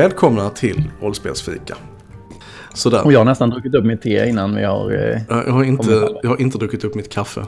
Välkomna 0.00 0.50
till 0.50 0.84
Rollspelsfika. 1.00 1.76
Sådär. 2.74 3.04
Och 3.04 3.12
jag 3.12 3.20
har 3.20 3.24
nästan 3.24 3.50
druckit 3.50 3.74
upp 3.74 3.84
mitt 3.84 4.02
te 4.02 4.28
innan 4.28 4.54
vi 4.54 4.64
har... 4.64 4.92
Eh, 4.92 5.22
jag, 5.28 5.52
har 5.52 5.64
inte, 5.64 6.08
jag 6.22 6.30
har 6.30 6.40
inte 6.40 6.58
druckit 6.58 6.84
upp 6.84 6.94
mitt 6.94 7.08
kaffe. 7.08 7.46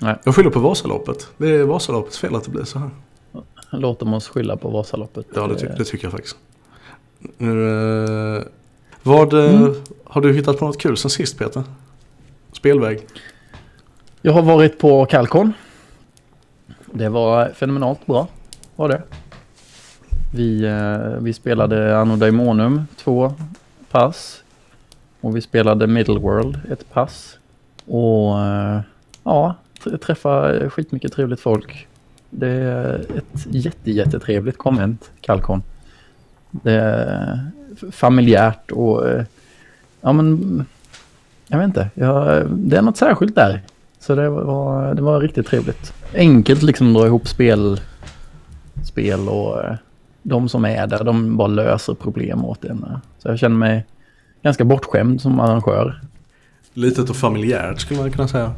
Nej. 0.00 0.16
Jag 0.24 0.34
skyller 0.34 0.50
på 0.50 0.60
Vasaloppet. 0.60 1.28
Det 1.36 1.50
är 1.50 1.64
Vasaloppets 1.64 2.18
fel 2.18 2.34
att 2.34 2.44
det 2.44 2.50
blir 2.50 2.64
så 2.64 2.78
här. 2.78 2.90
Låt 3.70 3.98
dem 3.98 4.14
oss 4.14 4.28
skylla 4.28 4.56
på 4.56 4.68
Vasaloppet. 4.68 5.26
Ja, 5.34 5.46
det, 5.46 5.58
ty 5.58 5.66
det 5.66 5.84
tycker 5.84 6.04
jag 6.04 6.12
faktiskt. 6.12 6.36
Nu, 7.38 7.68
eh, 8.36 8.42
vad, 9.02 9.32
eh, 9.32 9.54
mm. 9.54 9.74
Har 10.04 10.20
du 10.20 10.32
hittat 10.32 10.58
på 10.58 10.66
något 10.66 10.78
kul 10.78 10.96
sen 10.96 11.10
sist 11.10 11.38
Peter? 11.38 11.62
Spelväg? 12.52 13.06
Jag 14.20 14.32
har 14.32 14.42
varit 14.42 14.78
på 14.78 15.06
Calcon. 15.06 15.52
Det 16.86 17.08
var 17.08 17.52
fenomenalt 17.54 18.06
bra. 18.06 18.28
Var 18.76 18.88
det. 18.88 19.02
Vi, 20.34 20.64
eh, 20.64 21.20
vi 21.20 21.32
spelade 21.32 21.98
Anno 21.98 22.16
Daimonum 22.16 22.86
två 22.96 23.34
pass. 23.90 24.42
Och 25.20 25.36
vi 25.36 25.40
spelade 25.40 25.86
Middleworld 25.86 26.60
ett 26.70 26.90
pass. 26.92 27.38
Och 27.86 28.40
eh, 28.40 28.80
ja, 29.24 29.54
träffa 30.00 30.52
skitmycket 30.70 31.12
trevligt 31.12 31.40
folk. 31.40 31.86
Det 32.30 32.48
är 32.48 32.98
ett 32.98 33.46
jätte, 33.46 33.90
jättetrevligt 33.90 34.58
konvent, 34.58 35.10
Kalkon. 35.20 35.62
Det 36.50 36.72
är 36.72 37.50
familjärt 37.90 38.70
och 38.70 39.08
eh, 39.08 39.24
ja 40.00 40.12
men 40.12 40.66
jag 41.46 41.58
vet 41.58 41.66
inte, 41.66 41.90
jag, 41.94 42.46
det 42.50 42.76
är 42.76 42.82
något 42.82 42.96
särskilt 42.96 43.34
där. 43.34 43.62
Så 43.98 44.14
det 44.14 44.28
var, 44.28 44.94
det 44.94 45.02
var 45.02 45.20
riktigt 45.20 45.46
trevligt. 45.46 45.92
Enkelt 46.14 46.62
liksom 46.62 46.92
dra 46.92 47.06
ihop 47.06 47.28
spel, 47.28 47.80
spel 48.84 49.28
och 49.28 49.64
eh, 49.64 49.74
de 50.22 50.48
som 50.48 50.64
är 50.64 50.86
där, 50.86 51.04
de 51.04 51.36
bara 51.36 51.48
löser 51.48 51.94
problem 51.94 52.44
åt 52.44 52.64
en. 52.64 52.86
Så 53.18 53.28
jag 53.28 53.38
känner 53.38 53.56
mig 53.56 53.86
ganska 54.42 54.64
bortskämd 54.64 55.20
som 55.20 55.40
arrangör. 55.40 56.00
Litet 56.74 57.10
och 57.10 57.16
familjärt 57.16 57.80
skulle 57.80 58.00
man 58.00 58.10
kunna 58.10 58.28
säga. 58.28 58.52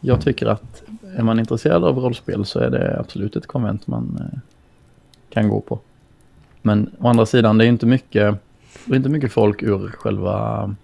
Jag 0.00 0.20
tycker 0.20 0.46
att 0.46 0.82
är 1.16 1.22
man 1.22 1.38
intresserad 1.38 1.84
av 1.84 1.98
rollspel 1.98 2.44
så 2.44 2.58
är 2.58 2.70
det 2.70 3.00
absolut 3.00 3.36
ett 3.36 3.46
konvent 3.46 3.86
man 3.86 4.18
eh, 4.20 4.38
kan 5.30 5.48
gå 5.48 5.60
på. 5.60 5.80
Men 6.62 6.90
å 6.98 7.08
andra 7.08 7.26
sidan, 7.26 7.58
det 7.58 7.64
är 7.64 7.68
inte 7.68 7.86
mycket, 7.86 8.34
det 8.84 8.92
är 8.92 8.96
inte 8.96 9.08
mycket 9.08 9.32
folk 9.32 9.62
ur 9.62 9.88
själva 9.88 10.74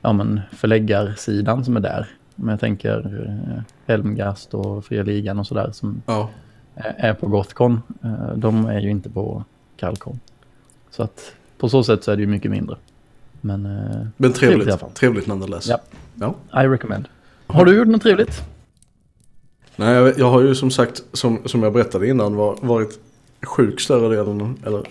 ja, 0.00 0.12
men 0.12 0.40
förläggarsidan 0.52 1.64
som 1.64 1.76
är 1.76 1.80
där. 1.80 2.08
Men 2.34 2.48
jag 2.48 2.60
tänker 2.60 3.26
eh, 3.28 3.62
Helmgast 3.86 4.54
och 4.54 4.84
Fria 4.84 5.02
Ligan 5.02 5.38
och 5.38 5.46
sådär 5.46 5.70
som 5.72 6.02
ja 6.06 6.28
är 6.74 7.14
på 7.14 7.26
Gothcon. 7.26 7.82
De 8.36 8.66
är 8.66 8.80
ju 8.80 8.90
inte 8.90 9.10
på 9.10 9.44
Calcon. 9.76 10.20
Så 10.90 11.02
att 11.02 11.32
på 11.58 11.68
så 11.68 11.84
sätt 11.84 12.04
så 12.04 12.10
är 12.10 12.16
det 12.16 12.22
ju 12.22 12.28
mycket 12.28 12.50
mindre. 12.50 12.76
Men, 13.40 13.62
Men 14.16 14.32
trevligt, 14.32 14.68
trevligt, 14.68 14.94
trevligt 14.94 15.26
nonetheless. 15.26 15.68
Ja. 15.68 15.80
ja, 16.50 16.64
I 16.64 16.68
recommend. 16.68 17.08
Har 17.46 17.64
du 17.64 17.76
gjort 17.76 17.88
något 17.88 18.02
trevligt? 18.02 18.42
Nej, 19.76 20.14
jag, 20.16 20.30
har 20.30 20.40
ju 20.40 20.54
som 20.54 20.70
sagt, 20.70 21.02
som, 21.12 21.38
som 21.44 21.62
jag 21.62 21.72
berättade 21.72 22.08
innan, 22.08 22.34
var, 22.36 22.58
varit 22.62 22.98
sjuk 23.42 23.80
större 23.80 24.16
delen, 24.16 24.56
eller 24.66 24.82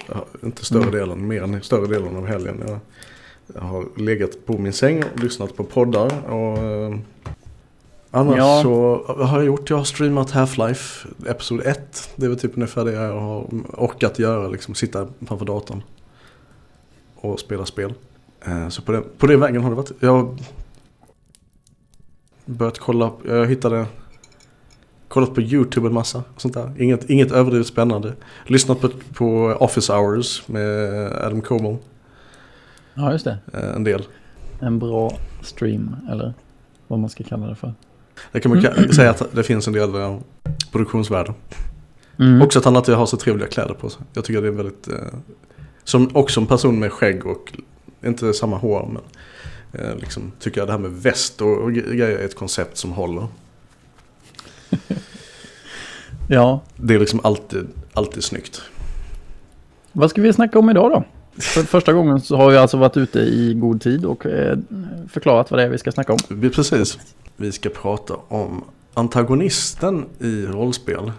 inte 0.44 0.66
större 0.66 0.82
mm. 0.82 0.96
delen, 0.96 1.28
mer 1.28 1.44
än 1.44 1.62
större 1.62 1.88
delen 1.88 2.16
av 2.16 2.28
helgen. 2.28 2.64
Jag, 2.68 2.80
jag 3.54 3.62
har 3.62 3.86
legat 3.98 4.46
på 4.46 4.58
min 4.58 4.74
säng 4.74 5.04
och 5.04 5.20
lyssnat 5.20 5.56
på 5.56 5.64
poddar 5.64 6.32
och 6.32 6.94
Annars 8.12 8.38
ja. 8.38 8.60
så 8.64 9.04
vad 9.08 9.28
har 9.28 9.38
jag 9.38 9.46
gjort? 9.46 9.70
Jag 9.70 9.78
har 9.78 9.84
streamat 9.84 10.32
Half-Life 10.32 11.08
Episod 11.28 11.62
1. 11.66 12.10
Det 12.16 12.26
är 12.26 12.30
väl 12.30 12.40
typ 12.40 12.56
ungefär 12.56 12.86
det 12.86 12.92
jag 12.92 13.20
har 13.20 13.48
orkat 13.78 14.20
göra. 14.20 14.48
Liksom 14.48 14.76
sitta 14.76 15.08
framför 15.28 15.46
datorn. 15.46 15.84
Och 17.16 17.40
spela 17.40 17.66
spel. 17.66 17.94
Eh, 18.46 18.70
så 18.70 18.82
på 18.82 18.92
den, 18.92 19.04
på 19.18 19.28
den 19.28 19.40
vägen 19.40 19.64
har 19.64 19.70
det 19.70 19.76
varit. 19.76 19.92
Jag 20.00 20.12
har 20.12 20.36
börjat 22.46 22.80
kolla. 22.80 23.12
Jag 23.28 23.48
hittade 23.48 23.86
kollat 25.08 25.34
på 25.36 25.42
YouTube 25.42 25.88
en 25.88 25.94
massa. 25.94 26.24
Sånt 26.38 26.54
där. 26.54 26.74
Inget, 26.78 27.10
inget 27.10 27.32
överdrivet 27.32 27.68
spännande. 27.68 28.14
Lyssnat 28.46 28.82
på, 28.82 28.90
på 29.14 29.58
Office 29.60 29.94
Hours 29.94 30.48
med 30.48 30.90
Adam 31.14 31.42
Como. 31.42 31.78
Ja, 32.94 33.12
just 33.12 33.26
det. 33.26 33.38
Eh, 33.54 33.76
en 33.76 33.84
del. 33.84 34.08
En 34.60 34.80
bra 34.80 35.12
stream, 35.42 35.96
eller 36.12 36.34
vad 36.88 37.00
man 37.00 37.10
ska 37.10 37.24
kalla 37.24 37.48
det 37.48 37.56
för. 37.56 37.74
Det 38.32 38.40
kan 38.40 38.50
man 38.50 38.66
mm. 38.66 38.94
säga 38.94 39.10
att 39.10 39.36
det 39.36 39.44
finns 39.44 39.68
en 39.68 39.74
del 39.74 39.96
uh, 39.96 40.20
produktionsvärde. 40.72 41.34
Mm. 42.20 42.42
Också 42.42 42.60
att 42.60 42.66
han 42.66 42.76
alltid 42.76 42.96
har 42.96 43.06
så 43.06 43.18
trevliga 43.18 43.48
kläder 43.48 43.74
på 43.74 43.90
sig. 43.90 44.02
Jag 44.14 44.26
tycker 44.26 44.42
det 44.42 44.48
är 44.48 44.52
väldigt... 44.52 44.88
Uh, 44.88 44.96
som 45.84 46.10
också 46.14 46.40
en 46.40 46.48
person 46.48 46.80
med 46.80 46.92
skägg 46.92 47.26
och 47.26 47.54
inte 48.06 48.34
samma 48.34 48.58
hår. 48.58 48.90
Men 48.94 49.02
uh, 49.82 49.96
liksom, 49.96 50.32
tycker 50.40 50.62
jag 50.62 50.68
det 50.68 50.72
här 50.72 50.80
med 50.80 50.92
väst 50.92 51.42
och, 51.42 51.58
och 51.58 51.74
grejer 51.74 52.18
är 52.18 52.26
ett 52.26 52.36
koncept 52.36 52.78
som 52.78 52.92
håller. 52.92 53.28
ja. 56.30 56.62
Det 56.76 56.96
är 56.96 57.00
liksom 57.00 57.20
alltid, 57.24 57.68
alltid 57.94 58.24
snyggt. 58.24 58.62
Vad 59.92 60.10
ska 60.10 60.22
vi 60.22 60.34
snacka 60.34 60.60
om 60.60 60.70
idag 60.70 60.92
då? 60.92 61.04
För 61.40 61.62
första 61.62 61.94
gången 61.94 62.22
så 62.22 62.38
har 62.38 62.52
vi 62.52 62.58
alltså 62.58 62.78
varit 62.78 62.98
ute 62.98 63.20
i 63.20 63.54
god 63.54 63.82
tid 63.82 64.06
och 64.06 64.26
förklarat 65.10 65.52
vad 65.52 65.60
det 65.60 65.64
är 65.64 65.70
vi 65.70 65.78
ska 65.78 65.92
snacka 65.92 66.14
om. 66.14 66.52
Precis. 66.56 67.00
Vi 67.38 67.52
ska 67.52 67.70
prata 67.70 68.14
om 68.28 68.64
antagonisten 68.94 70.06
i 70.20 70.46
rollspel. 70.46 71.12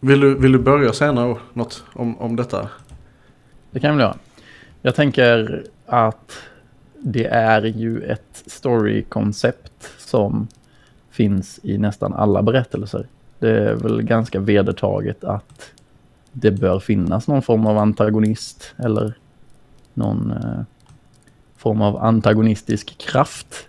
Vill 0.00 0.20
du, 0.20 0.34
vill 0.34 0.52
du 0.52 0.58
börja 0.58 0.92
säga 0.92 1.12
något 1.12 1.84
om, 1.92 2.18
om 2.18 2.36
detta? 2.36 2.68
Det 3.70 3.80
kan 3.80 3.88
jag 3.88 3.96
väl 3.96 4.02
göra. 4.02 4.16
Jag 4.82 4.94
tänker 4.94 5.64
att 5.86 6.38
det 6.98 7.24
är 7.24 7.62
ju 7.62 8.02
ett 8.02 8.42
storykoncept 8.46 9.90
som 9.98 10.48
finns 11.10 11.60
i 11.62 11.78
nästan 11.78 12.14
alla 12.14 12.42
berättelser. 12.42 13.06
Det 13.38 13.50
är 13.50 13.74
väl 13.74 14.02
ganska 14.02 14.40
vedertaget 14.40 15.24
att 15.24 15.70
det 16.32 16.50
bör 16.50 16.80
finnas 16.80 17.28
någon 17.28 17.42
form 17.42 17.66
av 17.66 17.78
antagonist 17.78 18.74
eller 18.76 19.14
någon 19.98 20.30
eh, 20.30 20.60
form 21.56 21.82
av 21.82 21.96
antagonistisk 21.96 22.98
kraft 22.98 23.68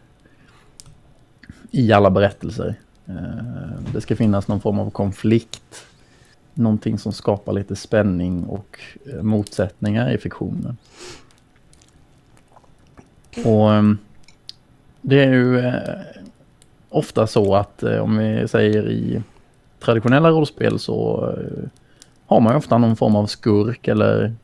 i 1.72 1.91
alla 1.91 2.09
berättelser. 2.09 2.75
Eh, 3.06 3.81
det 3.94 4.01
ska 4.01 4.16
finnas 4.16 4.47
någon 4.47 4.62
form 4.62 4.79
av 4.79 4.90
konflikt. 4.90 5.85
Någonting 6.53 6.97
som 6.97 7.12
skapar 7.12 7.53
lite 7.53 7.75
spänning 7.75 8.44
och 8.44 8.79
eh, 9.06 9.22
motsättningar 9.22 10.12
i 10.12 10.17
fiktionen. 10.17 10.78
Och 13.46 13.73
eh, 13.73 13.84
det 15.01 15.23
är 15.23 15.34
ju 15.34 15.59
eh, 15.59 16.00
ofta 16.90 17.28
så 17.28 17.56
att 17.56 17.84
eh, 17.84 17.97
om 17.97 18.17
vi 18.17 18.47
säger 18.47 18.90
i 18.90 19.23
traditionella 19.79 20.29
rollspel 20.29 20.79
så 20.79 21.29
eh, 21.38 21.69
har 22.25 22.40
man 22.40 22.53
ju 22.53 22.57
ofta 22.57 22.78
någon 22.78 22.96
form 22.96 23.16
av 23.16 23.25
skurk 23.25 23.88
eller 23.88 24.35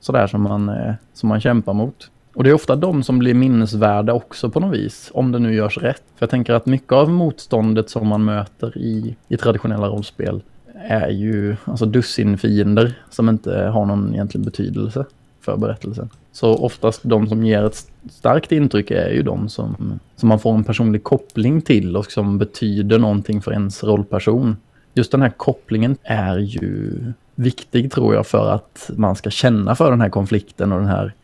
sådär 0.00 0.26
som 0.26 0.42
man, 0.42 0.68
eh, 0.68 0.94
som 1.12 1.28
man 1.28 1.40
kämpar 1.40 1.72
mot. 1.72 2.10
Och 2.34 2.44
det 2.44 2.50
är 2.50 2.54
ofta 2.54 2.76
de 2.76 3.02
som 3.02 3.18
blir 3.18 3.34
minnesvärda 3.34 4.12
också 4.12 4.50
på 4.50 4.60
något 4.60 4.74
vis, 4.74 5.10
om 5.14 5.32
det 5.32 5.38
nu 5.38 5.54
görs 5.54 5.78
rätt. 5.78 6.02
För 6.16 6.22
jag 6.22 6.30
tänker 6.30 6.52
att 6.52 6.66
mycket 6.66 6.92
av 6.92 7.10
motståndet 7.10 7.90
som 7.90 8.08
man 8.08 8.24
möter 8.24 8.78
i, 8.78 9.16
i 9.28 9.36
traditionella 9.36 9.88
rollspel 9.88 10.42
är 10.74 11.08
ju 11.08 11.56
alltså 11.64 11.86
dussinfiender 11.86 12.94
som 13.10 13.28
inte 13.28 13.60
har 13.60 13.86
någon 13.86 14.14
egentlig 14.14 14.44
betydelse 14.44 15.04
för 15.40 15.56
berättelsen. 15.56 16.10
Så 16.32 16.54
oftast 16.54 17.00
de 17.02 17.28
som 17.28 17.44
ger 17.44 17.64
ett 17.64 17.86
starkt 18.10 18.52
intryck 18.52 18.90
är 18.90 19.10
ju 19.10 19.22
de 19.22 19.48
som, 19.48 20.00
som 20.16 20.28
man 20.28 20.38
får 20.38 20.54
en 20.54 20.64
personlig 20.64 21.02
koppling 21.02 21.60
till 21.60 21.96
och 21.96 22.12
som 22.12 22.38
betyder 22.38 22.98
någonting 22.98 23.40
för 23.40 23.52
ens 23.52 23.84
rollperson. 23.84 24.56
Just 24.94 25.12
den 25.12 25.22
här 25.22 25.32
kopplingen 25.36 25.96
är 26.02 26.38
ju 26.38 26.92
viktig 27.38 27.92
tror 27.92 28.14
jag 28.14 28.26
för 28.26 28.50
att 28.50 28.90
man 28.96 29.16
ska 29.16 29.30
känna 29.30 29.74
för 29.74 29.90
den 29.90 30.00
här 30.00 30.08
konflikten 30.08 30.72
och 30.72 30.78
den 30.78 30.88
här 30.88 31.14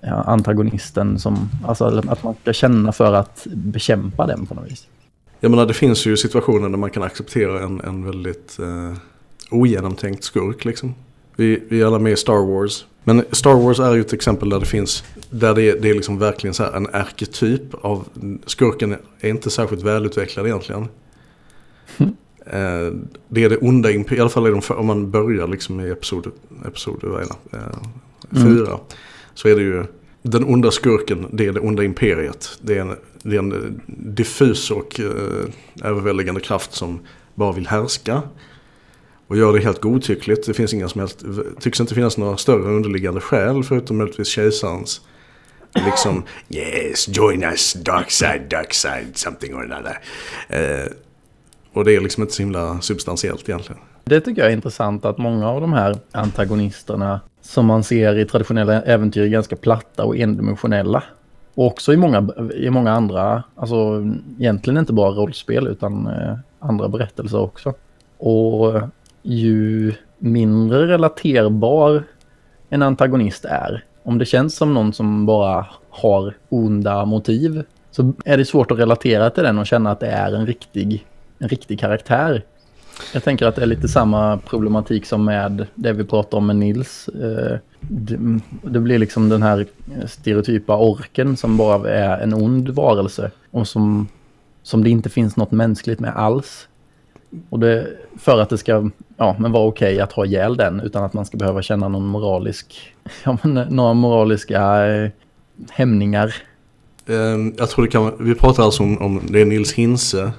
ja, 0.00 0.22
antagonisten 0.22 1.18
som, 1.18 1.48
alltså 1.64 1.84
att 1.84 2.22
man 2.22 2.34
ska 2.42 2.52
känna 2.52 2.92
för 2.92 3.12
att 3.12 3.46
bekämpa 3.46 4.26
den 4.26 4.46
på 4.46 4.54
något 4.54 4.70
vis. 4.70 4.86
Jag 5.40 5.50
menar 5.50 5.66
det 5.66 5.74
finns 5.74 6.06
ju 6.06 6.16
situationer 6.16 6.68
där 6.68 6.76
man 6.76 6.90
kan 6.90 7.02
acceptera 7.02 7.62
en, 7.62 7.80
en 7.80 8.04
väldigt 8.04 8.58
eh, 8.58 8.96
ogenomtänkt 9.50 10.24
skurk 10.24 10.64
liksom. 10.64 10.94
Vi, 11.36 11.62
vi 11.68 11.80
är 11.80 11.86
alla 11.86 11.98
med 11.98 12.12
i 12.12 12.16
Star 12.16 12.46
Wars. 12.46 12.86
Men 13.04 13.24
Star 13.30 13.54
Wars 13.54 13.80
är 13.80 13.94
ju 13.94 14.00
ett 14.00 14.12
exempel 14.12 14.48
där 14.48 14.60
det 14.60 14.66
finns, 14.66 15.04
där 15.30 15.54
det 15.54 15.62
är, 15.62 15.80
det 15.80 15.90
är 15.90 15.94
liksom 15.94 16.18
verkligen 16.18 16.54
så 16.54 16.62
här 16.62 16.72
en 16.72 16.86
arketyp 16.86 17.74
av, 17.74 18.04
skurken 18.46 18.96
är 19.20 19.28
inte 19.28 19.50
särskilt 19.50 19.82
välutvecklad 19.82 20.46
egentligen. 20.46 20.88
det 23.28 23.44
är 23.44 23.48
det 23.48 23.56
onda 23.56 23.90
imperiet, 23.90 24.18
i 24.18 24.20
alla 24.20 24.30
fall 24.30 24.46
är 24.46 24.50
de, 24.50 24.74
om 24.74 24.86
man 24.86 25.10
börjar 25.10 25.48
liksom 25.48 25.80
i 25.80 25.90
episod, 25.90 26.30
episod 26.66 27.04
eh, 27.04 27.58
fyra. 28.30 28.66
Mm. 28.66 28.80
Så 29.34 29.48
är 29.48 29.56
det 29.56 29.62
ju 29.62 29.84
den 30.22 30.44
onda 30.44 30.70
skurken, 30.70 31.26
det 31.32 31.46
är 31.46 31.52
det 31.52 31.60
onda 31.60 31.84
imperiet. 31.84 32.58
Det 32.62 32.76
är 32.76 32.80
en, 32.80 32.96
det 33.22 33.36
är 33.36 33.38
en 33.38 33.80
diffus 33.86 34.70
och 34.70 35.00
eh, 35.00 35.86
överväldigande 35.90 36.40
kraft 36.40 36.72
som 36.72 37.00
bara 37.34 37.52
vill 37.52 37.66
härska. 37.66 38.22
Och 39.26 39.36
gör 39.36 39.52
det 39.52 39.60
helt 39.60 39.80
godtyckligt. 39.80 40.46
Det 40.46 40.54
finns 40.54 40.74
inga 40.74 40.88
som 40.88 41.00
helst, 41.00 41.24
tycks 41.60 41.80
inte 41.80 41.94
finnas 41.94 42.18
några 42.18 42.36
större 42.36 42.70
underliggande 42.70 43.20
skäl 43.20 43.64
förutom 43.64 43.98
möjligtvis 43.98 44.28
kejsarens. 44.28 45.00
Liksom, 45.74 46.22
yes, 46.48 47.08
join 47.08 47.42
us, 47.42 47.72
dark 47.72 48.10
side, 48.10 48.42
dark 48.50 48.74
side, 48.74 49.10
something 49.14 49.54
or 49.54 49.72
another. 49.72 49.98
Eh, 50.48 50.92
och 51.72 51.84
det 51.84 51.96
är 51.96 52.00
liksom 52.00 52.22
inte 52.22 52.34
så 52.34 52.42
himla 52.42 52.80
substantiellt 52.80 53.48
egentligen. 53.48 53.80
Det 54.04 54.20
tycker 54.20 54.42
jag 54.42 54.50
är 54.50 54.54
intressant 54.54 55.04
att 55.04 55.18
många 55.18 55.48
av 55.48 55.60
de 55.60 55.72
här 55.72 55.96
antagonisterna 56.12 57.20
som 57.40 57.66
man 57.66 57.82
ser 57.82 58.18
i 58.18 58.24
traditionella 58.24 58.82
äventyr 58.82 59.22
är 59.22 59.28
ganska 59.28 59.56
platta 59.56 60.04
och 60.04 60.16
endimensionella. 60.16 61.02
Och 61.54 61.66
också 61.66 61.92
i 61.92 61.96
många, 61.96 62.28
i 62.54 62.70
många 62.70 62.92
andra, 62.92 63.42
alltså 63.56 64.06
egentligen 64.38 64.78
inte 64.78 64.92
bara 64.92 65.10
rollspel 65.10 65.66
utan 65.66 66.06
eh, 66.06 66.36
andra 66.58 66.88
berättelser 66.88 67.40
också. 67.40 67.74
Och 68.18 68.80
ju 69.22 69.92
mindre 70.18 70.86
relaterbar 70.86 72.04
en 72.68 72.82
antagonist 72.82 73.44
är, 73.44 73.84
om 74.02 74.18
det 74.18 74.24
känns 74.24 74.56
som 74.56 74.74
någon 74.74 74.92
som 74.92 75.26
bara 75.26 75.66
har 75.90 76.36
onda 76.48 77.04
motiv, 77.04 77.62
så 77.90 78.12
är 78.24 78.36
det 78.36 78.44
svårt 78.44 78.70
att 78.70 78.78
relatera 78.78 79.30
till 79.30 79.42
den 79.42 79.58
och 79.58 79.66
känna 79.66 79.90
att 79.90 80.00
det 80.00 80.06
är 80.06 80.34
en 80.34 80.46
riktig, 80.46 81.06
en 81.40 81.48
riktig 81.48 81.80
karaktär. 81.80 82.44
Jag 83.14 83.24
tänker 83.24 83.46
att 83.46 83.56
det 83.56 83.62
är 83.62 83.66
lite 83.66 83.88
samma 83.88 84.36
problematik 84.38 85.06
som 85.06 85.24
med 85.24 85.66
det 85.74 85.92
vi 85.92 86.04
pratade 86.04 86.36
om 86.36 86.46
med 86.46 86.56
Nils. 86.56 87.08
Eh, 87.08 87.58
det, 88.62 88.80
blir 88.80 88.98
liksom 88.98 89.28
den 89.28 89.42
här 89.42 89.66
stereotypa 90.06 90.76
orken 90.76 91.36
som 91.36 91.56
bara 91.56 91.90
är 91.90 92.18
en 92.18 92.34
ond 92.34 92.68
varelse 92.68 93.30
och 93.50 93.68
som, 93.68 94.08
som 94.62 94.84
det 94.84 94.90
inte 94.90 95.08
finns 95.08 95.36
något 95.36 95.50
mänskligt 95.50 96.00
med 96.00 96.16
alls. 96.16 96.68
Och 97.50 97.60
det, 97.60 97.86
för 98.18 98.40
att 98.40 98.48
det 98.48 98.58
ska 98.58 98.90
ja, 99.16 99.36
men 99.38 99.52
vara 99.52 99.66
okej 99.66 100.00
att 100.00 100.12
ha 100.12 100.26
ihjäl 100.26 100.56
den 100.56 100.80
utan 100.80 101.04
att 101.04 101.12
man 101.12 101.26
ska 101.26 101.36
behöva 101.36 101.62
känna 101.62 101.88
någon 101.88 102.06
moralisk, 102.06 102.94
ja, 103.24 103.38
men, 103.42 103.54
några 103.54 103.94
moraliska 103.94 104.86
eh, 104.86 105.10
hämningar. 105.70 106.34
Ehm, 107.06 107.54
jag 107.58 107.70
tror 107.70 107.84
det 107.84 107.90
kan 107.90 108.12
vi 108.20 108.34
pratar 108.34 108.62
alltså 108.62 108.82
om, 108.82 109.02
om 109.02 109.20
det 109.30 109.40
är 109.40 109.44
Nils 109.44 109.72
Hinse 109.72 110.32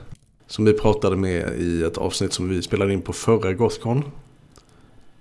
som 0.51 0.65
vi 0.65 0.73
pratade 0.73 1.15
med 1.15 1.59
i 1.59 1.83
ett 1.83 1.97
avsnitt 1.97 2.33
som 2.33 2.49
vi 2.49 2.61
spelade 2.61 2.93
in 2.93 3.01
på 3.01 3.13
förra 3.13 3.53
Gothcon. 3.53 4.03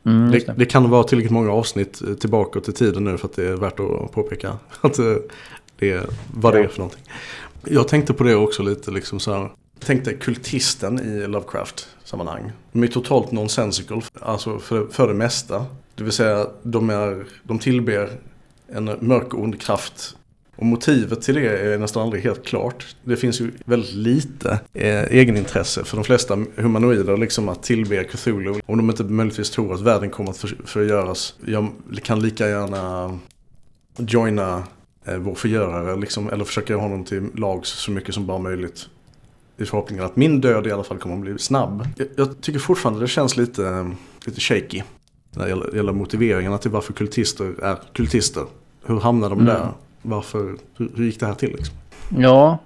Mm, 0.07 0.31
Det, 0.31 0.55
det. 0.57 0.67
kan 0.67 0.91
vara 0.91 1.05
tillräckligt 1.05 1.33
många 1.33 1.53
avsnitt 1.53 2.21
tillbaka 2.21 2.61
till 2.61 2.75
tiden 2.75 3.05
nu 3.05 3.19
för 3.19 3.29
att 3.29 3.37
det 3.37 3.49
är 3.49 3.57
värt 3.57 3.81
att 3.81 4.13
påpeka 4.13 4.59
att 4.81 4.99
eh, 4.99 5.15
det 5.79 5.91
är, 5.91 6.07
vad 6.35 6.55
det 6.55 6.61
är 6.61 6.69
för 6.69 6.79
någonting. 6.79 7.03
Jag 7.65 7.89
tänkte 7.89 8.13
på 8.13 8.25
det 8.25 8.35
också 8.35 8.63
lite 8.63 8.91
liksom 8.91 9.21
så 9.21 9.33
här. 9.33 9.51
Tänkte 9.79 10.15
kultisten 10.15 11.01
i 11.01 11.27
Lovecraft-sammanhang. 11.27 12.53
De 12.73 12.83
är 12.83 12.87
totalt 12.87 13.33
nonsensical, 13.33 14.03
alltså 14.21 14.59
för, 14.59 14.87
för 14.87 15.09
det 15.09 15.15
mesta. 15.15 15.67
Det 15.95 16.05
vill 16.05 16.13
säga, 16.13 16.47
de, 16.63 16.91
är, 16.91 17.25
de 17.43 17.59
tillber 17.59 18.11
en 18.69 18.85
mörk 19.01 19.35
ond 19.35 19.61
kraft. 19.61 20.17
Och 20.61 20.67
motivet 20.67 21.23
till 21.23 21.35
det 21.35 21.59
är 21.59 21.79
nästan 21.79 22.03
aldrig 22.03 22.23
helt 22.23 22.45
klart. 22.47 22.97
Det 23.05 23.17
finns 23.17 23.41
ju 23.41 23.51
väldigt 23.65 23.95
lite 23.95 24.61
eh, 24.75 25.03
egenintresse 25.03 25.85
för 25.85 25.97
de 25.97 26.05
flesta 26.05 26.39
humanoider 26.57 27.17
liksom 27.17 27.49
att 27.49 27.63
tillbe 27.63 28.05
Cthulhu. 28.05 28.61
Om 28.67 28.77
de 28.79 28.91
inte 28.91 29.05
möjligtvis 29.05 29.51
tror 29.51 29.75
att 29.75 29.81
världen 29.81 30.11
kommer 30.11 30.31
att 30.31 30.37
för, 30.37 30.57
förgöras. 30.65 31.35
Jag 31.47 31.69
kan 32.03 32.21
lika 32.21 32.49
gärna 32.49 33.19
joina 33.97 34.63
eh, 35.05 35.17
vår 35.17 35.35
förgörare 35.35 35.97
liksom, 35.97 36.31
eller 36.31 36.45
försöka 36.45 36.75
ha 36.75 36.83
honom 36.83 37.05
till 37.05 37.27
lags 37.35 37.69
så 37.69 37.91
mycket 37.91 38.15
som 38.15 38.27
bara 38.27 38.39
möjligt. 38.39 38.89
I 39.57 39.65
förhoppningen 39.65 40.05
att 40.05 40.17
min 40.17 40.41
död 40.41 40.67
i 40.67 40.73
alla 40.73 40.85
fall 40.85 40.99
kommer 40.99 41.15
att 41.15 41.21
bli 41.21 41.39
snabb. 41.39 41.89
Jag, 41.97 42.09
jag 42.17 42.41
tycker 42.41 42.59
fortfarande 42.59 43.01
det 43.01 43.09
känns 43.09 43.37
lite, 43.37 43.91
lite 44.27 44.41
shaky. 44.41 44.83
När 45.35 45.45
det 45.45 45.49
gäller, 45.49 45.77
gäller 45.77 45.93
motiveringarna 45.93 46.59
till 46.59 46.71
varför 46.71 46.93
kultister 46.93 47.65
är 47.65 47.77
kultister. 47.93 48.45
Hur 48.85 49.01
hamnar 49.01 49.31
de 49.31 49.41
Mm. 49.41 49.55
där? 49.55 49.69
Varför, 50.03 50.57
hur, 50.77 50.91
hur 50.97 51.05
gick 51.05 51.21
det 51.21 51.27
här 51.27 51.35
till 51.35 51.51
liksom? 51.51 51.77
Ja, 52.19 52.59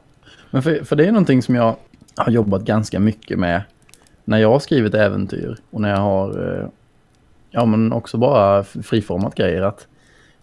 men 0.50 0.62
för, 0.62 0.84
för 0.84 0.96
det 0.96 1.06
är 1.06 1.12
någonting 1.12 1.42
som 1.42 1.54
jag 1.54 1.76
har 2.16 2.32
jobbat 2.32 2.62
ganska 2.62 3.00
mycket 3.00 3.38
med 3.38 3.62
när 4.24 4.38
jag 4.38 4.50
har 4.50 4.58
skrivit 4.58 4.94
äventyr 4.94 5.56
och 5.70 5.80
när 5.80 5.90
jag 5.90 6.00
har 6.00 6.58
eh, 6.60 6.68
ja, 7.50 7.64
men 7.64 7.92
också 7.92 8.18
bara 8.18 8.64
friformat 8.64 9.34
grejer. 9.34 9.62
Att 9.62 9.86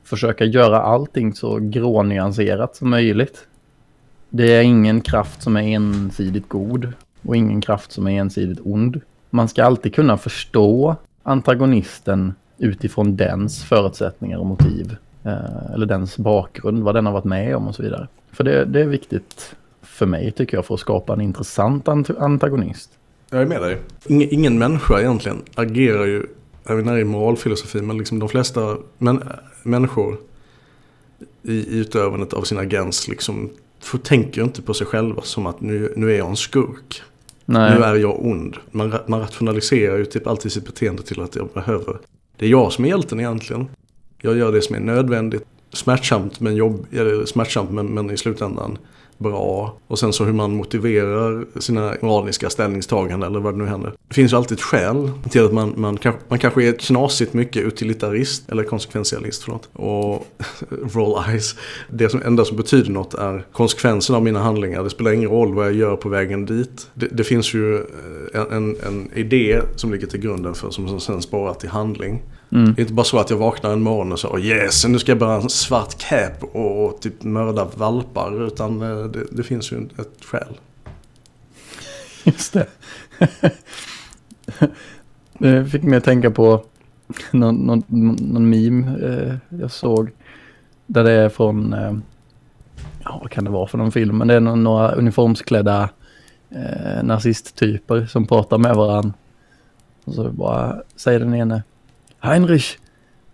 försöka 0.03 0.45
göra 0.45 0.81
allting 0.81 1.33
så 1.33 1.59
grånyanserat 1.61 2.75
som 2.75 2.89
möjligt. 2.89 3.47
Det 4.29 4.53
är 4.53 4.61
ingen 4.61 5.01
kraft 5.01 5.41
som 5.41 5.57
är 5.57 5.61
ensidigt 5.61 6.49
god 6.49 6.93
och 7.21 7.35
ingen 7.35 7.61
kraft 7.61 7.91
som 7.91 8.07
är 8.07 8.11
ensidigt 8.11 8.59
ond. 8.63 9.01
Man 9.29 9.49
ska 9.49 9.63
alltid 9.63 9.95
kunna 9.95 10.17
förstå 10.17 10.95
antagonisten 11.23 12.33
utifrån 12.57 13.15
dens 13.15 13.63
förutsättningar 13.63 14.37
och 14.37 14.45
motiv. 14.45 14.95
Eh, 15.23 15.73
eller 15.73 15.85
dens 15.85 16.17
bakgrund, 16.17 16.83
vad 16.83 16.95
den 16.95 17.05
har 17.05 17.13
varit 17.13 17.25
med 17.25 17.55
om 17.55 17.67
och 17.67 17.75
så 17.75 17.83
vidare. 17.83 18.07
För 18.31 18.43
det, 18.43 18.65
det 18.65 18.81
är 18.81 18.85
viktigt 18.87 19.55
för 19.81 20.05
mig 20.05 20.31
tycker 20.31 20.57
jag 20.57 20.65
för 20.65 20.73
att 20.73 20.79
skapa 20.79 21.13
en 21.13 21.21
intressant 21.21 21.85
ant- 21.85 22.19
antagonist. 22.19 22.89
Jag 23.29 23.41
är 23.41 23.45
med 23.45 23.61
dig. 23.61 23.77
Ingen, 24.07 24.29
ingen 24.31 24.59
människa 24.59 24.99
egentligen 24.99 25.41
agerar 25.55 26.05
ju, 26.05 26.25
jag 26.67 26.75
vet 26.75 26.85
inte 26.85 26.99
i 26.99 27.03
moralfilosofi, 27.03 27.81
men 27.81 27.97
liksom 27.97 28.19
de 28.19 28.29
flesta 28.29 28.77
män, 28.97 29.23
människor 29.63 30.17
i, 31.43 31.53
i 31.53 31.77
utövandet 31.79 32.33
av 32.33 32.41
sin 32.41 32.57
agens 32.57 33.07
liksom 33.07 33.49
får, 33.79 33.97
tänker 33.97 34.43
inte 34.43 34.61
på 34.61 34.73
sig 34.73 34.87
själva 34.87 35.21
som 35.21 35.45
att 35.45 35.61
nu, 35.61 35.93
nu 35.95 36.11
är 36.13 36.17
jag 36.17 36.29
en 36.29 36.35
skurk. 36.35 37.01
Nej, 37.45 37.75
Nu 37.79 37.83
är 37.85 37.95
jag 37.95 38.25
ond. 38.25 38.55
Man, 38.71 38.93
man 39.07 39.19
rationaliserar 39.19 39.97
ju 39.97 40.05
typ 40.05 40.27
alltid 40.27 40.51
sitt 40.51 40.65
beteende 40.65 41.03
till 41.03 41.21
att 41.21 41.35
jag 41.35 41.47
behöver. 41.53 41.97
Det 42.37 42.45
är 42.45 42.49
jag 42.49 42.71
som 42.71 42.85
är 42.85 42.89
hjälten 42.89 43.19
egentligen. 43.19 43.67
Jag 44.21 44.37
gör 44.37 44.51
det 44.51 44.61
som 44.61 44.75
är 44.75 44.79
nödvändigt. 44.79 45.43
Smärtsamt 45.73 46.39
men, 46.39 46.55
jobb, 46.55 46.85
eller 46.91 47.25
smärtsamt 47.25 47.71
men, 47.71 47.85
men 47.87 48.11
i 48.11 48.17
slutändan 48.17 48.77
bra. 49.21 49.77
Och 49.87 49.99
sen 49.99 50.13
så 50.13 50.23
hur 50.23 50.33
man 50.33 50.55
motiverar 50.55 51.45
sina 51.59 51.95
moraliska 52.01 52.49
ställningstaganden 52.49 53.29
eller 53.29 53.39
vad 53.39 53.53
det 53.53 53.57
nu 53.57 53.65
händer. 53.65 53.93
Det 54.07 54.13
finns 54.15 54.33
ju 54.33 54.37
alltid 54.37 54.57
ett 54.57 54.63
skäl 54.63 55.11
till 55.29 55.45
att 55.45 55.53
man, 55.53 55.73
man, 55.77 55.97
kanske, 55.97 56.21
man 56.27 56.39
kanske 56.39 56.63
är 56.63 56.73
knasigt 56.73 57.33
mycket 57.33 57.63
utilitarist 57.63 58.49
eller 58.49 58.63
konsekventialist. 58.63 59.43
Förlåt. 59.43 59.69
Och 59.73 60.27
roll 60.93 61.23
eyes. 61.29 61.55
Det 61.89 62.09
som 62.09 62.21
enda 62.21 62.45
som 62.45 62.57
betyder 62.57 62.91
något 62.91 63.13
är 63.13 63.45
konsekvenserna 63.51 64.17
av 64.17 64.23
mina 64.23 64.39
handlingar. 64.39 64.83
Det 64.83 64.89
spelar 64.89 65.11
ingen 65.11 65.29
roll 65.29 65.53
vad 65.53 65.65
jag 65.65 65.73
gör 65.73 65.95
på 65.95 66.09
vägen 66.09 66.45
dit. 66.45 66.87
Det, 66.93 67.07
det 67.07 67.23
finns 67.23 67.53
ju 67.53 67.77
en, 68.33 68.51
en, 68.51 68.75
en 68.87 69.09
idé 69.15 69.61
som 69.75 69.91
ligger 69.91 70.07
till 70.07 70.19
grunden 70.19 70.53
för 70.53 70.69
som 70.69 70.99
sen 70.99 71.21
spårar 71.21 71.53
till 71.53 71.69
handling 71.69 72.21
mm. 72.51 72.73
Det 72.73 72.79
är 72.79 72.83
inte 72.83 72.93
bara 72.93 73.03
så 73.03 73.19
att 73.19 73.29
jag 73.29 73.37
vaknar 73.37 73.73
en 73.73 73.81
morgon 73.81 74.11
och 74.11 74.19
så 74.19 74.39
yes, 74.39 74.85
nu 74.85 74.99
ska 74.99 75.11
jag 75.11 75.19
bära 75.19 75.35
en 75.35 75.49
svart 75.49 75.97
cap 75.97 76.43
och, 76.43 76.85
och 76.85 77.01
typ 77.01 77.23
mörda 77.23 77.67
valpar. 77.75 78.47
Utan 78.47 78.81
eh, 78.81 79.03
det, 79.05 79.23
det 79.31 79.43
finns 79.43 79.71
ju 79.71 79.77
ett 79.99 80.25
skäl. 80.25 80.57
Just 82.23 82.53
det. 82.53 82.67
det 85.37 85.65
fick 85.65 85.83
mig 85.83 85.97
att 85.97 86.03
tänka 86.03 86.31
på 86.31 86.63
någon, 87.31 87.55
någon, 87.55 87.83
någon 88.19 88.49
meme 88.49 88.99
eh, 89.01 89.59
jag 89.59 89.71
såg. 89.71 90.11
Där 90.85 91.03
det 91.03 91.11
är 91.11 91.29
från, 91.29 91.73
eh, 91.73 91.93
ja 93.03 93.19
vad 93.21 93.31
kan 93.31 93.43
det 93.43 93.49
vara 93.51 93.67
för 93.67 93.77
någon 93.77 93.91
film? 93.91 94.17
Men 94.17 94.27
det 94.27 94.33
är 94.33 94.39
nå- 94.39 94.55
några 94.55 94.91
uniformsklädda 94.91 95.89
eh, 96.49 97.03
nazisttyper 97.03 98.05
som 98.05 98.27
pratar 98.27 98.57
med 98.57 98.75
varandra. 98.75 99.13
Och 100.03 100.13
så 100.13 100.31
bara 100.31 100.81
säger 100.95 101.19
den 101.19 101.33
ene. 101.33 101.63
Heinrich, 102.23 102.77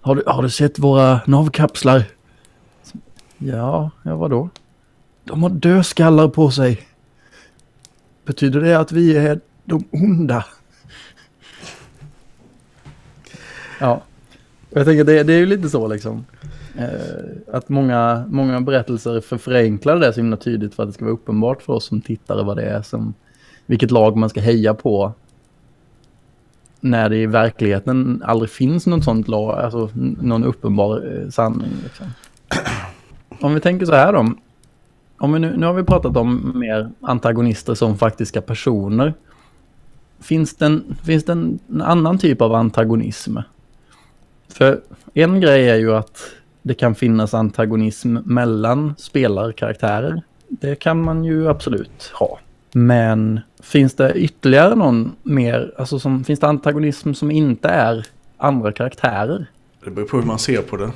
har 0.02 0.16
du, 0.16 0.24
har 0.28 0.44
du 0.44 0.50
sett 0.50 0.80
våra 0.80 1.22
navkapslar? 1.26 2.04
Ja, 3.38 3.92
ja 4.04 4.16
vadå? 4.16 4.50
De 5.24 5.44
har 5.44 5.50
dödskallar 5.50 6.28
på 6.28 6.52
sig. 6.52 6.88
Betyder 8.26 8.62
det 8.62 8.80
att 8.80 8.92
vi 8.92 9.18
är 9.18 9.40
de 9.66 9.84
onda? 9.92 10.46
Ja, 13.80 14.02
jag 14.70 14.86
tänker 14.86 15.04
det, 15.04 15.24
det 15.24 15.34
är 15.34 15.40
ju 15.40 15.46
lite 15.46 15.70
så 15.70 15.88
liksom. 15.88 16.26
Eh, 16.78 17.56
att 17.56 17.70
många, 17.70 18.26
många 18.28 18.62
berättelser 18.62 19.22
förförenklar 19.22 20.00
det 20.00 20.14
så 20.14 20.20
himla 20.20 20.38
tydligt 20.38 20.76
för 20.76 20.84
att 20.84 20.90
det 20.90 20.94
ska 20.94 21.06
vara 21.06 21.14
uppenbart 21.14 21.62
för 21.62 21.74
oss 21.74 21.86
som 21.86 22.02
tittare 22.02 22.44
vad 22.44 22.58
det 22.58 22.64
är 22.64 22.82
som, 22.82 23.14
vilket 23.66 23.92
lag 23.92 24.18
man 24.18 24.30
ska 24.30 24.42
heja 24.42 24.74
på 24.74 25.14
när 26.80 27.10
det 27.10 27.18
i 27.18 27.26
verkligheten 27.26 28.24
aldrig 28.26 28.50
finns 28.50 28.88
något 28.88 29.04
sånt 29.04 29.28
lag, 29.28 29.60
alltså 29.60 29.90
någon 30.22 30.44
uppenbar 30.44 31.22
eh, 31.22 31.30
sanning. 31.30 31.72
Liksom. 31.84 32.06
Om 33.42 33.54
vi 33.54 33.60
tänker 33.60 33.86
så 33.86 33.96
här 33.96 34.14
då. 34.14 34.34
Om 35.20 35.34
vi 35.34 35.40
nu, 35.40 35.58
nu 35.58 35.66
har 35.66 35.74
vi 35.74 35.84
pratat 35.84 36.18
om 36.18 36.60
mer 36.60 36.90
antagonister 37.02 37.74
som 37.74 37.98
faktiska 37.98 38.42
personer. 38.42 39.14
Finns 40.20 40.56
det, 40.56 40.66
en, 40.66 40.96
finns 41.04 41.26
det 41.26 41.32
en, 41.32 41.60
en 41.70 41.82
annan 41.82 42.18
typ 42.18 42.42
av 42.42 42.56
antagonism? 42.56 43.38
För 44.50 44.82
en 45.14 45.42
grej 45.42 45.70
är 45.70 45.76
ju 45.76 45.96
att 45.96 46.20
det 46.62 46.74
kan 46.74 46.96
finnas 46.96 47.34
antagonism 47.34 48.18
mellan 48.26 48.96
spelarkaraktärer. 48.98 50.22
Det 50.50 50.76
kan 50.76 51.02
man 51.02 51.24
ju 51.24 51.48
absolut 51.50 52.12
ha. 52.14 52.40
Men 52.74 53.40
finns 53.60 53.94
det 53.94 54.14
ytterligare 54.14 54.76
någon 54.76 55.16
mer, 55.24 55.74
alltså 55.78 56.00
som, 56.00 56.24
finns 56.24 56.40
det 56.40 56.48
antagonism 56.48 57.14
som 57.14 57.32
inte 57.32 57.70
är 57.70 58.08
andra 58.38 58.72
karaktärer? 58.72 59.46
Det 59.84 59.92
beror 59.92 60.06
på 60.06 60.18
hur 60.18 60.24
man 60.24 60.40
ser 60.40 60.62
på 60.62 60.78
det. 60.78 60.92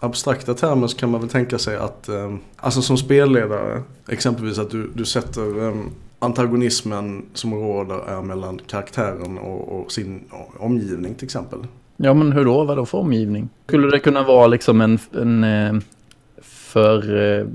Abstrakta 0.00 0.54
termer 0.54 0.86
så 0.86 0.96
kan 0.96 1.10
man 1.10 1.20
väl 1.20 1.30
tänka 1.30 1.58
sig 1.58 1.76
att, 1.76 2.08
eh, 2.08 2.34
alltså 2.56 2.82
som 2.82 2.96
spelledare, 2.96 3.82
exempelvis 4.08 4.58
att 4.58 4.70
du, 4.70 4.90
du 4.94 5.04
sätter 5.04 5.68
eh, 5.68 5.74
antagonismen 6.18 7.26
som 7.34 7.54
råder 7.54 8.18
är 8.18 8.22
mellan 8.22 8.60
karaktären 8.66 9.38
och, 9.38 9.80
och 9.80 9.92
sin 9.92 10.24
omgivning 10.58 11.14
till 11.14 11.24
exempel. 11.24 11.58
Ja 11.96 12.14
men 12.14 12.32
hur 12.32 12.44
då? 12.44 12.64
Vad 12.64 12.76
då 12.76 12.86
för 12.86 12.98
omgivning? 12.98 13.48
Skulle 13.66 13.90
det 13.90 13.98
kunna 13.98 14.22
vara 14.22 14.46
liksom 14.46 14.80
en, 14.80 14.98
en 15.12 15.44
eh, 15.44 15.80
för, 16.42 16.98
eh, 17.38 17.46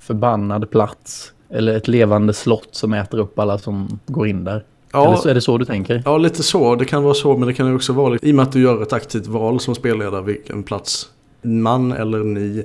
förbannad 0.00 0.70
plats? 0.70 1.32
Eller 1.50 1.76
ett 1.76 1.88
levande 1.88 2.32
slott 2.32 2.68
som 2.70 2.92
äter 2.92 3.18
upp 3.18 3.38
alla 3.38 3.58
som 3.58 3.98
går 4.06 4.26
in 4.26 4.44
där? 4.44 4.64
Ja, 4.92 5.06
Eller 5.06 5.30
är 5.30 5.34
det 5.34 5.40
så 5.40 5.58
du 5.58 5.64
tänker? 5.64 6.02
Ja, 6.04 6.18
lite 6.18 6.42
så. 6.42 6.74
Det 6.74 6.84
kan 6.84 7.02
vara 7.02 7.14
så, 7.14 7.36
men 7.36 7.48
det 7.48 7.54
kan 7.54 7.74
också 7.74 7.92
vara 7.92 8.18
i 8.22 8.32
och 8.32 8.36
med 8.36 8.42
att 8.42 8.52
du 8.52 8.60
gör 8.62 8.82
ett 8.82 8.92
aktivt 8.92 9.26
val 9.26 9.60
som 9.60 9.74
spelledare 9.74 10.22
vilken 10.22 10.62
plats 10.62 11.10
man 11.42 11.92
eller 11.92 12.18
ni 12.18 12.64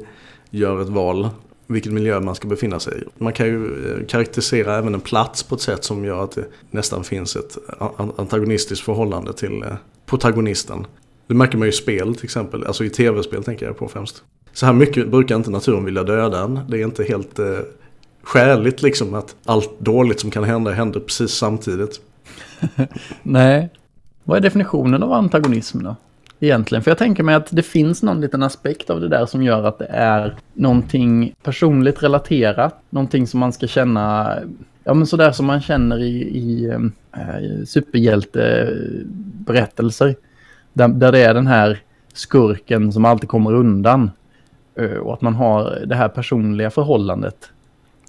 gör 0.50 0.82
ett 0.82 0.90
val 0.90 1.30
vilken 1.68 1.94
miljö 1.94 2.20
man 2.20 2.36
ska 2.36 2.48
befinna 2.48 2.80
sig 2.80 3.02
i. 3.02 3.04
Man 3.24 3.34
kan 3.34 3.46
ju 3.48 3.66
eh, 3.66 4.06
karaktärisera 4.08 4.78
även 4.78 4.94
en 4.94 5.02
plats 5.02 5.44
på 5.44 5.56
ett 5.56 5.62
sätt 5.62 5.84
som 5.84 6.06
gör 6.06 6.24
att 6.24 6.32
det 6.32 6.46
nästan 6.72 7.04
finns 7.04 7.36
ett 7.36 7.58
antagonistiskt 8.18 8.86
förhållande 8.86 9.34
till 9.34 9.64
eh, 9.64 9.74
protagonisten. 10.06 10.86
Det 11.28 11.34
märker 11.34 11.58
man 11.58 11.66
ju 11.66 11.70
i 11.70 11.76
spel 11.76 12.16
till 12.16 12.26
exempel, 12.26 12.64
alltså 12.64 12.84
i 12.84 12.90
tv-spel 12.90 13.44
tänker 13.44 13.66
jag 13.66 13.78
på 13.78 13.88
främst. 13.88 14.24
Så 14.54 14.66
här 14.66 14.74
mycket 14.74 15.08
brukar 15.08 15.36
inte 15.36 15.52
naturen 15.52 15.86
vilja 15.86 16.04
döda 16.04 16.40
en. 16.40 16.60
Det 16.68 16.82
är 16.82 16.84
inte 16.84 17.04
helt 17.04 17.40
eh, 17.40 17.46
skäligt 18.24 18.82
liksom 18.82 19.14
att 19.14 19.36
allt 19.46 19.80
dåligt 19.80 20.20
som 20.20 20.32
kan 20.32 20.44
hända 20.44 20.72
händer 20.72 21.00
precis 21.00 21.32
samtidigt. 21.32 22.02
Nej. 23.24 23.70
Vad 24.24 24.38
är 24.38 24.42
definitionen 24.42 25.04
av 25.04 25.14
antagonism 25.14 25.84
då? 25.84 25.96
Egentligen, 26.40 26.84
för 26.84 26.92
jag 26.92 26.98
tänker 26.98 27.24
mig 27.24 27.36
att 27.36 27.48
det 27.52 27.64
finns 27.64 28.04
någon 28.04 28.22
liten 28.22 28.44
aspekt 28.44 28.90
av 28.90 29.02
det 29.02 29.08
där 29.08 29.26
som 29.26 29.44
gör 29.44 29.64
att 29.64 29.80
det 29.80 29.88
är 29.90 30.36
någonting 30.54 31.36
personligt 31.44 32.04
relaterat. 32.04 32.76
Någonting 32.90 33.28
som 33.28 33.40
man 33.40 33.54
ska 33.54 33.68
känna, 33.68 34.38
ja 34.84 34.94
men 34.94 35.08
sådär 35.08 35.32
som 35.32 35.46
man 35.46 35.62
känner 35.62 36.00
i, 36.00 36.22
i, 36.22 36.78
äh, 37.18 37.40
i 37.44 37.66
superhjälteberättelser. 37.66 40.16
Där, 40.74 40.88
där 40.88 41.12
det 41.12 41.20
är 41.20 41.34
den 41.34 41.48
här 41.48 41.80
skurken 42.14 42.94
som 42.94 43.06
alltid 43.06 43.30
kommer 43.30 43.54
undan. 43.54 44.12
Eh, 44.76 44.98
och 44.98 45.14
att 45.14 45.22
man 45.22 45.36
har 45.36 45.84
det 45.86 45.96
här 45.96 46.10
personliga 46.10 46.70
förhållandet. 46.70 47.50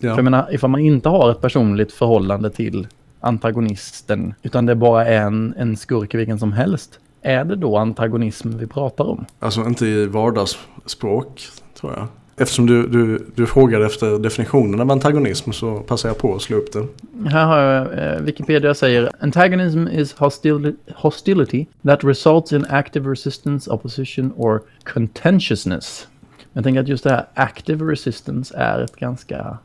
Ja. 0.04 0.10
För 0.10 0.18
jag 0.18 0.24
menar, 0.24 0.54
ifall 0.54 0.70
man 0.70 0.80
inte 0.80 1.08
har 1.08 1.30
ett 1.30 1.40
personligt 1.40 1.92
förhållande 1.92 2.50
till 2.50 2.86
antagonisten, 3.20 4.34
utan 4.42 4.66
det 4.66 4.74
bara 4.74 5.06
är 5.06 5.20
en, 5.20 5.54
en 5.58 5.76
skurk 5.76 6.14
vilken 6.14 6.38
som 6.38 6.52
helst, 6.52 6.98
är 7.22 7.44
det 7.44 7.56
då 7.56 7.76
antagonism 7.76 8.58
vi 8.58 8.66
pratar 8.66 9.04
om? 9.04 9.24
Alltså 9.38 9.60
inte 9.60 9.86
i 9.86 10.06
vardagsspråk, 10.06 11.42
tror 11.80 11.92
jag. 11.92 12.06
Eftersom 12.36 12.66
du, 12.66 12.86
du, 12.86 13.26
du 13.34 13.46
frågade 13.46 13.86
efter 13.86 14.18
definitionen 14.18 14.80
av 14.80 14.90
antagonism 14.90 15.52
så 15.52 15.78
passar 15.78 16.08
jag 16.08 16.18
på 16.18 16.34
att 16.34 16.42
slå 16.42 16.56
upp 16.56 16.72
det. 16.72 16.86
Här 17.28 17.46
har 17.46 17.58
jag 17.58 18.14
eh, 18.14 18.20
Wikipedia 18.20 18.74
säger 18.74 19.10
Antagonism 19.20 19.88
is 19.88 20.14
hostility, 20.14 20.76
hostility 20.94 21.66
that 21.86 22.04
results 22.04 22.52
in 22.52 22.66
active 22.68 23.10
resistance, 23.10 23.70
opposition 23.70 24.32
or 24.36 24.62
contentiousness. 24.84 26.08
Jag 26.52 26.64
tänker 26.64 26.80
att 26.80 26.88
just 26.88 27.04
det 27.04 27.10
här 27.10 27.26
active 27.34 27.84
resistance 27.92 28.56
är 28.56 28.80
ett 28.80 28.96
ganska... 28.96 29.58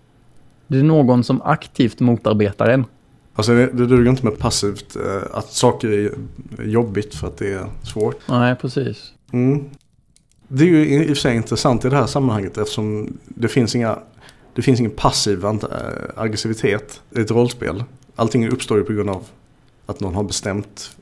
Det 0.69 0.77
är 0.77 0.83
någon 0.83 1.23
som 1.23 1.41
aktivt 1.41 1.99
motarbetar 1.99 2.69
en. 2.69 2.85
Alltså 3.33 3.51
det, 3.51 3.65
det 3.65 3.85
duger 3.87 4.09
inte 4.09 4.25
med 4.25 4.39
passivt, 4.39 4.95
eh, 4.95 5.37
att 5.37 5.51
saker 5.51 5.89
är 5.89 6.11
jobbigt 6.63 7.15
för 7.15 7.27
att 7.27 7.37
det 7.37 7.53
är 7.53 7.65
svårt. 7.83 8.15
Nej, 8.27 8.55
precis. 8.55 9.13
Mm. 9.31 9.69
Det 10.47 10.63
är 10.63 10.67
ju 10.67 10.95
i 10.95 11.03
och 11.03 11.07
för 11.07 11.15
sig 11.15 11.35
intressant 11.35 11.85
i 11.85 11.89
det 11.89 11.95
här 11.95 12.05
sammanhanget 12.05 12.57
eftersom 12.57 13.17
det 13.25 13.47
finns 13.47 13.75
inga 13.75 13.99
det 14.55 14.61
finns 14.61 14.79
ingen 14.79 14.91
passiv 14.91 15.45
eh, 15.45 15.59
aggressivitet 16.15 17.01
i 17.15 17.21
ett 17.21 17.31
rollspel. 17.31 17.83
Allting 18.15 18.49
uppstår 18.49 18.77
ju 18.77 18.83
på 18.83 18.93
grund 18.93 19.09
av 19.09 19.23
att 19.85 19.99
någon 19.99 20.15
har 20.15 20.23
bestämt 20.23 20.95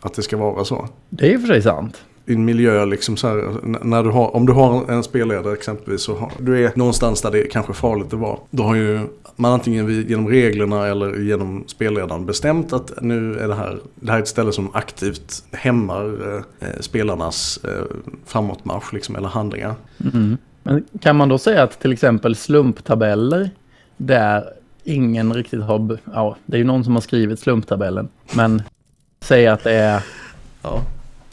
att 0.00 0.14
det 0.14 0.22
ska 0.22 0.36
vara 0.36 0.64
så. 0.64 0.88
Det 1.08 1.26
är 1.26 1.34
i 1.34 1.36
och 1.36 1.40
för 1.40 1.48
sig 1.48 1.62
sant 1.62 2.04
en 2.26 2.44
miljö 2.44 2.84
liksom 2.84 3.16
så 3.16 3.28
här, 3.28 3.54
när 3.84 4.02
du 4.02 4.10
har, 4.10 4.36
om 4.36 4.46
du 4.46 4.52
har 4.52 4.90
en 4.90 5.02
spelledare 5.02 5.52
exempelvis 5.52 6.02
så 6.02 6.14
har, 6.16 6.32
du 6.38 6.64
är 6.64 6.72
någonstans 6.74 7.22
där 7.22 7.30
det 7.30 7.40
är 7.40 7.50
kanske 7.50 7.72
farligt 7.72 8.12
att 8.12 8.20
vara. 8.20 8.38
Då 8.50 8.62
har 8.62 8.74
ju 8.74 9.00
man 9.36 9.52
antingen 9.52 10.08
genom 10.08 10.28
reglerna 10.28 10.86
eller 10.86 11.18
genom 11.18 11.64
spelledaren 11.66 12.26
bestämt 12.26 12.72
att 12.72 13.02
nu 13.02 13.38
är 13.38 13.48
det 13.48 13.54
här, 13.54 13.78
det 13.94 14.10
här 14.10 14.18
är 14.18 14.22
ett 14.22 14.28
ställe 14.28 14.52
som 14.52 14.74
aktivt 14.74 15.44
hämmar 15.52 16.34
eh, 16.60 16.68
spelarnas 16.80 17.60
eh, 17.64 17.84
framåtmarsch 18.26 18.92
liksom, 18.92 19.16
eller 19.16 19.28
handlingar. 19.28 19.74
Mm. 20.14 20.38
Men 20.62 20.84
kan 21.00 21.16
man 21.16 21.28
då 21.28 21.38
säga 21.38 21.62
att 21.62 21.80
till 21.80 21.92
exempel 21.92 22.36
slumptabeller 22.36 23.50
där 23.96 24.44
ingen 24.84 25.34
riktigt 25.34 25.62
har, 25.62 25.98
ja 26.14 26.36
det 26.46 26.56
är 26.56 26.58
ju 26.58 26.64
någon 26.64 26.84
som 26.84 26.94
har 26.94 27.00
skrivit 27.00 27.40
slumptabellen, 27.40 28.08
men 28.34 28.62
säg 29.20 29.46
att 29.46 29.64
det 29.64 29.72
är 29.72 30.02
ja. 30.62 30.82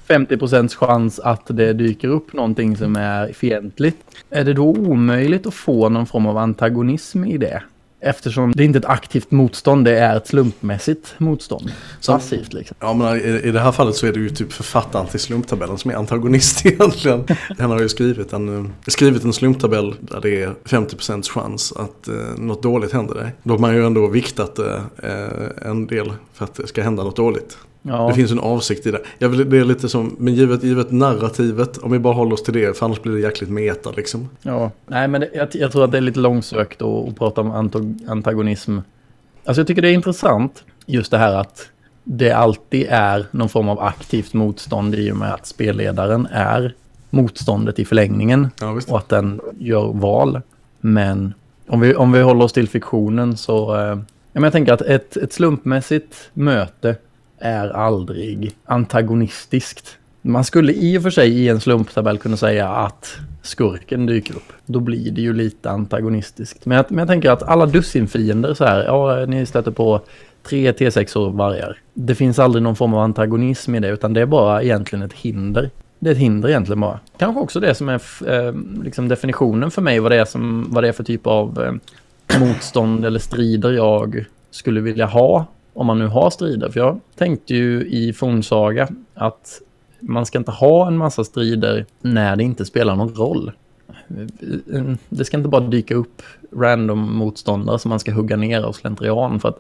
50% 0.08 0.76
chans 0.76 1.20
att 1.20 1.46
det 1.48 1.74
dyker 1.74 2.08
upp 2.08 2.34
någonting 2.34 2.78
som 2.78 2.96
är 2.96 3.34
fientligt. 3.34 3.98
Är 4.30 4.44
det 4.44 4.54
då 4.54 4.66
omöjligt 4.66 5.46
att 5.46 5.54
få 5.54 5.90
någon 5.90 6.06
form 6.06 6.26
av 6.26 6.38
antagonism 6.38 7.26
i 7.26 7.38
det? 7.38 7.64
Eftersom 8.06 8.52
det 8.52 8.64
inte 8.64 8.78
är 8.78 8.80
ett 8.80 8.86
aktivt 8.86 9.32
motstånd, 9.32 9.86
det 9.86 10.00
är 10.00 10.18
ett 10.18 10.28
slumpmässigt 10.28 11.16
motstånd. 11.18 11.72
Passivt 12.08 12.54
liksom. 12.54 12.78
Ja 12.80 12.94
men 12.94 13.22
i, 13.22 13.52
det 13.52 13.60
här 13.60 13.72
fallet 13.72 13.96
så 13.96 14.08
är 14.08 14.14
det 14.14 14.20
ju 14.20 14.30
typ 14.30 14.54
författaren 14.54 15.08
till 15.08 15.20
slumptabellen 15.20 15.78
som 15.78 15.92
är 15.92 15.96
antagonist 15.96 16.66
egentligen. 16.66 17.24
Han 17.60 17.72
har 17.72 17.82
ju 17.82 17.90
skrivit 17.90 18.34
en, 18.34 18.58
eh, 18.58 18.72
skrivit 18.88 19.24
en 19.24 19.34
slumptabell 19.34 19.96
där 20.00 20.22
det 20.22 20.44
är 20.44 20.54
50% 20.64 21.30
chans 21.30 21.72
att 21.72 22.08
eh, 22.08 22.16
något 22.38 22.64
dåligt 22.64 22.94
händer 22.94 23.16
dig. 23.16 23.32
Då 23.44 23.54
har 23.54 23.60
man 23.60 23.76
ju 23.76 23.86
ändå 23.86 24.08
viktat 24.08 24.60
eh, 24.60 24.82
en 25.62 25.88
del 25.88 26.14
för 26.34 26.46
att 26.46 26.56
det 26.56 26.68
ska 26.68 26.84
hända 26.84 27.04
något 27.04 27.16
dåligt. 27.16 27.58
Ja. 27.86 28.08
Det 28.08 28.14
finns 28.14 28.32
en 28.32 28.40
avsikt 28.40 28.86
i 28.86 28.92
det. 28.92 29.02
Jag 29.20 29.30
vill, 29.30 29.50
det 29.50 29.58
är 29.58 29.66
lite 29.66 29.90
som, 29.90 30.16
men 30.20 30.34
givet, 30.34 30.64
givet 30.64 30.92
narrativet, 30.92 31.78
om 31.78 31.92
vi 31.92 32.00
bara 32.00 32.14
håller 32.14 32.34
oss 32.34 32.44
till 32.44 32.54
det, 32.54 32.78
för 32.78 32.86
annars 32.86 33.02
blir 33.02 33.14
det 33.14 33.20
jäkligt 33.20 33.50
meta 33.50 33.92
liksom. 33.92 34.30
Ja, 34.42 34.72
nej 34.88 35.08
men 35.08 35.22
det, 35.22 35.30
jag, 35.34 35.48
jag, 35.52 35.72
tror 35.72 35.84
att 35.84 35.92
det 35.92 35.98
är 35.98 36.02
lite 36.02 36.20
långsökt 36.20 36.82
att, 36.82 37.08
att 37.08 37.16
prata 37.16 37.42
om 37.42 37.70
antagonism. 38.08 38.78
Alltså 39.46 39.60
jag 39.62 39.68
tycker 39.68 39.82
det 39.82 39.90
är 39.90 39.94
intressant, 39.94 40.64
just 40.86 41.12
det 41.12 41.18
här 41.18 41.36
att 41.36 41.70
det 42.04 42.32
alltid 42.32 42.88
är 42.90 43.26
någon 43.32 43.50
form 43.50 43.70
av 43.70 43.80
aktivt 43.80 44.34
motstånd 44.34 44.96
i 44.96 45.12
och 45.12 45.18
med 45.18 45.34
att 45.34 45.46
spelledaren 45.46 46.28
är 46.32 46.74
motståndet 47.10 47.80
i 47.80 47.86
förlängningen. 47.86 48.48
Ja, 48.60 48.80
och 48.88 48.98
att 48.98 49.10
den 49.10 49.42
gör 49.58 49.94
val. 49.94 50.42
Men 50.80 51.34
om 51.68 51.80
vi, 51.80 51.96
om 51.96 52.12
vi 52.12 52.22
håller 52.22 52.46
oss 52.46 52.54
till 52.54 52.70
fiktionen 52.70 53.38
så... 53.38 53.78
Eh, 53.78 53.98
jag 54.32 54.52
tänker 54.52 54.74
att 54.74 54.82
ett, 54.82 55.18
ett 55.18 55.34
slumpmässigt 55.34 56.30
möte 56.34 56.96
är 57.44 57.70
aldrig 57.70 58.52
antagonistiskt. 58.66 59.98
Man 60.22 60.44
skulle 60.44 60.74
i 60.74 60.98
och 60.98 61.04
för 61.04 61.10
sig 61.10 61.30
i 61.30 61.50
en 61.50 61.60
slumptabell 61.60 62.18
kunna 62.18 62.38
säga 62.38 62.70
att 62.70 63.18
skurken 63.42 64.06
dyker 64.06 64.36
upp. 64.36 64.54
Då 64.66 64.80
blir 64.80 65.12
det 65.12 65.22
ju 65.22 65.34
lite 65.34 65.70
antagonistiskt. 65.70 66.66
Men 66.66 66.78
jag, 66.78 66.86
men 66.90 66.98
jag 66.98 67.08
tänker 67.08 67.32
att 67.32 67.44
alla 67.44 67.66
dussinfiender 67.66 68.54
så 68.54 68.66
här, 68.66 68.84
ja 68.84 69.26
ni 69.26 69.46
stöter 69.46 69.72
på 69.72 70.02
tre 70.44 70.72
T6 70.72 71.38
vargar. 71.38 71.78
Det 71.94 72.16
finns 72.16 72.40
aldrig 72.40 72.64
någon 72.64 72.76
form 72.76 72.94
av 72.94 73.00
antagonism 73.00 73.76
i 73.76 73.80
det 73.80 73.90
utan 73.90 74.14
det 74.14 74.22
är 74.22 74.26
bara 74.26 74.64
egentligen 74.64 75.06
ett 75.06 75.14
hinder. 75.14 75.70
Det 76.00 76.10
är 76.10 76.12
ett 76.12 76.20
hinder 76.20 76.50
egentligen 76.50 76.80
bara. 76.80 77.00
Kanske 77.18 77.42
också 77.42 77.60
det 77.60 77.76
som 77.76 77.90
är 77.90 78.02
eh, 78.28 78.54
liksom 78.84 79.08
definitionen 79.08 79.72
för 79.72 79.82
mig 79.82 80.00
vad 80.00 80.12
det 80.12 80.20
är, 80.20 80.26
som, 80.26 80.68
vad 80.70 80.84
det 80.84 80.88
är 80.88 80.92
för 80.92 81.04
typ 81.04 81.28
av 81.28 81.64
eh, 81.64 82.40
motstånd 82.40 83.06
eller 83.06 83.20
strider 83.20 83.72
jag 83.72 84.26
skulle 84.52 84.82
vilja 84.82 85.06
ha 85.06 85.46
om 85.74 85.88
man 85.88 86.00
nu 86.00 86.08
har 86.08 86.30
strider. 86.30 86.70
För 86.70 86.80
jag 86.80 87.00
tänkte 87.16 87.54
ju 87.54 87.86
i 87.88 88.14
Fornsaga 88.14 88.88
att 89.14 89.62
man 90.00 90.26
ska 90.26 90.38
inte 90.38 90.52
ha 90.52 90.88
en 90.88 90.98
massa 90.98 91.24
strider 91.24 91.86
när 92.02 92.36
det 92.36 92.44
inte 92.44 92.66
spelar 92.66 92.96
någon 92.96 93.14
roll. 93.16 93.52
Det 95.10 95.26
ska 95.26 95.38
inte 95.38 95.50
bara 95.50 95.62
dyka 95.62 95.96
upp 95.96 96.22
random 96.56 97.16
motståndare 97.16 97.80
som 97.80 97.90
man 97.90 98.00
ska 98.00 98.12
hugga 98.12 98.36
ner 98.36 98.62
av 98.62 98.74
slentrian 98.74 99.40
för 99.40 99.50
att 99.50 99.60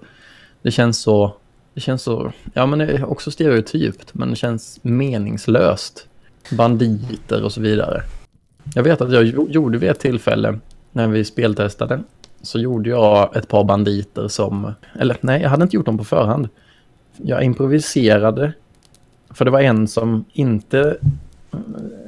det 0.62 0.72
känns 0.72 1.02
så 1.02 1.34
Det 1.74 1.82
känns 1.82 2.02
så, 2.02 2.32
ja 2.54 2.66
men 2.66 2.80
det 2.80 2.86
är 2.86 3.06
också 3.06 3.32
stereotypt, 3.32 4.14
men 4.14 4.30
det 4.30 4.36
känns 4.36 4.80
meningslöst. 4.82 6.08
Banditer 6.58 7.44
och 7.44 7.52
så 7.52 7.62
vidare. 7.62 8.02
Jag 8.76 8.84
vet 8.84 9.02
att 9.02 9.12
jag 9.12 9.26
gjorde 9.26 9.78
vid 9.78 9.90
ett 9.90 10.00
tillfälle 10.00 10.60
när 10.92 11.08
vi 11.08 11.26
speltestade 11.26 12.00
så 12.44 12.60
gjorde 12.60 12.90
jag 12.90 13.36
ett 13.36 13.48
par 13.48 13.64
banditer 13.64 14.28
som, 14.28 14.74
eller 15.00 15.18
nej, 15.22 15.42
jag 15.42 15.50
hade 15.50 15.64
inte 15.64 15.76
gjort 15.76 15.86
dem 15.86 15.98
på 15.98 16.04
förhand. 16.04 16.50
Jag 17.18 17.44
improviserade, 17.44 18.54
för 19.30 19.46
det 19.46 19.52
var 19.52 19.62
en 19.62 19.88
som 19.88 20.26
inte, 20.34 20.98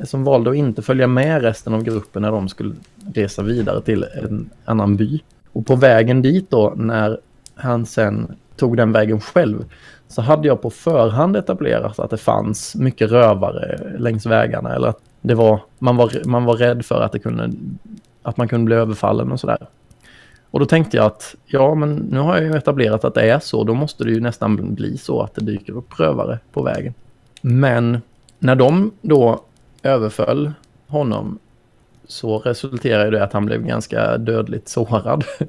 som 0.03 0.23
valde 0.23 0.49
att 0.49 0.55
inte 0.55 0.81
följa 0.81 1.07
med 1.07 1.41
resten 1.41 1.73
av 1.73 1.83
gruppen 1.83 2.21
när 2.21 2.31
de 2.31 2.49
skulle 2.49 2.75
resa 3.13 3.43
vidare 3.43 3.81
till 3.81 4.05
en 4.23 4.49
annan 4.65 4.95
by. 4.95 5.21
Och 5.51 5.65
på 5.65 5.75
vägen 5.75 6.21
dit 6.21 6.49
då, 6.49 6.73
när 6.75 7.19
han 7.55 7.85
sen 7.85 8.35
tog 8.55 8.77
den 8.77 8.91
vägen 8.91 9.21
själv, 9.21 9.65
så 10.07 10.21
hade 10.21 10.47
jag 10.47 10.61
på 10.61 10.69
förhand 10.69 11.35
etablerat 11.35 11.99
att 11.99 12.09
det 12.09 12.17
fanns 12.17 12.75
mycket 12.75 13.11
rövare 13.11 13.91
längs 13.97 14.25
vägarna. 14.25 14.75
Eller 14.75 14.87
att 14.87 14.99
det 15.21 15.35
var, 15.35 15.61
man, 15.79 15.95
var, 15.95 16.11
man 16.25 16.45
var 16.45 16.55
rädd 16.55 16.85
för 16.85 17.01
att, 17.01 17.11
det 17.11 17.19
kunde, 17.19 17.51
att 18.21 18.37
man 18.37 18.47
kunde 18.47 18.65
bli 18.65 18.75
överfallen 18.75 19.31
och 19.31 19.39
sådär. 19.39 19.67
Och 20.55 20.59
då 20.59 20.65
tänkte 20.65 20.97
jag 20.97 21.05
att 21.05 21.35
ja, 21.45 21.75
men 21.75 21.95
nu 21.95 22.19
har 22.19 22.35
jag 22.35 22.43
ju 22.43 22.55
etablerat 22.55 23.03
att 23.03 23.13
det 23.13 23.31
är 23.31 23.39
så. 23.39 23.63
Då 23.63 23.73
måste 23.73 24.03
det 24.03 24.11
ju 24.11 24.19
nästan 24.19 24.75
bli 24.75 24.97
så 24.97 25.21
att 25.21 25.35
det 25.35 25.41
dyker 25.41 25.73
upp 25.73 25.99
rövare 25.99 26.39
på 26.51 26.63
vägen. 26.63 26.93
Men 27.41 28.01
när 28.39 28.55
de 28.55 28.91
då 29.01 29.43
överföll 29.83 30.51
honom 30.87 31.39
så 32.07 32.39
resulterade 32.39 33.09
det 33.09 33.23
att 33.23 33.33
han 33.33 33.45
blev 33.45 33.65
ganska 33.65 34.17
dödligt 34.17 34.69
sårad. 34.69 35.23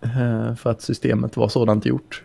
Eh, 0.00 0.54
för 0.54 0.70
att 0.70 0.82
systemet 0.82 1.36
var 1.36 1.48
sådant 1.48 1.86
gjort. 1.86 2.22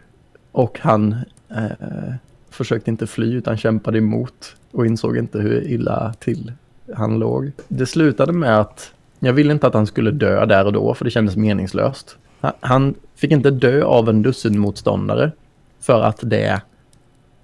Och 0.51 0.79
han 0.81 1.15
eh, 1.50 2.13
försökte 2.50 2.91
inte 2.91 3.08
fly 3.08 3.34
utan 3.34 3.58
kämpade 3.58 3.98
emot 3.98 4.55
och 4.72 4.86
insåg 4.86 5.17
inte 5.17 5.39
hur 5.39 5.67
illa 5.67 6.13
till 6.20 6.51
han 6.96 7.20
låg. 7.20 7.51
Det 7.67 7.86
slutade 7.86 8.34
med 8.34 8.60
att 8.60 8.93
jag 9.23 9.33
ville 9.33 9.53
inte 9.53 9.67
att 9.67 9.73
han 9.73 9.87
skulle 9.87 10.11
dö 10.11 10.45
där 10.45 10.65
och 10.65 10.73
då 10.73 10.93
för 10.93 11.05
det 11.05 11.11
kändes 11.11 11.35
meningslöst. 11.35 12.17
Han 12.59 12.95
fick 13.15 13.31
inte 13.31 13.51
dö 13.51 13.83
av 13.83 14.09
en 14.09 14.21
dussinmotståndare 14.21 15.31
för 15.79 16.01
att 16.01 16.19
det 16.21 16.61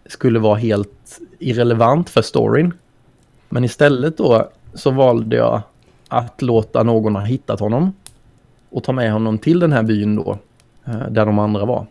skulle 0.05 0.39
vara 0.39 0.55
helt 0.55 1.19
irrelevant 1.39 2.09
för 2.09 2.21
storyn. 2.21 2.73
Men 3.49 3.63
istället 3.63 4.17
då 4.17 4.49
så 4.73 4.91
valde 4.91 5.35
jag 5.35 5.61
att 6.07 6.41
låta 6.41 6.83
någon 6.83 7.15
ha 7.15 7.23
hittat 7.23 7.59
honom 7.59 7.93
och 8.69 8.83
ta 8.83 8.91
med 8.91 9.11
honom 9.11 9.37
till 9.37 9.59
den 9.59 9.73
här 9.73 9.83
byn 9.83 10.15
då, 10.15 10.37
eh, 10.85 11.09
där 11.09 11.25
de 11.25 11.39
andra 11.39 11.65
var. 11.65 11.85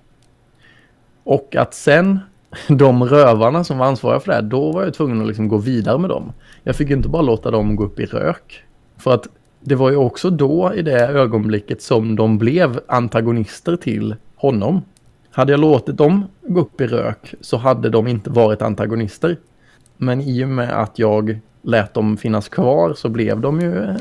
Och 1.25 1.57
att 1.57 1.75
sen 1.75 2.21
de 2.69 3.05
rövarna 3.05 3.65
som 3.65 3.79
var 3.79 3.87
ansvariga 3.87 4.21
för 4.21 4.29
det 4.29 4.35
här, 4.35 4.43
då 4.43 4.73
var 4.73 4.85
jag 4.85 4.95
tvungen 4.95 5.21
att 5.21 5.27
liksom 5.27 5.49
gå 5.49 5.57
vidare 5.57 5.99
med 5.99 6.11
dem. 6.11 6.33
Jag 6.63 6.77
fick 6.77 6.91
inte 6.91 7.09
bara 7.09 7.23
låta 7.23 7.51
dem 7.51 7.77
gå 7.77 7.85
upp 7.85 8.01
i 8.01 8.07
rök. 8.07 8.63
För 8.97 9.15
att 9.15 9.29
det 9.69 9.75
var 9.75 9.91
ju 9.91 9.97
också 9.97 10.31
då 10.31 10.75
i 10.75 10.83
det 10.83 11.07
ögonblicket 11.07 11.83
som 11.83 12.17
de 12.17 12.39
blev 12.39 12.81
antagonister 12.89 13.77
till 13.77 14.17
honom. 14.37 14.83
Hade 15.31 15.53
jag 15.53 15.61
låtit 15.61 15.97
dem 15.97 16.25
gå 16.43 16.61
upp 16.61 16.81
i 16.81 16.87
rök 16.87 17.35
så 17.41 17.57
hade 17.57 17.91
de 17.91 18.07
inte 18.07 18.31
varit 18.31 18.63
antagonister. 18.63 19.37
Men 19.97 20.21
i 20.21 20.45
och 20.45 20.49
med 20.49 20.83
att 20.83 20.99
jag 20.99 21.39
lät 21.63 21.95
dem 21.95 22.17
finnas 22.17 22.49
kvar 22.49 22.95
så 22.95 23.09
blev 23.09 23.41
de 23.41 23.61
ju 23.61 23.85
eh, 23.85 23.97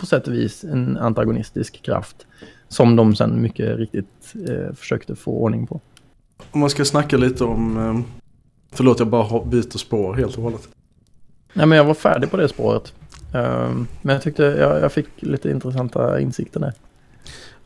på 0.00 0.06
sätt 0.06 0.26
och 0.28 0.34
vis 0.34 0.64
en 0.64 0.96
antagonistisk 0.96 1.82
kraft. 1.82 2.26
Som 2.68 2.96
de 2.96 3.14
sen 3.14 3.42
mycket 3.42 3.76
riktigt 3.76 4.34
eh, 4.48 4.74
försökte 4.74 5.16
få 5.16 5.30
ordning 5.30 5.66
på. 5.66 5.80
Om 6.50 6.60
man 6.60 6.70
ska 6.70 6.84
snacka 6.84 7.16
lite 7.16 7.44
om... 7.44 7.76
Eh, 7.76 8.00
förlåt, 8.72 8.98
jag 8.98 9.08
bara 9.08 9.44
byter 9.44 9.78
spår 9.78 10.14
helt 10.14 10.36
och 10.36 10.42
hållet. 10.42 10.68
Nej, 11.52 11.66
men 11.66 11.78
jag 11.78 11.84
var 11.84 11.94
färdig 11.94 12.30
på 12.30 12.36
det 12.36 12.48
spåret. 12.48 12.92
Um, 13.32 13.88
men 14.02 14.14
jag 14.14 14.22
tyckte 14.22 14.42
jag, 14.42 14.82
jag, 14.82 14.92
fick 14.92 15.06
lite 15.16 15.50
intressanta 15.50 16.20
insikter 16.20 16.60
där. 16.60 16.72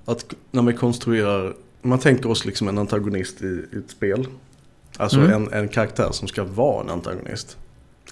Att 0.05 0.35
när 0.51 0.63
man 0.63 0.77
konstruerar, 0.77 1.55
man 1.83 1.99
tänker 1.99 2.31
oss 2.31 2.45
liksom 2.45 2.69
en 2.69 2.79
antagonist 2.79 3.43
i, 3.43 3.65
i 3.73 3.79
ett 3.79 3.91
spel. 3.91 4.27
Alltså 4.97 5.21
mm. 5.21 5.33
en, 5.33 5.53
en 5.53 5.69
karaktär 5.69 6.09
som 6.13 6.29
ska 6.29 6.45
vara 6.45 6.85
en 6.85 6.91
antagonist. 6.91 7.57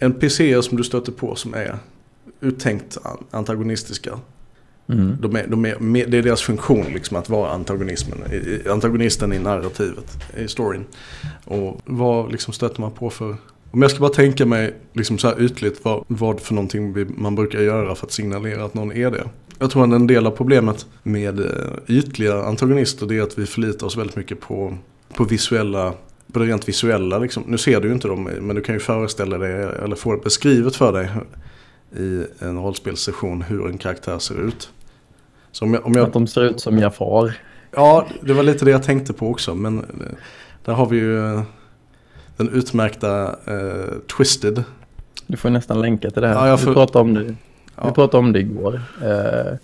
NPCer 0.00 0.60
som 0.60 0.76
du 0.76 0.84
stöter 0.84 1.12
på 1.12 1.34
som 1.34 1.54
är 1.54 1.78
uttänkt 2.40 2.98
antagonistiska. 3.30 4.18
Mm. 4.88 5.16
De 5.20 5.36
är, 5.36 5.46
de 5.46 5.64
är, 5.64 6.06
det 6.06 6.18
är 6.18 6.22
deras 6.22 6.42
funktion 6.42 6.86
liksom 6.92 7.16
att 7.16 7.28
vara 7.28 7.50
antagonismen, 7.50 8.18
antagonisten 8.70 9.32
i 9.32 9.38
narrativet, 9.38 10.18
i 10.36 10.48
storyn. 10.48 10.84
Och 11.44 11.80
vad 11.84 12.32
liksom 12.32 12.52
stöter 12.52 12.80
man 12.80 12.90
på 12.90 13.10
för 13.10 13.36
om 13.70 13.82
jag 13.82 13.90
ska 13.90 14.00
bara 14.00 14.10
tänka 14.10 14.46
mig 14.46 14.74
liksom 14.92 15.18
så 15.18 15.28
här 15.28 15.42
ytligt 15.42 15.84
vad, 15.84 16.04
vad 16.06 16.40
för 16.40 16.54
någonting 16.54 17.06
man 17.16 17.34
brukar 17.34 17.60
göra 17.60 17.94
för 17.94 18.06
att 18.06 18.12
signalera 18.12 18.64
att 18.64 18.74
någon 18.74 18.92
är 18.92 19.10
det. 19.10 19.28
Jag 19.58 19.70
tror 19.70 19.84
att 19.84 19.92
en 19.92 20.06
del 20.06 20.26
av 20.26 20.30
problemet 20.30 20.86
med 21.02 21.40
eh, 21.40 21.46
ytliga 21.86 22.42
antagonister 22.42 23.06
det 23.06 23.18
är 23.18 23.22
att 23.22 23.38
vi 23.38 23.46
förlitar 23.46 23.86
oss 23.86 23.96
väldigt 23.96 24.16
mycket 24.16 24.40
på, 24.40 24.76
på 25.14 25.24
visuella 25.24 25.94
på 26.32 26.38
det 26.38 26.44
rent 26.44 26.68
visuella 26.68 27.18
liksom. 27.18 27.42
Nu 27.46 27.58
ser 27.58 27.80
du 27.80 27.88
ju 27.88 27.94
inte 27.94 28.08
dem 28.08 28.24
men 28.40 28.56
du 28.56 28.62
kan 28.62 28.74
ju 28.74 28.78
föreställa 28.78 29.38
dig 29.38 29.52
eller 29.84 29.96
få 29.96 30.12
det 30.12 30.22
beskrivet 30.24 30.76
för 30.76 30.92
dig 30.92 31.08
i 31.96 32.24
en 32.38 32.58
rollspelssession 32.58 33.42
hur 33.42 33.66
en 33.66 33.78
karaktär 33.78 34.18
ser 34.18 34.48
ut. 34.48 34.70
Så 35.52 35.64
om 35.64 35.74
jag, 35.74 35.86
om 35.86 35.94
jag... 35.94 36.06
Att 36.06 36.12
de 36.12 36.26
ser 36.26 36.44
ut 36.44 36.60
som 36.60 36.78
Jafar. 36.78 37.32
Ja, 37.70 38.06
det 38.22 38.32
var 38.32 38.42
lite 38.42 38.64
det 38.64 38.70
jag 38.70 38.82
tänkte 38.82 39.12
på 39.12 39.30
också 39.30 39.54
men 39.54 39.78
eh, 39.78 39.84
där 40.64 40.72
har 40.72 40.86
vi 40.86 40.96
ju 40.96 41.34
eh, 41.34 41.42
den 42.38 42.48
utmärkta 42.48 43.36
uh, 43.48 43.98
Twisted. 44.16 44.64
Du 45.26 45.36
får 45.36 45.50
nästan 45.50 45.80
länka 45.80 46.10
till 46.10 46.22
det 46.22 46.28
här. 46.28 46.46
Ja, 46.46 46.56
får... 46.56 46.66
Vi 46.66 46.74
pratade 46.74 46.98
om 46.98 47.14
det, 47.14 47.34
ja. 47.76 47.88
vi 47.88 47.92
pratade 47.92 48.18
om 48.18 48.32
det 48.32 48.40
igår. 48.40 48.82
Uh, 49.02 49.56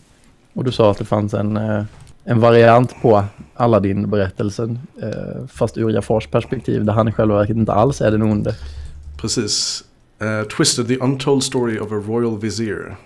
och 0.53 0.65
du 0.65 0.73
sa 0.73 0.91
att 0.91 0.99
det 0.99 1.05
fanns 1.05 1.35
en, 1.35 1.57
uh, 1.57 1.85
en 2.25 2.41
variant 2.41 3.03
på 3.03 3.25
Aladdin-berättelsen. 3.55 4.79
Uh, 5.03 5.47
fast 5.47 5.77
ur 5.79 5.91
Jafars 5.91 6.27
perspektiv 6.27 6.85
där 6.85 6.93
han 6.93 7.09
i 7.09 7.13
själva 7.13 7.39
verket 7.39 7.57
inte 7.57 7.73
alls 7.73 8.01
är 8.01 8.11
den 8.11 8.23
onde. 8.23 8.55
Precis. 9.17 9.85
Twisted, 10.57 10.89
the 10.89 10.99
untold 10.99 11.43
story 11.43 11.79
of 11.79 11.93
a 11.93 12.03
royal 12.07 12.39
vizier. 12.39 12.97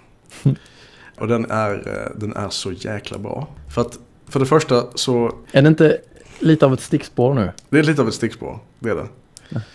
och 1.18 1.28
den 1.28 1.50
är, 1.50 1.82
den 2.16 2.36
är 2.36 2.48
så 2.48 2.72
jäkla 2.72 3.18
bra. 3.18 3.48
För 3.68 3.80
att 3.80 3.98
för 4.28 4.40
det 4.40 4.46
första 4.46 4.84
så... 4.94 5.34
Är 5.52 5.62
det 5.62 5.68
inte 5.68 5.98
lite 6.38 6.66
av 6.66 6.72
ett 6.72 6.80
stickspår 6.80 7.34
nu? 7.34 7.52
Det 7.68 7.78
är 7.78 7.82
lite 7.82 8.02
av 8.02 8.08
ett 8.08 8.14
stickspår, 8.14 8.58
det 8.78 8.90
är 8.90 8.94
det. 8.94 9.06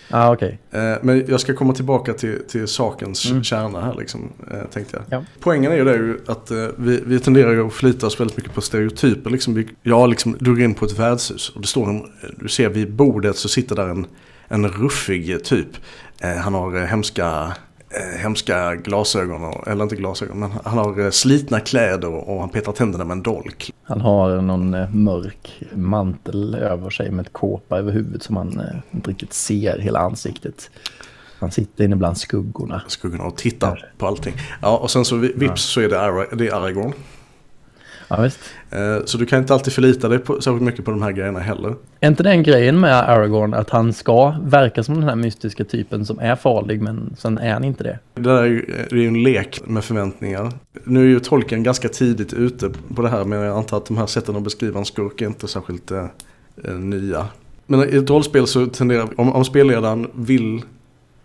Ah, 0.09 0.33
okay. 0.33 0.57
Eh, 0.71 0.95
men 1.01 1.25
jag 1.27 1.39
ska 1.39 1.53
komma 1.53 1.73
tillbaka 1.73 2.13
till, 2.13 2.41
till 2.47 2.67
sakens 2.67 3.31
mm. 3.31 3.43
kärna 3.43 3.81
här 3.81 3.95
liksom, 3.99 4.33
eh, 4.51 4.57
tänkte 4.73 4.97
jag. 4.97 5.19
Ja. 5.19 5.25
Poängen 5.39 5.71
är 5.71 5.75
ju 5.75 5.83
det 5.83 6.31
att 6.31 6.51
eh, 6.51 6.67
vi, 6.77 7.01
vi 7.05 7.19
tenderar 7.19 7.51
ju 7.51 7.67
att 7.67 7.73
förlita 7.73 8.07
oss 8.07 8.19
väldigt 8.19 8.38
mycket 8.38 8.53
på 8.53 8.62
stereotyper. 8.62 9.29
Liksom, 9.29 9.65
jag 9.83 10.09
liksom 10.09 10.38
drog 10.39 10.62
in 10.62 10.73
på 10.73 10.86
ett 10.86 10.99
värdshus 10.99 11.49
och 11.49 11.62
det 11.62 11.67
står 11.67 11.89
en, 11.89 12.03
du 12.39 12.47
ser 12.47 12.69
vid 12.69 12.93
bordet 12.93 13.38
så 13.38 13.49
sitter 13.49 13.75
där 13.75 13.88
en, 13.88 14.07
en 14.47 14.67
ruffig 14.67 15.43
typ. 15.43 15.69
Han 16.43 16.53
har 16.53 16.86
hemska 16.86 17.53
hemska 18.17 18.75
glasögon, 18.75 19.53
eller 19.67 19.84
inte 19.84 19.95
glasögon, 19.95 20.39
men 20.39 20.51
han 20.63 20.77
har 20.77 20.99
eh, 20.99 21.10
slitna 21.10 21.60
kläder 21.60 22.29
och 22.29 22.39
han 22.39 22.49
petar 22.49 22.71
tänderna 22.71 23.06
med 23.06 23.15
en 23.15 23.23
dolk. 23.23 23.73
Han 23.84 24.01
har 24.01 24.41
någon 24.41 24.73
eh, 24.73 24.89
mörk 24.89 25.63
mantel 25.73 26.56
över 26.56 26.89
sig 26.89 27.12
med 27.12 27.25
ett 27.25 27.34
kåpa 27.34 27.77
över 27.77 27.91
huvudet 27.91 28.23
som 28.23 28.36
man 28.36 28.60
eh, 28.60 28.65
inte 28.91 29.10
riktigt 29.10 29.34
ser 29.34 29.79
hela 29.79 29.99
ansiktet. 29.99 30.69
Han 31.39 31.51
sitter 31.51 31.84
inne 31.84 31.95
bland 31.95 32.17
skuggorna. 32.17 32.82
Skuggorna 32.88 33.23
och 33.23 33.38
tittar 33.38 33.91
på 33.97 34.08
allting. 34.08 34.34
Ja, 34.62 34.77
och 34.77 34.91
sen 34.91 35.06
så 35.06 35.15
vips 35.15 35.41
ja. 35.41 35.56
så 35.56 35.82
är 35.82 35.89
det, 35.89 36.01
Ara, 36.01 36.36
det 36.36 36.47
är 36.47 36.56
Aragorn. 36.56 36.93
Ja. 38.17 38.26
Eh, 38.78 39.06
så 39.06 39.17
du 39.17 39.26
kan 39.26 39.39
inte 39.39 39.54
alltid 39.54 39.73
förlita 39.73 40.10
dig 40.10 40.19
på, 40.19 40.41
särskilt 40.41 40.62
mycket 40.62 40.86
på 40.86 40.91
de 40.91 41.02
här 41.02 41.12
grejerna 41.12 41.39
heller. 41.39 41.76
Är 41.99 42.08
inte 42.08 42.23
den 42.23 42.43
grejen 42.43 42.80
med 42.80 43.10
Aragorn 43.10 43.54
att 43.54 43.69
han 43.69 43.93
ska 43.93 44.36
verka 44.43 44.84
som 44.84 44.95
den 44.95 45.04
här 45.04 45.15
mystiska 45.15 45.63
typen 45.63 46.06
som 46.06 46.19
är 46.19 46.36
farlig 46.36 46.82
men 46.82 47.15
sen 47.17 47.38
är 47.38 47.54
han 47.54 47.63
inte 47.63 47.84
det? 47.84 47.99
Det 48.15 48.21
där 48.21 48.43
är 48.43 48.95
ju, 48.95 49.08
en 49.08 49.23
lek 49.23 49.62
med 49.67 49.84
förväntningar. 49.84 50.52
Nu 50.84 51.02
är 51.02 51.08
ju 51.08 51.19
tolken 51.19 51.63
ganska 51.63 51.89
tidigt 51.89 52.34
ute 52.34 52.71
på 52.95 53.02
det 53.02 53.10
här 53.10 53.26
men 53.26 53.39
jag 53.39 53.58
antar 53.58 53.78
att 53.78 53.86
de 53.86 53.97
här 53.97 54.06
sätten 54.06 54.36
att 54.36 54.43
beskriva 54.43 54.80
en 54.80 54.86
skurk 54.86 55.21
är 55.21 55.26
inte 55.26 55.47
särskilt 55.47 55.91
eh, 55.91 56.06
eh 56.63 56.73
nya. 56.73 57.26
Men 57.65 57.93
i 57.93 57.97
ett 57.97 58.10
rollspel 58.10 58.47
så 58.47 58.65
tenderar, 58.65 59.10
om, 59.15 59.34
om 59.34 59.45
spelledaren 59.45 60.08
vill 60.13 60.62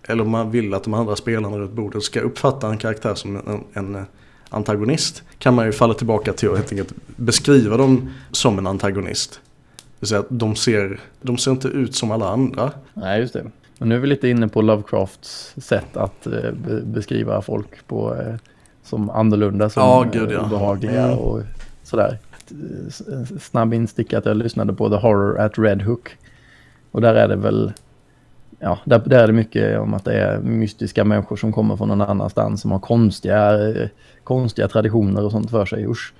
eller 0.08 0.22
om 0.22 0.30
man 0.30 0.50
vill 0.50 0.74
att 0.74 0.84
de 0.84 0.94
andra 0.94 1.16
spelarna 1.16 1.58
runt 1.58 1.72
bordet 1.72 2.02
ska 2.02 2.20
uppfatta 2.20 2.68
en 2.68 2.78
karaktär 2.78 3.14
som 3.14 3.36
en, 3.36 3.60
en 3.72 4.04
antagonist 4.50 5.22
kan 5.38 5.54
man 5.54 5.66
ju 5.66 5.72
falla 5.72 5.94
tillbaka 5.94 6.32
till 6.32 6.50
att 6.50 6.56
helt 6.56 6.72
enkelt 6.72 6.92
beskriva 7.16 7.76
dem 7.76 8.10
som 8.30 8.58
en 8.58 8.66
antagonist. 8.66 9.40
Det 9.76 9.82
vill 10.00 10.08
säga 10.08 10.20
att 10.20 10.26
de 10.30 10.56
ser, 10.56 11.00
de 11.22 11.38
ser 11.38 11.50
inte 11.50 11.68
ut 11.68 11.94
som 11.94 12.10
alla 12.10 12.28
andra. 12.28 12.72
Nej, 12.94 13.20
just 13.20 13.32
det. 13.32 13.46
Men 13.78 13.88
nu 13.88 13.94
är 13.94 13.98
vi 13.98 14.06
lite 14.06 14.28
inne 14.28 14.48
på 14.48 14.62
Lovecrafts 14.62 15.54
sätt 15.56 15.96
att 15.96 16.26
eh, 16.26 16.32
be 16.32 16.80
beskriva 16.80 17.42
folk 17.42 17.86
på, 17.86 18.16
eh, 18.16 18.34
som 18.82 19.10
annorlunda, 19.10 19.70
som 19.70 19.82
ja, 19.82 20.06
gud, 20.12 20.30
ja. 20.30 20.46
obehagliga 20.46 21.04
mm. 21.04 21.18
och 21.18 21.42
sådär. 21.82 22.18
Snabb 23.40 23.74
instick 23.74 24.12
att 24.12 24.26
jag 24.26 24.36
lyssnade 24.36 24.72
på 24.72 24.90
The 24.90 24.96
Horror 24.96 25.38
at 25.38 25.58
Red 25.58 25.82
Hook. 25.82 26.16
Och 26.90 27.00
där 27.00 27.14
är 27.14 27.28
det 27.28 27.36
väl, 27.36 27.72
ja, 28.58 28.78
där, 28.84 28.98
där 28.98 29.22
är 29.22 29.26
det 29.26 29.32
mycket 29.32 29.78
om 29.78 29.94
att 29.94 30.04
det 30.04 30.14
är 30.14 30.40
mystiska 30.40 31.04
människor 31.04 31.36
som 31.36 31.52
kommer 31.52 31.76
från 31.76 31.88
någon 31.88 32.00
annanstans 32.00 32.60
som 32.60 32.70
har 32.70 32.78
konstiga, 32.78 33.58
konstiga 34.24 34.68
traditioner 34.68 35.24
och 35.24 35.30
sånt 35.30 35.50
för 35.50 35.66
sig. 35.66 35.86
Usch, 35.86 36.12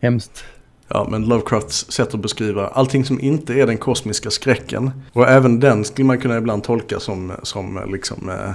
hemskt. 0.00 0.44
Ja, 0.88 1.06
men 1.10 1.24
Lovecrafts 1.24 1.92
sätt 1.92 2.14
att 2.14 2.20
beskriva 2.20 2.66
allting 2.66 3.04
som 3.04 3.20
inte 3.20 3.54
är 3.54 3.66
den 3.66 3.78
kosmiska 3.78 4.30
skräcken. 4.30 4.90
Och 5.12 5.28
även 5.28 5.60
den 5.60 5.84
skulle 5.84 6.06
man 6.06 6.18
kunna 6.18 6.36
ibland 6.36 6.64
tolka 6.64 7.00
som, 7.00 7.32
som 7.42 7.80
liksom 7.92 8.30
eh, 8.30 8.52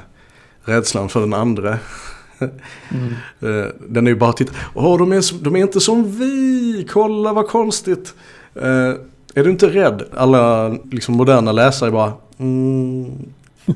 rädslan 0.62 1.10
för 1.10 1.20
den 1.20 1.34
andra. 1.34 1.78
Mm. 2.92 3.14
Eh, 3.40 3.72
den 3.88 4.08
är 4.08 4.12
ju 4.12 4.18
bara 4.18 4.34
titta, 4.34 4.54
åh 4.74 4.98
de 4.98 5.12
är, 5.12 5.44
de 5.44 5.56
är 5.56 5.60
inte 5.60 5.80
som 5.80 6.18
vi, 6.18 6.88
kolla 6.92 7.34
vad 7.34 7.48
konstigt. 7.48 8.14
Eh, 8.56 8.94
är 9.36 9.44
du 9.44 9.50
inte 9.50 9.70
rädd? 9.70 10.04
Alla 10.14 10.70
liksom, 10.70 11.16
moderna 11.16 11.52
läsare 11.52 11.92
bara, 11.92 12.14
mm. 12.38 13.29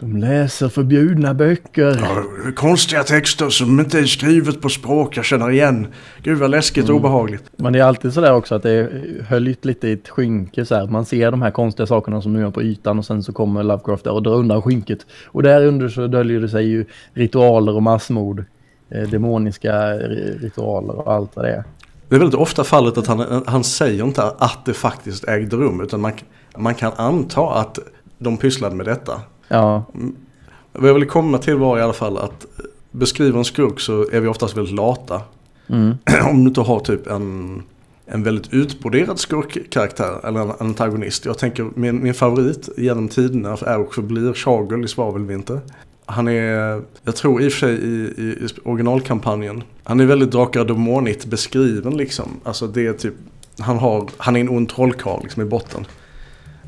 De 0.00 0.16
läser 0.16 0.68
förbjudna 0.68 1.34
böcker. 1.34 1.98
Ja, 2.00 2.24
konstiga 2.56 3.02
texter 3.02 3.48
som 3.48 3.80
inte 3.80 3.98
är 3.98 4.04
skrivet 4.04 4.60
på 4.60 4.68
språk 4.68 5.16
jag 5.16 5.24
känner 5.24 5.50
igen. 5.50 5.86
Gud 6.22 6.38
vad 6.38 6.50
läskigt 6.50 6.84
och 6.84 6.90
mm. 6.90 7.04
obehagligt. 7.04 7.44
Men 7.56 7.72
det 7.72 7.78
är 7.78 7.84
alltid 7.84 8.12
sådär 8.12 8.34
också 8.34 8.54
att 8.54 8.62
det 8.62 8.70
är 8.70 9.24
höljt 9.28 9.64
lite 9.64 9.88
i 9.88 9.92
ett 9.92 10.08
skynke 10.08 10.64
så 10.64 10.74
här. 10.74 10.86
Man 10.86 11.04
ser 11.04 11.30
de 11.30 11.42
här 11.42 11.50
konstiga 11.50 11.86
sakerna 11.86 12.22
som 12.22 12.32
nu 12.32 12.46
är 12.46 12.50
på 12.50 12.62
ytan 12.62 12.98
och 12.98 13.04
sen 13.04 13.22
så 13.22 13.32
kommer 13.32 13.62
Lovecraft 13.62 14.04
där 14.04 14.12
och 14.12 14.22
drar 14.22 14.34
undan 14.34 14.62
skynket. 14.62 15.06
Och 15.26 15.42
där 15.42 15.66
under 15.66 15.88
så 15.88 16.06
döljer 16.06 16.40
det 16.40 16.48
sig 16.48 16.66
ju 16.66 16.84
ritualer 17.14 17.74
och 17.74 17.82
massmord. 17.82 18.44
Eh, 18.90 19.08
demoniska 19.08 19.92
ritualer 20.40 20.94
och 20.94 21.12
allt 21.12 21.36
vad 21.36 21.44
det 21.44 21.50
är. 21.50 21.64
Det 22.08 22.16
är 22.16 22.18
väldigt 22.18 22.40
ofta 22.40 22.64
fallet 22.64 22.98
att 22.98 23.06
han, 23.06 23.42
han 23.46 23.64
säger 23.64 24.04
inte 24.04 24.22
att 24.22 24.64
det 24.64 24.74
faktiskt 24.74 25.28
ägde 25.28 25.56
rum 25.56 25.80
utan 25.80 26.00
man, 26.00 26.12
man 26.60 26.74
kan 26.74 26.92
anta 26.96 27.50
att 27.50 27.78
de 28.18 28.36
pysslade 28.36 28.76
med 28.76 28.86
detta. 28.86 29.20
Ja. 29.48 29.84
Vad 30.72 30.88
jag 30.88 30.94
ville 30.94 31.06
komma 31.06 31.38
till 31.38 31.56
var 31.56 31.78
i 31.78 31.82
alla 31.82 31.92
fall 31.92 32.18
att 32.18 32.46
beskriva 32.90 33.38
en 33.38 33.44
skurk 33.44 33.80
så 33.80 34.10
är 34.12 34.20
vi 34.20 34.28
oftast 34.28 34.56
väldigt 34.56 34.74
lata. 34.74 35.22
Mm. 35.66 35.94
Om 36.30 36.44
du 36.44 36.48
inte 36.48 36.60
har 36.60 36.80
typ 36.80 37.06
en, 37.06 37.62
en 38.06 38.22
väldigt 38.22 38.52
utbroderad 38.52 39.18
skurkkaraktär 39.18 40.26
eller 40.26 40.40
en 40.40 40.52
antagonist. 40.58 41.24
Jag 41.24 41.38
tänker 41.38 41.70
min, 41.74 42.02
min 42.02 42.14
favorit 42.14 42.68
genom 42.76 43.08
tiderna 43.08 43.56
är 43.66 43.80
och 43.80 43.94
förblir 43.94 44.32
Chagel 44.32 44.84
i 44.84 44.88
Svavelvinter. 44.88 45.60
Han 46.06 46.28
är, 46.28 46.82
jag 47.04 47.16
tror 47.16 47.42
i 47.42 47.48
och 47.48 47.52
för 47.52 47.58
sig 47.58 47.74
i, 47.74 48.14
i, 48.16 48.44
i 48.44 48.48
originalkampanjen, 48.64 49.62
han 49.84 50.00
är 50.00 50.06
väldigt 50.06 50.30
Drakar 50.30 50.64
Demonigt 50.64 51.24
beskriven 51.24 51.96
liksom. 51.96 52.28
Alltså 52.44 52.66
det 52.66 52.86
är 52.86 52.92
typ, 52.92 53.14
han, 53.58 53.78
har, 53.78 54.08
han 54.16 54.36
är 54.36 54.40
en 54.40 54.48
ond 54.48 54.68
trollkarl 54.68 55.22
liksom 55.22 55.42
i 55.42 55.44
botten. 55.44 55.86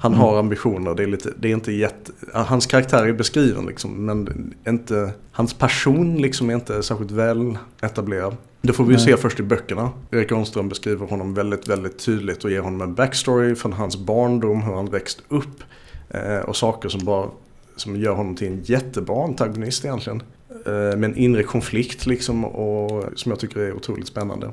Han 0.02 0.12
mm. 0.12 0.24
har 0.24 0.38
ambitioner, 0.38 0.94
det 0.94 1.02
är, 1.02 1.06
lite, 1.06 1.32
det 1.38 1.48
är 1.48 1.52
inte 1.52 1.72
jätte... 1.72 2.12
Hans 2.32 2.66
karaktär 2.66 3.06
är 3.06 3.12
beskriven 3.12 3.66
liksom, 3.66 4.06
men 4.06 4.54
inte... 4.68 5.12
Hans 5.32 5.54
person 5.54 6.16
liksom 6.16 6.50
är 6.50 6.54
inte 6.54 6.82
särskilt 6.82 7.10
väl 7.10 7.58
etablerad. 7.80 8.36
Det 8.62 8.72
får 8.72 8.84
vi 8.84 8.92
ju 8.92 9.00
se 9.00 9.16
först 9.16 9.40
i 9.40 9.42
böckerna. 9.42 9.90
Erik 10.10 10.32
Ånström 10.32 10.68
beskriver 10.68 11.06
honom 11.06 11.34
väldigt, 11.34 11.68
väldigt 11.68 11.98
tydligt 11.98 12.44
och 12.44 12.50
ger 12.50 12.60
honom 12.60 12.80
en 12.80 12.94
backstory 12.94 13.54
från 13.54 13.72
hans 13.72 13.96
barndom, 13.96 14.62
hur 14.62 14.74
han 14.74 14.90
växt 14.90 15.22
upp. 15.28 15.62
Eh, 16.10 16.38
och 16.38 16.56
saker 16.56 16.88
som 16.88 17.04
bara 17.04 17.28
som 17.76 17.96
gör 17.96 18.14
honom 18.14 18.36
till 18.36 18.46
en 18.46 18.62
jättebra 18.62 19.24
antagonist 19.24 19.84
egentligen. 19.84 20.22
Eh, 20.66 20.72
med 20.72 21.04
en 21.04 21.16
inre 21.16 21.42
konflikt 21.42 22.06
liksom 22.06 22.44
och 22.44 23.04
som 23.14 23.32
jag 23.32 23.38
tycker 23.38 23.60
är 23.60 23.72
otroligt 23.76 24.06
spännande. 24.06 24.50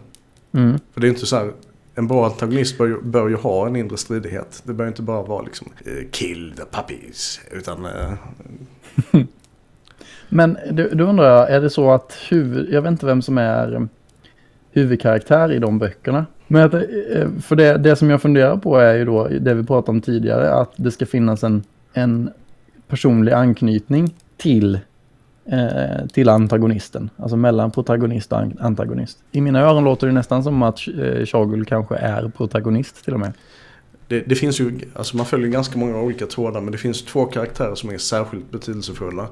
Mm. 0.52 0.80
För 0.94 1.02
det 1.02 1.08
är 1.08 1.10
inte 1.10 1.26
så 1.26 1.36
här, 1.36 1.52
en 2.00 2.08
bra 2.08 2.26
antagonist 2.26 2.78
bör 2.78 2.88
ju, 2.88 3.02
bör 3.02 3.30
ju 3.30 3.36
ha 3.36 3.68
en 3.68 3.76
inre 3.76 3.98
stridighet. 3.98 4.62
Det 4.64 4.74
bör 4.74 4.88
inte 4.88 5.02
bara 5.02 5.22
vara 5.22 5.42
liksom 5.42 5.68
eh, 5.86 6.10
kill 6.12 6.54
the 6.58 6.64
puppies. 6.78 7.40
Utan... 7.52 7.86
Eh, 7.86 8.14
Men 10.30 10.58
då 10.94 11.04
undrar 11.04 11.38
jag, 11.38 11.52
är 11.52 11.62
det 11.62 11.70
så 11.70 11.92
att 11.92 12.18
huvud, 12.30 12.74
jag 12.74 12.82
vet 12.82 12.92
inte 12.92 13.06
vem 13.06 13.22
som 13.22 13.38
är 13.38 13.76
eh, 13.76 13.82
huvudkaraktär 14.72 15.52
i 15.52 15.60
de 15.60 15.80
böckerna. 15.80 16.26
Men 16.48 16.66
att, 16.66 16.72
för 17.44 17.56
det, 17.56 17.78
det 17.78 17.96
som 17.96 18.10
jag 18.10 18.22
funderar 18.22 18.58
på 18.58 18.78
är 18.78 18.94
ju 18.94 19.06
då 19.06 19.28
det 19.28 19.54
vi 19.54 19.64
pratade 19.64 19.92
om 19.92 20.02
tidigare, 20.02 20.54
att 20.54 20.72
det 20.76 20.92
ska 20.92 21.06
finnas 21.06 21.44
en, 21.44 21.64
en 21.94 22.30
personlig 22.88 23.32
anknytning 23.32 24.16
till 24.38 24.80
eh, 25.52 26.08
till 26.08 26.30
antagonisten. 26.30 27.10
Alltså 27.18 27.38
mellan 27.38 27.72
protagonist 27.72 28.32
och 28.32 28.40
antagonist. 28.60 29.18
I 29.32 29.42
mina 29.42 29.60
öron 29.62 29.84
låter 29.84 30.08
det 30.08 30.14
nästan 30.14 30.44
som 30.44 30.64
att 30.64 30.88
eh, 30.88 31.26
Shagul 31.26 31.66
kanske 31.66 31.96
är 31.96 32.30
protagonist 32.30 33.04
till 33.04 33.14
och 33.14 33.20
med. 33.20 33.34
Det, 34.08 34.20
det, 34.20 34.36
finns 34.36 34.60
ju, 34.60 34.80
alltså 34.94 35.18
man 35.18 35.26
följer 35.26 35.50
ganska 35.50 35.80
många 35.80 36.02
olika 36.02 36.26
trådar 36.26 36.62
men 36.62 36.72
det 36.72 36.78
finns 36.78 37.06
två 37.06 37.26
karaktärer 37.26 37.76
som 37.76 37.90
är 37.90 37.98
särskilt 37.98 38.52
betydelsefulla. 38.52 39.28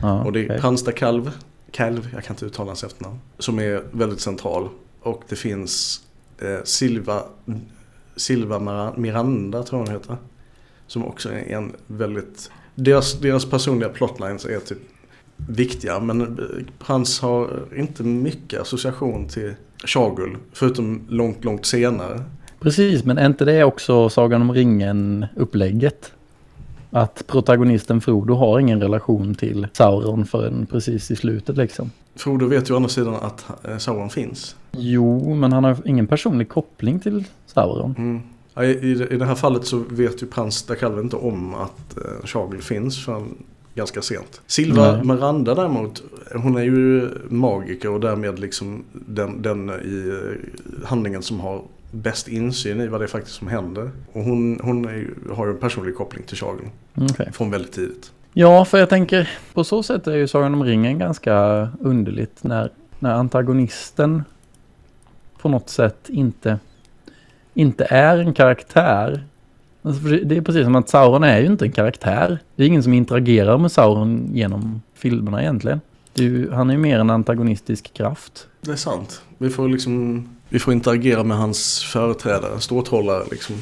Ah, 0.00 0.20
och 0.20 0.32
det 0.32 0.40
är 0.40 0.44
okay. 0.44 0.60
Pransta 0.60 0.92
Kalv, 0.92 1.30
Kalv, 1.70 2.08
jag 2.14 2.24
kan 2.24 2.34
inte 2.34 2.46
uttala 2.46 2.68
hans 2.68 2.84
efternamn, 2.84 3.18
som 3.38 3.58
är 3.58 3.82
väldigt 3.92 4.20
central. 4.20 4.68
Och 5.00 5.22
det 5.28 5.36
finns 5.36 6.00
eh, 6.38 6.64
Silva, 6.64 7.22
Silva 8.16 8.92
Miranda 8.96 9.62
tror 9.62 9.80
jag 9.80 9.86
hon 9.86 9.94
heter. 9.94 10.16
Som 10.86 11.04
också 11.04 11.32
är 11.32 11.52
en 11.52 11.72
väldigt, 11.86 12.50
deras, 12.74 13.20
deras 13.20 13.50
personliga 13.50 13.88
plotlines 13.88 14.44
är 14.44 14.58
typ 14.58 14.78
viktiga. 15.46 16.00
Men 16.00 16.38
Prans 16.78 17.20
har 17.20 17.48
inte 17.76 18.02
mycket 18.02 18.60
association 18.60 19.28
till 19.28 19.54
Shagul. 19.84 20.36
Förutom 20.52 21.00
långt, 21.08 21.44
långt 21.44 21.66
senare. 21.66 22.22
Precis, 22.60 23.04
men 23.04 23.18
är 23.18 23.26
inte 23.26 23.44
det 23.44 23.64
också 23.64 24.08
Sagan 24.08 24.42
om 24.42 24.52
ringen-upplägget? 24.52 26.12
Att 26.90 27.26
protagonisten 27.26 28.00
Frodo 28.00 28.34
har 28.34 28.58
ingen 28.58 28.80
relation 28.80 29.34
till 29.34 29.66
Sauron 29.72 30.26
förrän 30.26 30.66
precis 30.66 31.10
i 31.10 31.16
slutet 31.16 31.56
liksom. 31.56 31.90
Frodo 32.16 32.46
vet 32.46 32.70
ju 32.70 32.74
å 32.74 32.76
andra 32.76 32.88
sidan 32.88 33.14
att 33.14 33.46
eh, 33.64 33.78
Sauron 33.78 34.10
finns. 34.10 34.56
Jo, 34.72 35.34
men 35.34 35.52
han 35.52 35.64
har 35.64 35.76
ingen 35.84 36.06
personlig 36.06 36.48
koppling 36.48 37.00
till 37.00 37.24
Sauron. 37.46 37.94
Mm. 37.98 38.20
I, 38.60 38.66
i, 38.66 38.90
I 39.10 39.16
det 39.16 39.24
här 39.24 39.34
fallet 39.34 39.64
så 39.64 39.84
vet 39.90 40.22
ju 40.22 40.26
Prans 40.26 40.62
Dakalve 40.62 41.00
inte 41.00 41.16
om 41.16 41.54
att 41.54 41.96
eh, 41.96 42.26
Shagul 42.26 42.62
finns 42.62 43.04
förrän 43.04 43.34
ganska 43.78 44.02
sent. 44.02 44.40
Silva 44.46 44.92
Nej. 44.92 45.04
Miranda 45.04 45.54
däremot, 45.54 46.02
hon 46.34 46.56
är 46.56 46.62
ju 46.62 47.08
magiker 47.28 47.90
och 47.90 48.00
därmed 48.00 48.38
liksom 48.38 48.84
den, 48.92 49.42
den 49.42 49.70
i 49.70 50.20
handlingen 50.84 51.22
som 51.22 51.40
har 51.40 51.62
bäst 51.90 52.28
insyn 52.28 52.80
i 52.80 52.86
vad 52.86 53.00
det 53.00 53.04
är 53.04 53.08
faktiskt 53.08 53.36
som 53.36 53.48
händer. 53.48 53.90
Och 54.12 54.22
hon, 54.22 54.60
hon 54.62 54.84
ju, 54.84 55.14
har 55.34 55.46
ju 55.46 55.52
en 55.52 55.58
personlig 55.58 55.96
koppling 55.96 56.24
till 56.24 56.36
Sagan. 56.36 56.70
Okay. 56.94 57.32
Från 57.32 57.50
väldigt 57.50 57.72
tidigt. 57.72 58.12
Ja, 58.32 58.64
för 58.64 58.78
jag 58.78 58.88
tänker 58.88 59.30
på 59.54 59.64
så 59.64 59.82
sätt 59.82 60.06
är 60.06 60.16
ju 60.16 60.28
Sagan 60.28 60.54
om 60.54 60.64
ringen 60.64 60.98
ganska 60.98 61.68
underligt 61.80 62.44
när, 62.44 62.70
när 62.98 63.14
antagonisten 63.14 64.24
på 65.40 65.48
något 65.48 65.70
sätt 65.70 66.08
inte, 66.08 66.58
inte 67.54 67.84
är 67.84 68.18
en 68.18 68.34
karaktär 68.34 69.24
det 70.24 70.36
är 70.36 70.40
precis 70.40 70.64
som 70.64 70.76
att 70.76 70.88
Sauron 70.88 71.24
är 71.24 71.40
ju 71.40 71.46
inte 71.46 71.64
en 71.64 71.72
karaktär. 71.72 72.38
Det 72.56 72.62
är 72.62 72.66
ingen 72.66 72.82
som 72.82 72.92
interagerar 72.92 73.58
med 73.58 73.72
Sauron 73.72 74.30
genom 74.32 74.82
filmerna 74.94 75.42
egentligen. 75.42 75.80
Är 76.14 76.22
ju, 76.22 76.50
han 76.50 76.70
är 76.70 76.74
ju 76.74 76.80
mer 76.80 76.98
en 76.98 77.10
antagonistisk 77.10 77.94
kraft. 77.94 78.46
Det 78.60 78.70
är 78.70 78.76
sant. 78.76 79.22
Vi 79.38 79.50
får 79.50 79.68
liksom 79.68 80.28
vi 80.48 80.58
får 80.58 80.72
interagera 80.74 81.24
med 81.24 81.36
hans 81.36 81.84
företrädare, 81.84 82.60
ståthållare 82.60 83.24
liksom. 83.30 83.56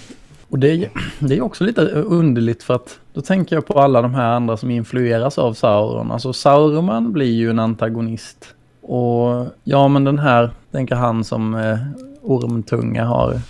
Och 0.49 0.59
det 0.59 0.71
är, 0.71 0.91
det 1.19 1.37
är 1.37 1.41
också 1.41 1.65
lite 1.65 1.83
underligt 1.91 2.63
för 2.63 2.75
att 2.75 2.99
då 3.13 3.21
tänker 3.21 3.57
jag 3.57 3.67
på 3.67 3.81
alla 3.81 4.03
de 4.03 4.15
här 4.15 4.31
andra 4.31 4.57
som 4.57 4.71
influeras 4.71 5.39
av 5.39 5.55
Sauron. 5.55 6.13
Alltså 6.13 6.33
Sauron 6.33 7.13
blir 7.13 7.33
ju 7.33 7.51
en 7.51 7.59
antagonist. 7.59 8.55
Och 8.83 9.47
ja 9.65 9.89
men 9.89 10.05
den 10.05 10.19
här, 10.19 10.51
tänker 10.73 10.95
han 10.95 11.25
som 11.25 11.55
eh, 11.55 11.79
Ormtunga 12.23 13.05
har, 13.05 13.41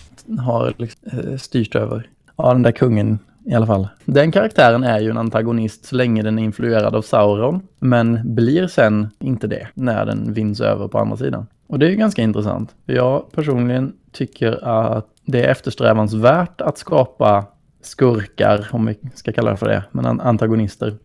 har 0.41 0.75
liksom, 0.77 1.01
eh, 1.13 1.37
styrt 1.37 1.75
över. 1.75 2.09
Ja, 2.37 2.53
den 2.53 2.63
där 2.63 2.73
kungen 2.73 3.19
i 3.47 3.55
alla 3.55 3.67
fall. 3.67 3.89
Den 4.05 4.33
karaktären 4.33 4.85
är 4.85 5.01
ju 5.01 5.11
en 5.11 5.19
antagonist 5.19 5.85
så 5.85 5.97
länge 5.97 6.23
den 6.23 6.39
är 6.39 6.43
influerad 6.43 6.95
av 6.95 7.03
Sauron, 7.03 7.61
men 7.79 8.35
blir 8.35 8.67
sen 8.67 9.09
inte 9.19 9.47
det 9.47 9.69
när 9.75 10.07
den 10.07 10.33
vinns 10.33 10.61
över 10.61 10.89
på 10.89 10.99
andra 10.99 11.17
sidan. 11.17 11.47
Och 11.67 11.79
det 11.79 11.87
är 11.87 11.91
ju 11.91 11.97
ganska 11.97 12.23
intressant. 12.23 12.75
Jag 12.85 13.33
personligen 13.33 13.93
tycker 14.13 14.65
att 14.65 15.07
det 15.25 15.45
är 15.45 15.51
eftersträvansvärt 15.51 16.61
att 16.61 16.79
skapa 16.79 17.45
skurkar, 17.83 18.69
om 18.73 18.87
vi 18.87 18.99
ska 19.15 19.33
kalla 19.33 19.51
det 19.51 19.57
för 19.57 19.69
det, 19.69 19.85
men 19.93 20.21
antagonister, 20.21 20.97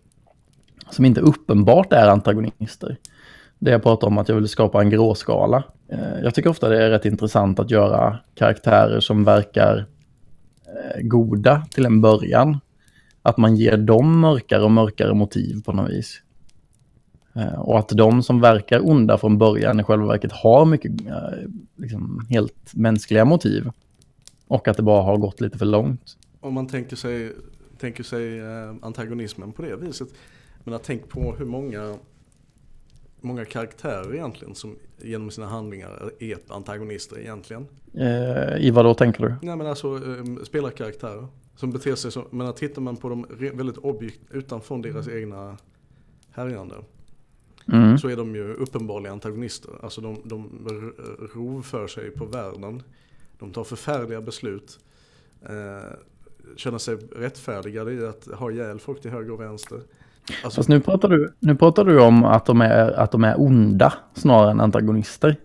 som 0.90 1.06
inte 1.06 1.22
uppenbart 1.22 1.94
är 1.94 2.08
antagonister. 2.08 2.98
Det 3.60 3.72
jag 3.72 3.84
pratar 3.84 4.08
om 4.08 4.18
att 4.18 4.30
jag 4.30 4.36
vill 4.36 4.48
skapa 4.48 4.82
en 4.82 4.90
gråskala. 4.90 5.64
Eh, 5.90 6.20
jag 6.24 6.36
tycker 6.36 6.50
ofta 6.50 6.70
det 6.70 6.84
är 6.84 6.90
rätt 6.90 7.06
intressant 7.06 7.60
att 7.60 7.72
göra 7.72 8.18
karaktärer 8.36 9.00
som 9.00 9.24
verkar 9.24 9.86
Eh, 10.72 11.02
goda 11.02 11.66
till 11.72 11.86
en 11.86 12.02
början. 12.02 12.60
Att 13.22 13.38
man 13.38 13.56
ger 13.56 13.78
dem 13.78 14.20
mörkare 14.20 14.64
och 14.64 14.72
mörkare 14.72 15.14
motiv 15.14 15.62
på 15.66 15.74
något 15.74 15.90
vis. 15.90 16.22
Eh, 17.36 17.60
och 17.60 17.80
att 17.80 17.90
de 17.90 18.24
som 18.24 18.42
verkar 18.42 18.90
onda 18.90 19.18
från 19.18 19.38
början 19.38 19.80
i 19.80 19.84
själva 19.84 20.08
verket 20.08 20.32
har 20.32 20.66
mycket 20.66 20.92
eh, 21.08 21.50
liksom, 21.76 22.26
helt 22.30 22.74
mänskliga 22.76 23.26
motiv. 23.26 23.70
Och 24.48 24.68
att 24.68 24.78
det 24.78 24.84
bara 24.84 25.02
har 25.02 25.18
gått 25.18 25.42
lite 25.42 25.58
för 25.58 25.66
långt. 25.66 26.18
Om 26.40 26.54
man 26.54 26.68
tänker 26.68 26.96
sig, 26.96 27.32
tänker 27.78 28.04
sig 28.04 28.42
antagonismen 28.82 29.52
på 29.52 29.62
det 29.62 29.76
viset. 29.76 30.08
Men 30.64 30.74
att 30.74 30.84
tänk 30.84 31.10
på 31.10 31.36
hur 31.36 31.46
många, 31.46 31.96
många 33.22 33.46
karaktärer 33.46 34.14
egentligen 34.14 34.56
som 34.56 34.76
genom 34.98 35.32
sina 35.32 35.48
handlingar 35.48 36.12
är 36.20 36.38
antagonister 36.48 37.20
egentligen. 37.20 37.68
Eh, 37.94 38.66
I 38.66 38.72
vad 38.72 38.86
då 38.86 38.94
tänker 38.94 39.24
du? 39.24 39.36
Nej 39.42 39.56
men 39.56 39.68
alltså 39.68 39.96
eh, 39.96 40.44
spelarkaraktärer. 40.44 41.28
Som 41.56 41.72
beter 41.72 41.96
sig 41.96 42.12
så, 42.12 42.26
men 42.30 42.48
att 42.48 42.58
tittar 42.58 42.82
man 42.82 42.98
på 42.98 43.10
dem 43.10 43.26
väldigt 43.54 43.78
objekt 43.78 44.20
utanför 44.32 44.78
deras 44.78 45.08
egna 45.08 45.58
härjande. 46.32 46.76
Mm. 47.68 47.98
Så 47.98 48.10
är 48.10 48.16
de 48.16 48.36
ju 48.36 48.54
uppenbarliga 48.54 49.12
antagonister. 49.12 49.72
Alltså 49.84 50.02
de, 50.02 50.22
de 50.26 50.94
rovför 51.34 51.88
sig 51.88 52.12
på 52.12 52.26
världen. 52.26 52.84
De 53.40 53.52
tar 53.52 53.64
förfärliga 53.64 54.22
beslut. 54.22 54.80
Eh, 55.42 55.98
känner 56.56 56.78
sig 56.78 56.96
rättfärdigade 56.96 57.94
i 57.94 58.06
att 58.06 58.26
ha 58.26 58.52
ihjäl 58.52 58.80
folk 58.80 59.02
till 59.02 59.12
höger 59.12 59.32
och 59.32 59.42
vänster. 59.42 59.82
Alltså, 60.44 60.60
Fast 60.60 60.70
nu 60.70 60.80
pratar, 60.80 61.10
du, 61.10 61.34
nu 61.40 61.56
pratar 61.56 61.86
du 61.86 62.02
om 62.02 62.24
att 62.24 62.46
de, 62.46 62.62
är, 62.62 62.92
att 62.92 63.12
de 63.12 63.24
är 63.24 63.42
onda 63.42 63.94
snarare 64.14 64.52
än 64.52 64.62
antagonister. 64.62 65.36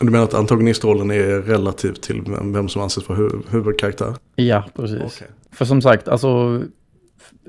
Du 0.00 0.10
menar 0.10 0.24
att 0.24 0.34
antagonistrollen 0.34 1.10
är 1.10 1.42
relativ 1.42 1.92
till 1.92 2.22
vem 2.54 2.68
som 2.68 2.82
anses 2.82 3.08
vara 3.08 3.18
hu 3.18 3.30
huvudkaraktär? 3.50 4.14
Ja, 4.34 4.64
precis. 4.74 5.00
Okay. 5.00 5.28
För 5.52 5.64
som 5.64 5.82
sagt, 5.82 6.08
alltså 6.08 6.62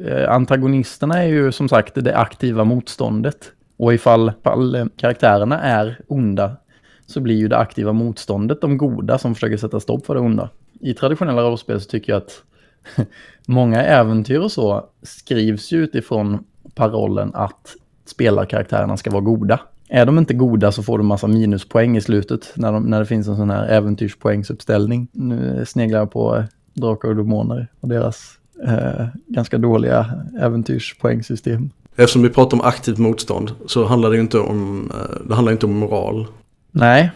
eh, 0.06 0.32
antagonisterna 0.32 1.24
är 1.24 1.28
ju 1.28 1.52
som 1.52 1.70
sagt 1.70 1.96
det 1.96 2.18
aktiva 2.18 2.64
motståndet. 2.64 3.52
Och 3.78 3.94
ifall, 3.94 4.32
ifall 4.40 4.90
karaktärerna 4.98 5.62
är 5.62 6.02
onda 6.08 6.58
så 7.06 7.20
blir 7.20 7.36
ju 7.36 7.48
det 7.48 7.58
aktiva 7.58 7.94
motståndet 7.94 8.62
de 8.62 8.78
goda 8.78 9.18
som 9.18 9.36
försöker 9.36 9.58
sätta 9.58 9.80
stopp 9.80 10.06
för 10.06 10.14
det 10.16 10.22
onda. 10.22 10.50
I 10.80 10.94
traditionella 10.94 11.42
rollspel 11.42 11.82
så 11.82 11.90
tycker 11.90 12.14
jag 12.14 12.18
att 12.18 12.44
många 13.48 13.84
äventyr 13.84 14.40
och 14.40 14.52
så 14.52 14.90
skrivs 15.02 15.72
ju 15.72 15.84
utifrån 15.84 16.44
parollen 16.78 17.32
att 17.34 17.76
spelarkaraktärerna 18.06 18.98
ska 18.98 19.12
vara 19.12 19.22
goda. 19.22 19.60
Är 19.90 20.06
de 20.06 20.18
inte 20.18 20.34
goda 20.34 20.72
så 20.72 20.84
får 20.84 20.98
du 20.98 21.04
massa 21.04 21.28
minuspoäng 21.28 21.98
i 21.98 22.02
slutet 22.02 22.54
när, 22.56 22.72
de, 22.72 22.84
när 22.84 23.00
det 23.00 23.06
finns 23.06 23.28
en 23.28 23.36
sån 23.36 23.50
här 23.50 23.68
äventyrspoängsuppställning. 23.68 25.08
Nu 25.12 25.66
sneglar 25.68 26.00
jag 26.00 26.12
på 26.12 26.44
Drakar 26.74 27.10
och 27.10 27.16
Demoner 27.16 27.68
och 27.80 27.90
deras 27.90 28.40
eh, 28.64 29.08
ganska 29.28 29.58
dåliga 29.58 30.06
äventyrspoängsystem. 30.40 31.70
Eftersom 31.96 32.22
vi 32.22 32.30
pratar 32.30 32.58
om 32.58 32.64
aktivt 32.64 32.98
motstånd 32.98 33.52
så 33.68 33.86
handlar 33.86 34.10
det 34.10 34.16
ju 34.16 34.22
inte 34.22 34.40
om, 34.40 34.92
eh, 34.94 35.28
det 35.28 35.36
handlar 35.36 35.52
inte 35.52 35.66
om 35.66 35.78
moral. 35.78 36.28
Nej, 36.72 37.12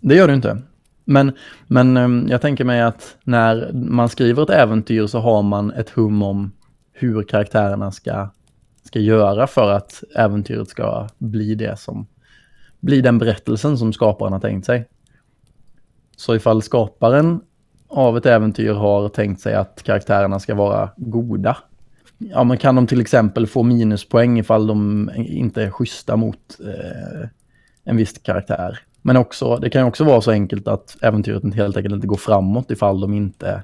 det 0.00 0.14
gör 0.14 0.28
det 0.28 0.34
inte. 0.34 0.62
Men, 1.04 1.32
men 1.66 1.96
ehm, 1.96 2.26
jag 2.28 2.40
tänker 2.40 2.64
mig 2.64 2.80
att 2.80 3.16
när 3.24 3.70
man 3.72 4.08
skriver 4.08 4.42
ett 4.42 4.50
äventyr 4.50 5.06
så 5.06 5.18
har 5.18 5.42
man 5.42 5.72
ett 5.72 5.90
hum 5.90 6.22
om 6.22 6.52
hur 6.92 7.22
karaktärerna 7.22 7.92
ska, 7.92 8.28
ska 8.90 8.98
göra 8.98 9.46
för 9.46 9.70
att 9.70 10.04
äventyret 10.16 10.68
ska 10.68 11.08
bli 11.18 11.54
det 11.54 11.78
som 11.78 12.06
blir 12.80 13.02
den 13.02 13.18
berättelsen 13.18 13.78
som 13.78 13.92
skaparen 13.92 14.32
har 14.32 14.40
tänkt 14.40 14.66
sig. 14.66 14.88
Så 16.16 16.34
ifall 16.34 16.62
skaparen 16.62 17.40
av 17.88 18.16
ett 18.16 18.26
äventyr 18.26 18.72
har 18.72 19.08
tänkt 19.08 19.40
sig 19.40 19.54
att 19.54 19.82
karaktärerna 19.82 20.40
ska 20.40 20.54
vara 20.54 20.90
goda. 20.96 21.56
Ja, 22.18 22.44
men 22.44 22.58
kan 22.58 22.74
de 22.74 22.86
till 22.86 23.00
exempel 23.00 23.46
få 23.46 23.62
minuspoäng 23.62 24.38
ifall 24.38 24.66
de 24.66 25.10
inte 25.16 25.62
är 25.62 25.70
schyssta 25.70 26.16
mot 26.16 26.60
eh, 26.60 27.28
en 27.84 27.96
viss 27.96 28.18
karaktär. 28.18 28.78
Men 29.02 29.16
också, 29.16 29.56
det 29.56 29.70
kan 29.70 29.86
också 29.86 30.04
vara 30.04 30.20
så 30.20 30.30
enkelt 30.30 30.68
att 30.68 30.96
äventyret 31.02 31.54
helt 31.54 31.76
enkelt 31.76 31.94
inte 31.94 32.06
går 32.06 32.16
framåt 32.16 32.70
ifall 32.70 33.00
de 33.00 33.14
inte 33.14 33.62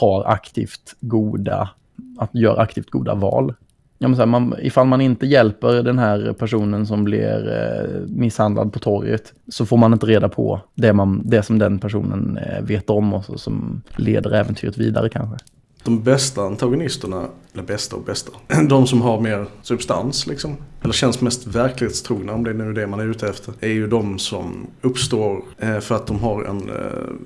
tar 0.00 0.24
aktivt 0.24 0.96
goda, 1.00 1.70
att 2.18 2.30
gör 2.34 2.60
aktivt 2.60 2.90
goda 2.90 3.14
val. 3.14 3.54
Ja, 3.98 4.08
men 4.08 4.16
så 4.16 4.22
här, 4.22 4.26
man, 4.26 4.54
ifall 4.62 4.86
man 4.86 5.00
inte 5.00 5.26
hjälper 5.26 5.82
den 5.82 5.98
här 5.98 6.32
personen 6.32 6.86
som 6.86 7.04
blir 7.04 7.48
eh, 7.48 8.08
misshandlad 8.08 8.72
på 8.72 8.78
torget 8.78 9.32
så 9.48 9.66
får 9.66 9.76
man 9.76 9.92
inte 9.92 10.06
reda 10.06 10.28
på 10.28 10.60
det, 10.74 10.92
man, 10.92 11.22
det 11.24 11.42
som 11.42 11.58
den 11.58 11.78
personen 11.78 12.38
eh, 12.38 12.62
vet 12.62 12.90
om 12.90 13.14
och 13.14 13.24
så, 13.24 13.38
som 13.38 13.82
leder 13.96 14.34
äventyret 14.34 14.78
vidare 14.78 15.08
kanske. 15.08 15.36
De 15.84 16.02
bästa 16.02 16.42
antagonisterna, 16.42 17.26
eller 17.52 17.62
bästa 17.62 17.96
och 17.96 18.02
bästa, 18.02 18.32
de 18.68 18.86
som 18.86 19.02
har 19.02 19.20
mer 19.20 19.46
substans 19.62 20.26
liksom, 20.26 20.56
eller 20.82 20.92
känns 20.92 21.20
mest 21.20 21.46
verklighetstrogna 21.46 22.32
om 22.32 22.44
det 22.44 22.50
är 22.50 22.54
nu 22.54 22.72
det 22.72 22.86
man 22.86 23.00
är 23.00 23.04
ute 23.04 23.28
efter, 23.28 23.54
är 23.60 23.68
ju 23.68 23.86
de 23.86 24.18
som 24.18 24.66
uppstår 24.82 25.42
eh, 25.58 25.78
för 25.78 25.94
att 25.94 26.06
de 26.06 26.20
har 26.20 26.44
en, 26.44 26.70
eh, 26.70 26.74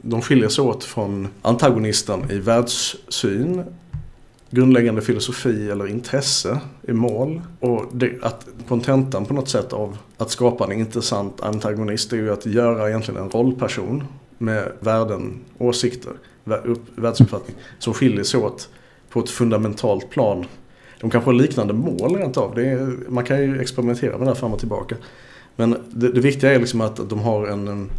de 0.03 0.23
skiljer 0.23 0.49
sig 0.49 0.65
åt 0.65 0.85
från 0.85 1.29
antagonisten 1.43 2.31
i 2.31 2.39
världssyn, 2.39 3.65
grundläggande 4.51 5.03
filosofi 5.03 5.71
eller 5.71 5.87
intresse 5.87 6.61
i 6.83 6.93
mål. 6.93 7.41
Och 7.61 7.85
det, 7.93 8.13
att 8.23 8.47
kontentan 8.69 9.27
på 9.27 9.35
något 9.35 9.49
sätt 9.49 9.73
av 9.73 9.99
att 10.17 10.31
skapa 10.31 10.65
en 10.65 10.73
intressant 10.73 11.41
antagonist 11.41 12.13
är 12.13 12.17
ju 12.17 12.33
att 12.33 12.47
göra 12.47 12.89
egentligen 12.89 13.23
en 13.23 13.31
rollperson 13.31 14.05
med 14.39 14.73
värden, 14.81 15.41
åsikter 15.59 16.13
världsuppfattning 16.97 17.57
som 17.79 17.95
skiljer 17.95 18.25
sig 18.25 18.41
åt 18.41 18.69
på 19.11 19.21
ett 19.21 19.31
fundamentalt 19.31 20.11
plan. 20.11 20.47
De 21.01 21.11
kanske 21.11 21.29
har 21.29 21.35
liknande 21.35 21.73
mål 21.73 22.17
rent 22.17 22.37
av. 22.37 22.59
Är, 22.59 23.11
man 23.11 23.25
kan 23.25 23.43
ju 23.43 23.61
experimentera 23.61 24.11
med 24.11 24.21
det 24.21 24.27
här 24.27 24.35
fram 24.35 24.53
och 24.53 24.59
tillbaka. 24.59 24.97
Men 25.57 25.77
det, 25.91 26.13
det 26.13 26.21
viktiga 26.21 26.55
är 26.55 26.59
liksom 26.59 26.81
att 26.81 27.09
de 27.11 27.19
har 27.19 27.47
en, 27.47 27.91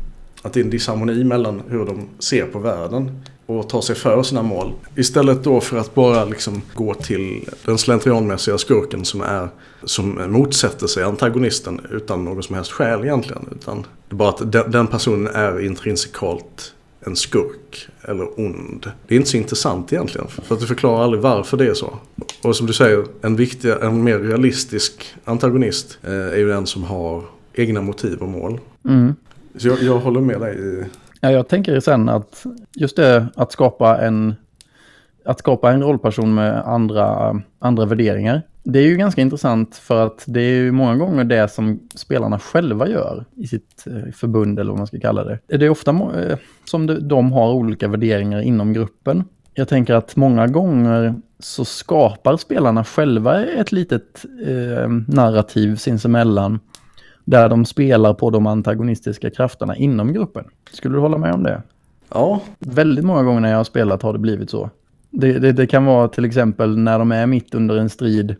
att 0.41 0.53
det 0.53 0.59
är 0.59 0.63
en 0.63 0.69
disharmoni 0.69 1.23
mellan 1.23 1.61
hur 1.69 1.85
de 1.85 2.07
ser 2.19 2.45
på 2.45 2.59
världen 2.59 3.21
och 3.59 3.69
tar 3.69 3.81
sig 3.81 3.95
för 3.95 4.23
sina 4.23 4.43
mål. 4.43 4.73
Istället 4.95 5.43
då 5.43 5.61
för 5.61 5.77
att 5.77 5.95
bara 5.95 6.25
liksom 6.25 6.61
gå 6.73 6.93
till 6.93 7.49
den 7.65 7.77
slentrianmässiga 7.77 8.57
skurken 8.57 9.05
som, 9.05 9.21
är, 9.21 9.49
som 9.83 10.21
motsätter 10.27 10.87
sig 10.87 11.03
antagonisten 11.03 11.81
utan 11.91 12.25
någon 12.25 12.43
som 12.43 12.55
helst 12.55 12.71
skäl 12.71 13.03
egentligen. 13.03 13.45
Utan 13.51 13.81
det 13.81 14.13
är 14.13 14.15
bara 14.15 14.29
att 14.29 14.51
den, 14.51 14.71
den 14.71 14.87
personen 14.87 15.35
är 15.35 15.65
intrinsikalt 15.65 16.73
en 17.05 17.15
skurk 17.15 17.87
eller 18.01 18.39
ond. 18.39 18.91
Det 19.07 19.15
är 19.15 19.17
inte 19.17 19.29
så 19.29 19.37
intressant 19.37 19.93
egentligen. 19.93 20.27
För 20.27 20.55
att 20.55 20.61
du 20.61 20.67
förklarar 20.67 21.03
aldrig 21.03 21.21
varför 21.21 21.57
det 21.57 21.65
är 21.65 21.73
så. 21.73 21.99
Och 22.41 22.55
som 22.55 22.67
du 22.67 22.73
säger, 22.73 23.05
en, 23.21 23.35
viktig, 23.35 23.69
en 23.81 24.03
mer 24.03 24.19
realistisk 24.19 25.13
antagonist 25.25 25.97
eh, 26.03 26.11
är 26.13 26.37
ju 26.37 26.47
den 26.47 26.67
som 26.67 26.83
har 26.83 27.23
egna 27.53 27.81
motiv 27.81 28.17
och 28.17 28.29
mål. 28.29 28.59
Mm. 28.85 29.15
Så 29.57 29.67
jag, 29.67 29.83
jag, 29.83 29.99
håller 29.99 30.21
med 30.21 30.41
dig 30.41 30.59
i... 30.59 30.83
Ja, 31.21 31.31
jag 31.31 31.47
tänker 31.47 31.79
sen 31.79 32.09
att 32.09 32.45
just 32.75 32.95
det 32.95 33.27
att 33.35 33.51
skapa 33.51 33.97
en, 33.97 34.35
att 35.25 35.39
skapa 35.39 35.71
en 35.71 35.83
rollperson 35.83 36.33
med 36.33 36.67
andra, 36.67 37.41
andra 37.59 37.85
värderingar 37.85 38.41
det 38.63 38.79
är 38.79 38.83
ju 38.83 38.97
ganska 38.97 39.21
intressant 39.21 39.75
för 39.75 40.05
att 40.05 40.23
det 40.27 40.41
är 40.41 40.55
ju 40.55 40.71
många 40.71 40.95
gånger 40.95 41.23
det 41.23 41.51
som 41.51 41.79
spelarna 41.95 42.39
själva 42.39 42.87
gör 42.87 43.25
i 43.35 43.47
sitt 43.47 43.87
eh, 43.87 44.11
förbund 44.13 44.59
eller 44.59 44.71
vad 44.71 44.77
man 44.77 44.87
ska 44.87 44.99
kalla 44.99 45.23
det. 45.23 45.39
Det 45.47 45.65
är 45.65 45.69
ofta 45.69 45.91
eh, 45.91 46.37
som 46.65 47.07
de 47.07 47.31
har 47.31 47.53
olika 47.53 47.87
värderingar 47.87 48.41
inom 48.41 48.73
gruppen. 48.73 49.23
Jag 49.53 49.67
tänker 49.67 49.93
att 49.93 50.15
många 50.15 50.47
gånger 50.47 51.15
så 51.39 51.65
skapar 51.65 52.37
spelarna 52.37 52.83
själva 52.83 53.45
ett 53.45 53.71
litet 53.71 54.25
eh, 54.47 54.89
narrativ 55.07 55.75
sinsemellan 55.75 56.59
där 57.25 57.49
de 57.49 57.65
spelar 57.65 58.13
på 58.13 58.29
de 58.29 58.47
antagonistiska 58.47 59.29
krafterna 59.29 59.75
inom 59.75 60.13
gruppen. 60.13 60.45
Skulle 60.71 60.95
du 60.95 60.99
hålla 60.99 61.17
med 61.17 61.33
om 61.33 61.43
det? 61.43 61.61
Ja. 62.13 62.41
Väldigt 62.59 63.05
många 63.05 63.23
gånger 63.23 63.41
när 63.41 63.49
jag 63.49 63.57
har 63.57 63.63
spelat 63.63 64.01
har 64.01 64.13
det 64.13 64.19
blivit 64.19 64.49
så. 64.49 64.69
Det, 65.09 65.39
det, 65.39 65.51
det, 65.51 65.67
kan 65.67 65.85
vara 65.85 66.07
till 66.07 66.25
exempel 66.25 66.77
när 66.77 66.99
de 66.99 67.11
är 67.11 67.25
mitt 67.25 67.55
under 67.55 67.77
en 67.77 67.89
strid 67.89 68.35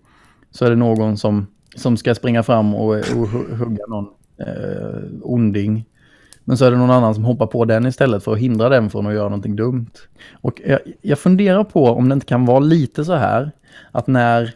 så 0.51 0.65
är 0.65 0.69
det 0.69 0.75
någon 0.75 1.17
som, 1.17 1.47
som 1.75 1.97
ska 1.97 2.15
springa 2.15 2.43
fram 2.43 2.75
och, 2.75 2.95
och 2.95 3.27
hugga 3.57 3.85
någon 3.87 4.07
eh, 4.37 5.01
onding. 5.21 5.85
Men 6.43 6.57
så 6.57 6.65
är 6.65 6.71
det 6.71 6.77
någon 6.77 6.91
annan 6.91 7.15
som 7.15 7.25
hoppar 7.25 7.47
på 7.47 7.65
den 7.65 7.85
istället 7.85 8.23
för 8.23 8.33
att 8.33 8.39
hindra 8.39 8.69
den 8.69 8.89
från 8.89 9.07
att 9.07 9.13
göra 9.13 9.29
någonting 9.29 9.55
dumt. 9.55 9.91
Och 10.33 10.61
jag, 10.65 10.79
jag 11.01 11.19
funderar 11.19 11.63
på 11.63 11.85
om 11.85 12.09
det 12.09 12.13
inte 12.13 12.25
kan 12.25 12.45
vara 12.45 12.59
lite 12.59 13.05
så 13.05 13.13
här 13.13 13.51
att 13.91 14.07
när 14.07 14.53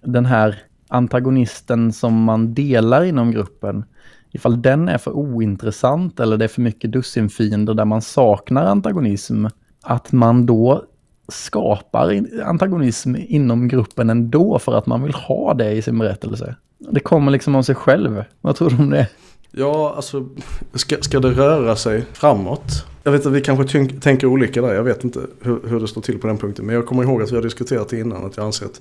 den 0.00 0.26
här 0.26 0.58
antagonisten 0.88 1.92
som 1.92 2.24
man 2.24 2.54
delar 2.54 3.04
inom 3.04 3.30
gruppen, 3.30 3.84
ifall 4.32 4.62
den 4.62 4.88
är 4.88 4.98
för 4.98 5.10
ointressant 5.10 6.20
eller 6.20 6.36
det 6.36 6.44
är 6.44 6.48
för 6.48 6.62
mycket 6.62 6.92
dussinfiender 6.92 7.74
där 7.74 7.84
man 7.84 8.02
saknar 8.02 8.64
antagonism, 8.64 9.46
att 9.82 10.12
man 10.12 10.46
då 10.46 10.84
skapar 11.28 12.24
antagonism 12.44 13.14
inom 13.18 13.68
gruppen 13.68 14.10
ändå 14.10 14.58
för 14.58 14.74
att 14.74 14.86
man 14.86 15.02
vill 15.02 15.14
ha 15.14 15.54
det 15.54 15.72
i 15.72 15.82
sin 15.82 15.98
berättelse. 15.98 16.56
Det 16.78 17.00
kommer 17.00 17.32
liksom 17.32 17.54
av 17.54 17.62
sig 17.62 17.74
själv. 17.74 18.24
Vad 18.40 18.56
tror 18.56 18.70
du 18.70 18.76
om 18.76 18.90
det? 18.90 19.08
Ja, 19.50 19.92
alltså 19.96 20.28
ska, 20.74 20.96
ska 21.00 21.20
det 21.20 21.30
röra 21.30 21.76
sig 21.76 22.04
framåt? 22.12 22.86
Jag 23.02 23.12
vet 23.12 23.26
att 23.26 23.32
vi 23.32 23.40
kanske 23.40 23.88
tänker 24.00 24.26
olika 24.26 24.62
där. 24.62 24.74
Jag 24.74 24.84
vet 24.84 25.04
inte 25.04 25.20
hur, 25.40 25.60
hur, 25.68 25.80
det 25.80 25.88
står 25.88 26.00
till 26.00 26.18
på 26.18 26.26
den 26.26 26.38
punkten. 26.38 26.66
Men 26.66 26.74
jag 26.74 26.86
kommer 26.86 27.02
ihåg 27.02 27.22
att 27.22 27.32
vi 27.32 27.36
har 27.36 27.42
diskuterat 27.42 27.88
det 27.88 28.00
innan. 28.00 28.24
Att 28.24 28.36
jag 28.36 28.46
anser 28.46 28.66
att 28.66 28.80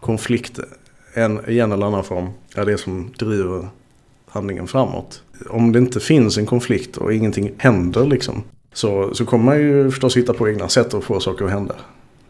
konflikt 0.00 0.60
en, 1.14 1.40
i 1.50 1.58
en 1.58 1.72
eller 1.72 1.86
annan 1.86 2.04
form 2.04 2.28
är 2.54 2.66
det 2.66 2.78
som 2.78 3.10
driver 3.18 3.68
handlingen 4.28 4.66
framåt. 4.66 5.22
Om 5.50 5.72
det 5.72 5.78
inte 5.78 6.00
finns 6.00 6.38
en 6.38 6.46
konflikt 6.46 6.96
och 6.96 7.12
ingenting 7.12 7.52
händer 7.58 8.04
liksom 8.04 8.42
Så, 8.72 9.14
så 9.14 9.24
kommer 9.24 9.44
man 9.44 9.58
ju 9.58 9.90
förstås 9.90 10.16
hitta 10.16 10.34
på 10.34 10.48
egna 10.48 10.68
sätt 10.68 10.94
att 10.94 11.04
få 11.04 11.20
saker 11.20 11.44
att 11.44 11.50
hända. 11.50 11.74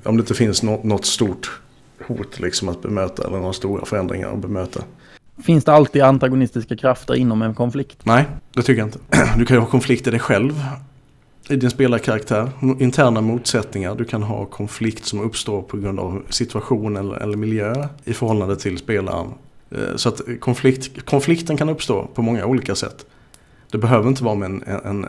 Om 0.03 0.17
det 0.17 0.21
inte 0.21 0.35
finns 0.35 0.63
något, 0.63 0.85
något 0.85 1.05
stort 1.05 1.61
hot 2.07 2.41
liksom 2.41 2.69
att 2.69 2.83
bemöta 2.83 3.27
eller 3.27 3.39
några 3.39 3.53
stora 3.53 3.85
förändringar 3.85 4.33
att 4.33 4.39
bemöta. 4.39 4.85
Finns 5.43 5.65
det 5.65 5.73
alltid 5.73 6.03
antagonistiska 6.03 6.77
krafter 6.77 7.15
inom 7.15 7.43
en 7.43 7.55
konflikt? 7.55 8.01
Nej, 8.03 8.25
det 8.55 8.63
tycker 8.63 8.79
jag 8.79 8.89
inte. 8.89 8.99
Du 9.39 9.47
kan 9.47 9.57
ju 9.57 9.61
ha 9.61 9.67
konflikt 9.67 10.07
i 10.07 10.11
dig 10.11 10.21
själv. 10.21 10.63
I 11.49 11.57
din 11.57 11.71
spelarkaraktär. 11.71 12.51
Interna 12.79 13.21
motsättningar. 13.21 13.95
Du 13.95 14.05
kan 14.05 14.23
ha 14.23 14.47
konflikt 14.47 15.05
som 15.05 15.21
uppstår 15.21 15.63
på 15.63 15.77
grund 15.77 16.01
av 16.01 16.23
situation 16.29 16.97
eller, 16.97 17.15
eller 17.15 17.37
miljö 17.37 17.89
i 18.05 18.13
förhållande 18.13 18.57
till 18.57 18.79
spelaren. 18.79 19.27
Eh, 19.71 19.97
så 19.97 20.09
att 20.09 20.21
konflikt, 20.41 21.05
konflikten 21.05 21.57
kan 21.57 21.69
uppstå 21.69 22.07
på 22.15 22.23
många 22.23 22.47
olika 22.47 22.75
sätt. 22.75 23.07
Det 23.71 23.79
behöver 23.79 24.09
inte 24.09 24.25
vara 24.25 24.35
med 24.35 24.47
en, 24.47 24.63
en, 24.85 25.07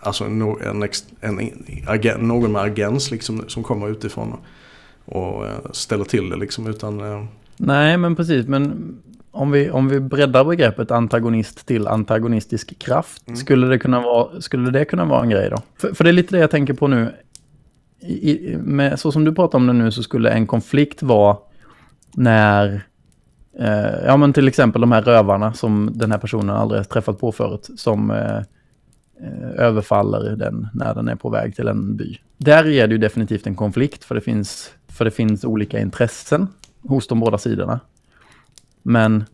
alltså 0.00 0.24
en, 0.24 0.42
en, 1.20 1.50
en, 2.02 2.28
någon 2.28 2.52
med 2.52 2.62
agens 2.62 3.10
liksom, 3.10 3.44
som 3.46 3.62
kommer 3.62 3.88
utifrån 3.88 4.36
och, 5.04 5.46
eh, 5.46 5.52
ställer 5.72 6.04
till 6.04 6.30
det. 6.30 6.36
Liksom, 6.36 6.66
utan, 6.66 7.00
eh, 7.00 7.24
Nej, 7.56 7.96
men 7.96 8.16
precis. 8.16 8.46
Men 8.46 8.96
om 9.36 9.50
vi, 9.50 9.70
om 9.70 9.88
vi 9.88 10.00
breddar 10.00 10.44
begreppet 10.44 10.90
antagonist 10.90 11.66
till 11.66 11.88
antagonistisk 11.88 12.78
kraft, 12.78 13.28
mm. 13.28 13.36
skulle, 13.36 13.66
det 13.66 13.78
kunna 13.78 14.00
vara, 14.00 14.40
skulle 14.40 14.70
det 14.70 14.84
kunna 14.84 15.04
vara 15.04 15.22
en 15.22 15.30
grej 15.30 15.50
då? 15.50 15.56
För, 15.76 15.94
för 15.94 16.04
det 16.04 16.10
är 16.10 16.12
lite 16.12 16.36
det 16.36 16.40
jag 16.40 16.50
tänker 16.50 16.74
på 16.74 16.88
nu. 16.88 17.14
I, 18.00 18.56
med, 18.56 19.00
så 19.00 19.12
som 19.12 19.24
du 19.24 19.34
pratar 19.34 19.58
om 19.58 19.66
det 19.66 19.72
nu 19.72 19.90
så 19.90 20.02
skulle 20.02 20.30
en 20.30 20.46
konflikt 20.46 21.02
vara 21.02 21.36
när, 22.14 22.86
eh, 23.58 24.06
ja 24.06 24.16
men 24.16 24.32
till 24.32 24.48
exempel 24.48 24.80
de 24.80 24.92
här 24.92 25.02
rövarna 25.02 25.52
som 25.52 25.90
den 25.94 26.12
här 26.12 26.18
personen 26.18 26.56
aldrig 26.56 26.88
träffat 26.88 27.20
på 27.20 27.32
förut, 27.32 27.68
som 27.76 28.10
eh, 28.10 28.36
eh, 29.20 29.50
överfaller 29.56 30.36
den 30.36 30.68
när 30.74 30.94
den 30.94 31.08
är 31.08 31.16
på 31.16 31.30
väg 31.30 31.56
till 31.56 31.68
en 31.68 31.96
by. 31.96 32.18
Där 32.36 32.66
är 32.66 32.86
det 32.86 32.92
ju 32.92 32.98
definitivt 32.98 33.46
en 33.46 33.54
konflikt 33.54 34.04
för 34.04 34.14
det 34.14 34.20
finns, 34.20 34.70
för 34.88 35.04
det 35.04 35.10
finns 35.10 35.44
olika 35.44 35.80
intressen 35.80 36.48
hos 36.82 37.08
de 37.08 37.20
båda 37.20 37.38
sidorna. 37.38 37.80
Men 38.88 39.24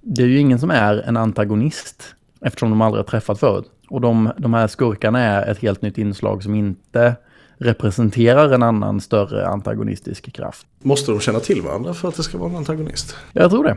det 0.00 0.22
är 0.22 0.26
ju 0.26 0.38
ingen 0.38 0.58
som 0.58 0.70
är 0.70 0.96
en 0.96 1.16
antagonist 1.16 2.14
eftersom 2.40 2.70
de 2.70 2.80
aldrig 2.80 3.04
har 3.04 3.08
träffat 3.08 3.40
förut. 3.40 3.70
Och 3.88 4.00
de, 4.00 4.32
de 4.38 4.54
här 4.54 4.66
skurkarna 4.66 5.20
är 5.20 5.50
ett 5.50 5.58
helt 5.58 5.82
nytt 5.82 5.98
inslag 5.98 6.42
som 6.42 6.54
inte 6.54 7.16
representerar 7.56 8.52
en 8.52 8.62
annan 8.62 9.00
större 9.00 9.46
antagonistisk 9.46 10.32
kraft. 10.32 10.66
Måste 10.82 11.12
de 11.12 11.20
känna 11.20 11.40
till 11.40 11.62
varandra 11.62 11.94
för 11.94 12.08
att 12.08 12.16
det 12.16 12.22
ska 12.22 12.38
vara 12.38 12.50
en 12.50 12.56
antagonist? 12.56 13.16
Jag 13.32 13.50
tror 13.50 13.64
det. 13.64 13.76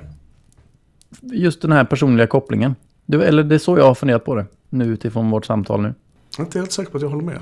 Just 1.21 1.61
den 1.61 1.71
här 1.71 1.83
personliga 1.83 2.27
kopplingen. 2.27 2.75
Det, 3.05 3.27
eller 3.27 3.43
det 3.43 3.55
är 3.55 3.59
så 3.59 3.77
jag 3.77 3.85
har 3.85 3.95
funderat 3.95 4.25
på 4.25 4.35
det 4.35 4.45
nu 4.69 4.85
utifrån 4.85 5.29
vårt 5.29 5.45
samtal 5.45 5.81
nu. 5.81 5.93
Jag 6.37 6.39
är 6.39 6.45
inte 6.45 6.59
helt 6.59 6.71
säker 6.71 6.91
på 6.91 6.97
att 6.97 7.03
jag 7.03 7.09
håller 7.09 7.25
med. 7.25 7.39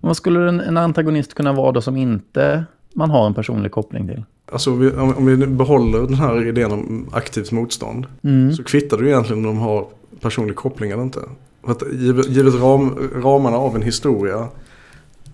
Vad 0.00 0.16
skulle 0.16 0.48
en, 0.48 0.60
en 0.60 0.76
antagonist 0.76 1.34
kunna 1.34 1.52
vara 1.52 1.72
då 1.72 1.80
som 1.80 1.96
inte 1.96 2.64
man 2.94 3.10
har 3.10 3.26
en 3.26 3.34
personlig 3.34 3.72
koppling 3.72 4.08
till? 4.08 4.24
Alltså 4.52 4.70
om 4.70 5.26
vi 5.26 5.46
behåller 5.46 5.98
den 5.98 6.14
här 6.14 6.46
idén 6.46 6.72
om 6.72 7.08
aktivt 7.12 7.52
motstånd. 7.52 8.06
Mm. 8.24 8.52
Så 8.52 8.64
kvittar 8.64 8.96
det 8.96 9.04
ju 9.04 9.10
egentligen 9.10 9.46
om 9.46 9.54
de 9.54 9.58
har 9.58 9.86
personlig 10.20 10.56
koppling 10.56 10.90
eller 10.90 11.02
inte. 11.02 11.20
För 11.64 11.72
att 11.72 11.82
givet, 11.92 12.28
givet 12.28 12.54
ram, 12.54 13.10
ramarna 13.14 13.56
av 13.56 13.76
en 13.76 13.82
historia 13.82 14.48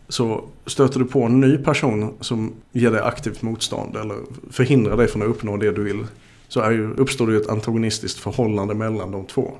så 0.08 0.44
stöter 0.66 0.98
du 0.98 1.04
på 1.04 1.22
en 1.22 1.40
ny 1.40 1.58
person 1.58 2.14
som 2.20 2.52
ger 2.72 2.90
dig 2.90 3.00
aktivt 3.00 3.42
motstånd 3.42 3.96
eller 3.96 4.16
förhindrar 4.50 4.96
dig 4.96 5.08
från 5.08 5.22
att 5.22 5.28
uppnå 5.28 5.56
det 5.56 5.72
du 5.72 5.84
vill. 5.84 6.06
Så 6.48 6.60
är 6.60 6.70
ju, 6.70 6.94
uppstår 6.94 7.26
det 7.26 7.32
ju 7.32 7.40
ett 7.40 7.48
antagonistiskt 7.48 8.18
förhållande 8.18 8.74
mellan 8.74 9.12
de 9.12 9.24
två. 9.24 9.52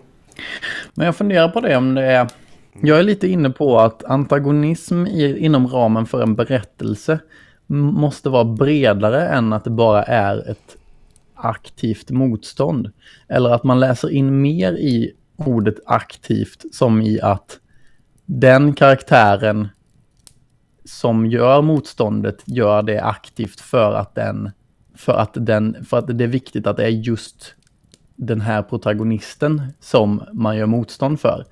Men 0.94 1.06
jag 1.06 1.16
funderar 1.16 1.48
på 1.48 1.61
det 1.61 1.76
om 1.76 1.94
det 1.94 2.02
är... 2.02 2.28
Jag 2.80 2.98
är 2.98 3.02
lite 3.02 3.28
inne 3.28 3.50
på 3.50 3.78
att 3.78 4.04
antagonism 4.04 5.06
i, 5.06 5.38
inom 5.38 5.66
ramen 5.66 6.06
för 6.06 6.22
en 6.22 6.34
berättelse 6.34 7.18
måste 7.76 8.28
vara 8.28 8.44
bredare 8.44 9.28
än 9.28 9.52
att 9.52 9.64
det 9.64 9.70
bara 9.70 10.02
är 10.02 10.50
ett 10.50 10.76
aktivt 11.35 12.11
motstånd. 12.11 12.90
Eller 13.28 13.50
att 13.50 13.64
man 13.64 13.81
läser 13.81 14.11
in 14.11 14.40
mer 14.40 14.72
i 14.72 15.12
ordet 15.37 15.76
aktivt 15.87 16.74
som 16.74 17.02
i 17.02 17.20
att 17.20 17.59
den 18.26 18.72
karaktären 18.72 19.68
som 20.85 21.26
gör 21.26 21.62
motståndet 21.62 22.42
gör 22.44 22.83
det 22.83 23.00
aktivt 23.00 23.61
för 23.61 23.92
att 23.92 24.14
den 24.14 24.50
för 24.98 25.12
att, 25.12 25.31
den, 25.35 25.85
för 25.85 25.98
att 25.98 26.18
det 26.18 26.24
är 26.24 26.28
viktigt 26.28 26.66
att 26.66 26.76
det 26.76 26.85
är 26.85 26.88
just 26.88 27.54
den 28.16 28.40
här 28.40 28.62
protagonisten 28.62 29.62
som 29.81 30.22
man 30.33 30.57
gör 30.57 30.66
motstånd 30.66 31.20
för. 31.20 31.44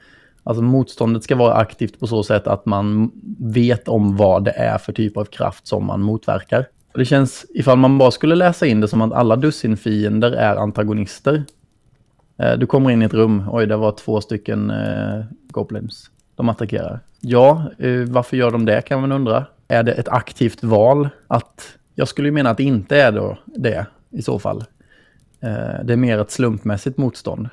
Alltså 0.46 0.62
motståndet 0.62 1.22
ska 1.22 1.36
vara 1.36 1.54
aktivt 1.54 2.00
på 2.00 2.06
så 2.06 2.22
sätt 2.22 2.46
att 2.46 2.66
man 2.66 3.10
vet 3.38 3.88
om 3.88 4.16
vad 4.16 4.44
det 4.44 4.50
är 4.50 4.78
för 4.78 4.92
typ 4.92 5.16
av 5.16 5.24
kraft 5.24 5.66
som 5.66 5.86
man 5.86 6.02
motverkar. 6.02 6.66
Det 6.94 7.04
känns, 7.04 7.46
ifall 7.54 7.78
man 7.78 7.98
bara 7.98 8.10
skulle 8.10 8.34
läsa 8.34 8.66
in 8.66 8.80
det 8.80 8.88
som 8.88 9.02
att 9.02 9.12
alla 9.12 9.36
dussinfiender 9.36 10.32
är 10.32 10.56
antagonister. 10.56 11.44
Eh, 12.38 12.58
du 12.58 12.66
kommer 12.66 12.90
in 12.90 13.02
i 13.02 13.04
ett 13.04 13.14
rum, 13.14 13.44
oj 13.50 13.66
det 13.66 13.76
var 13.76 13.92
två 13.92 14.20
stycken 14.20 14.70
eh, 14.70 15.24
goblins. 15.50 16.10
De 16.34 16.48
attackerar. 16.48 17.00
Ja, 17.20 17.70
eh, 17.78 18.00
varför 18.08 18.36
gör 18.36 18.50
de 18.50 18.64
det 18.64 18.82
kan 18.82 19.00
man 19.00 19.12
undra. 19.12 19.44
Är 19.68 19.82
det 19.82 19.92
ett 19.92 20.08
aktivt 20.08 20.64
val? 20.64 21.08
Att, 21.26 21.78
jag 21.94 22.08
skulle 22.08 22.28
ju 22.28 22.32
mena 22.32 22.50
att 22.50 22.56
det 22.56 22.64
inte 22.64 23.00
är 23.00 23.12
då 23.12 23.38
det 23.44 23.86
i 24.10 24.22
så 24.22 24.38
fall. 24.38 24.64
Eh, 25.40 25.84
det 25.84 25.92
är 25.92 25.96
mer 25.96 26.18
ett 26.18 26.30
slumpmässigt 26.30 26.98
motstånd. 26.98 27.48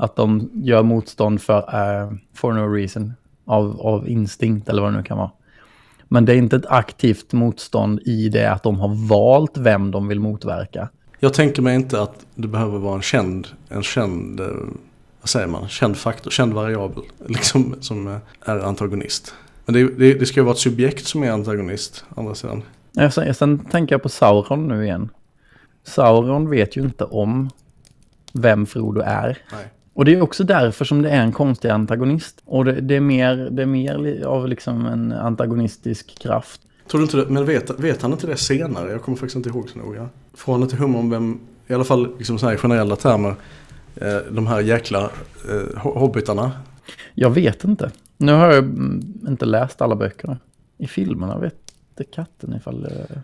Att 0.00 0.16
de 0.16 0.50
gör 0.54 0.82
motstånd 0.82 1.42
för 1.42 1.58
uh, 1.58 2.12
for 2.34 2.52
no 2.52 2.74
reason. 2.74 3.12
Av, 3.44 3.80
av 3.80 4.08
instinkt 4.08 4.68
eller 4.68 4.82
vad 4.82 4.92
det 4.92 4.96
nu 4.96 5.02
kan 5.02 5.18
vara. 5.18 5.30
Men 6.08 6.24
det 6.24 6.32
är 6.32 6.36
inte 6.36 6.56
ett 6.56 6.66
aktivt 6.66 7.32
motstånd 7.32 8.00
i 8.04 8.28
det 8.28 8.52
att 8.52 8.62
de 8.62 8.80
har 8.80 9.08
valt 9.08 9.58
vem 9.58 9.90
de 9.90 10.08
vill 10.08 10.20
motverka. 10.20 10.88
Jag 11.20 11.34
tänker 11.34 11.62
mig 11.62 11.74
inte 11.74 12.02
att 12.02 12.26
det 12.34 12.48
behöver 12.48 12.78
vara 12.78 12.94
en 12.94 13.02
känd, 13.02 13.48
en 13.68 13.82
känd, 13.82 14.40
eh, 14.40 14.46
vad 15.20 15.28
säger 15.28 15.46
man, 15.46 15.68
känd 15.68 15.96
faktor, 15.96 16.30
känd 16.30 16.52
variabel, 16.52 17.02
liksom 17.26 17.74
som 17.80 18.08
eh, 18.08 18.16
är 18.40 18.58
antagonist. 18.58 19.34
Men 19.64 19.74
det, 19.74 19.98
det, 19.98 20.14
det 20.14 20.26
ska 20.26 20.40
ju 20.40 20.44
vara 20.44 20.54
ett 20.54 20.60
subjekt 20.60 21.06
som 21.06 21.22
är 21.22 21.30
antagonist, 21.30 22.04
andra 22.16 22.34
sidan. 22.34 22.62
Ja, 22.92 23.10
sen, 23.10 23.34
sen 23.34 23.58
tänker 23.58 23.94
jag 23.94 24.02
på 24.02 24.08
Sauron 24.08 24.68
nu 24.68 24.84
igen. 24.84 25.08
Sauron 25.84 26.50
vet 26.50 26.76
ju 26.76 26.80
inte 26.80 27.04
om 27.04 27.50
vem 28.32 28.66
Frodo 28.66 29.00
är. 29.00 29.38
Nej. 29.52 29.70
Och 30.00 30.06
det 30.06 30.14
är 30.14 30.22
också 30.22 30.44
därför 30.44 30.84
som 30.84 31.02
det 31.02 31.10
är 31.10 31.22
en 31.22 31.32
konstig 31.32 31.68
antagonist. 31.68 32.42
Och 32.44 32.64
det, 32.64 32.80
det 32.80 32.96
är, 32.96 33.00
mer, 33.00 33.36
det 33.50 33.62
är 33.62 33.66
mer 33.66 34.24
av 34.24 34.48
liksom 34.48 34.86
en 34.86 35.12
antagonistisk 35.12 36.18
kraft. 36.18 36.60
Tror 36.90 36.98
du 36.98 37.04
inte 37.04 37.16
det? 37.16 37.26
Men 37.28 37.44
vet, 37.44 37.70
vet 37.80 38.02
han 38.02 38.12
inte 38.12 38.26
det 38.26 38.36
senare? 38.36 38.90
Jag 38.90 39.02
kommer 39.02 39.16
faktiskt 39.18 39.36
inte 39.36 39.48
ihåg 39.48 39.68
så 39.68 39.78
noga. 39.78 40.08
Får 40.34 40.52
han 40.52 40.62
inte 40.62 40.76
hum 40.76 40.96
om 40.96 41.10
vem, 41.10 41.40
i 41.66 41.74
alla 41.74 41.84
fall 41.84 42.18
liksom 42.18 42.38
så 42.38 42.46
här 42.46 42.54
i 42.54 42.56
generella 42.56 42.96
termer, 42.96 43.34
eh, 43.94 44.16
de 44.30 44.46
här 44.46 44.60
jäkla 44.60 45.10
eh, 45.48 45.78
hobbitarna? 45.78 46.52
Jag 47.14 47.30
vet 47.30 47.64
inte. 47.64 47.90
Nu 48.16 48.32
har 48.32 48.52
jag 48.52 48.64
inte 49.28 49.44
läst 49.44 49.82
alla 49.82 49.96
böckerna. 49.96 50.38
I 50.78 50.86
filmerna 50.86 51.38
vet 51.38 51.56
katten 52.14 52.54
ifall, 52.56 52.84
eh, 52.84 53.16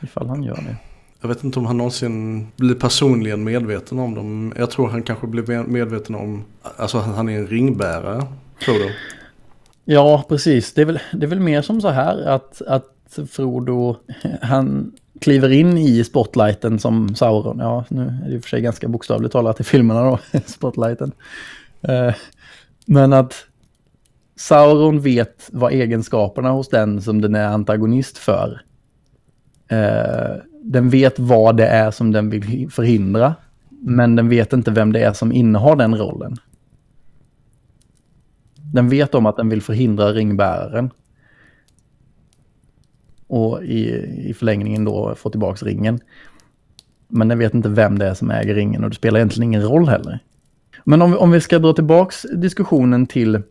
ifall 0.00 0.28
han 0.28 0.42
gör 0.42 0.56
det. 0.56 0.76
Jag 1.20 1.28
vet 1.28 1.44
inte 1.44 1.58
om 1.58 1.66
han 1.66 1.76
någonsin 1.76 2.46
blir 2.56 2.74
personligen 2.74 3.44
medveten 3.44 3.98
om 3.98 4.14
dem. 4.14 4.52
Jag 4.56 4.70
tror 4.70 4.88
han 4.88 5.02
kanske 5.02 5.26
blir 5.26 5.62
medveten 5.66 6.14
om, 6.14 6.44
alltså 6.76 6.98
han 6.98 7.28
är 7.28 7.38
en 7.38 7.46
ringbärare, 7.46 8.26
tror 8.64 8.74
du? 8.74 8.92
Ja, 9.84 10.24
precis. 10.28 10.74
Det 10.74 10.80
är 10.80 10.84
väl, 10.84 11.00
det 11.12 11.26
är 11.26 11.28
väl 11.28 11.40
mer 11.40 11.62
som 11.62 11.80
så 11.80 11.88
här 11.88 12.26
att, 12.26 12.62
att 12.62 13.18
Frodo, 13.30 13.96
han 14.42 14.92
kliver 15.20 15.52
in 15.52 15.78
i 15.78 16.04
spotlighten 16.04 16.78
som 16.78 17.14
Sauron. 17.14 17.58
Ja, 17.58 17.84
nu 17.88 18.02
är 18.02 18.28
det 18.28 18.34
i 18.34 18.38
och 18.38 18.42
för 18.42 18.48
sig 18.48 18.60
ganska 18.60 18.88
bokstavligt 18.88 19.32
talat 19.32 19.60
i 19.60 19.64
filmerna 19.64 20.02
då, 20.02 20.18
spotlighten. 20.46 21.12
Eh, 21.82 22.14
men 22.86 23.12
att 23.12 23.34
Sauron 24.36 25.00
vet 25.00 25.48
vad 25.52 25.72
egenskaperna 25.72 26.50
hos 26.50 26.68
den 26.68 27.02
som 27.02 27.20
den 27.20 27.34
är 27.34 27.46
antagonist 27.46 28.18
för 28.18 28.60
eh, 29.68 30.36
den 30.70 30.90
vet 30.90 31.18
vad 31.18 31.56
det 31.56 31.66
är 31.66 31.90
som 31.90 32.12
den 32.12 32.30
vill 32.30 32.70
förhindra. 32.70 33.34
Men 33.68 34.16
den 34.16 34.28
vet 34.28 34.52
inte 34.52 34.70
vem 34.70 34.92
det 34.92 35.00
är 35.00 35.12
som 35.12 35.32
innehar 35.32 35.76
den 35.76 35.98
rollen. 35.98 36.36
Den 38.54 38.88
vet 38.88 39.14
om 39.14 39.26
att 39.26 39.36
den 39.36 39.48
vill 39.48 39.62
förhindra 39.62 40.12
ringbäraren. 40.12 40.90
Och 43.26 43.64
i, 43.64 43.88
i 44.28 44.34
förlängningen 44.34 44.84
då 44.84 45.14
få 45.14 45.30
tillbaka 45.30 45.66
ringen. 45.66 46.00
Men 47.08 47.28
den 47.28 47.38
vet 47.38 47.54
inte 47.54 47.68
vem 47.68 47.98
det 47.98 48.06
är 48.06 48.14
som 48.14 48.30
äger 48.30 48.54
ringen 48.54 48.84
och 48.84 48.90
det 48.90 48.96
spelar 48.96 49.18
egentligen 49.18 49.52
ingen 49.52 49.62
roll 49.62 49.88
heller. 49.88 50.18
Men 50.84 51.02
om 51.02 51.10
vi, 51.10 51.16
om 51.16 51.30
vi 51.30 51.40
ska 51.40 51.58
dra 51.58 51.72
tillbaka 51.72 52.28
diskussionen 52.36 53.06
till, 53.06 53.42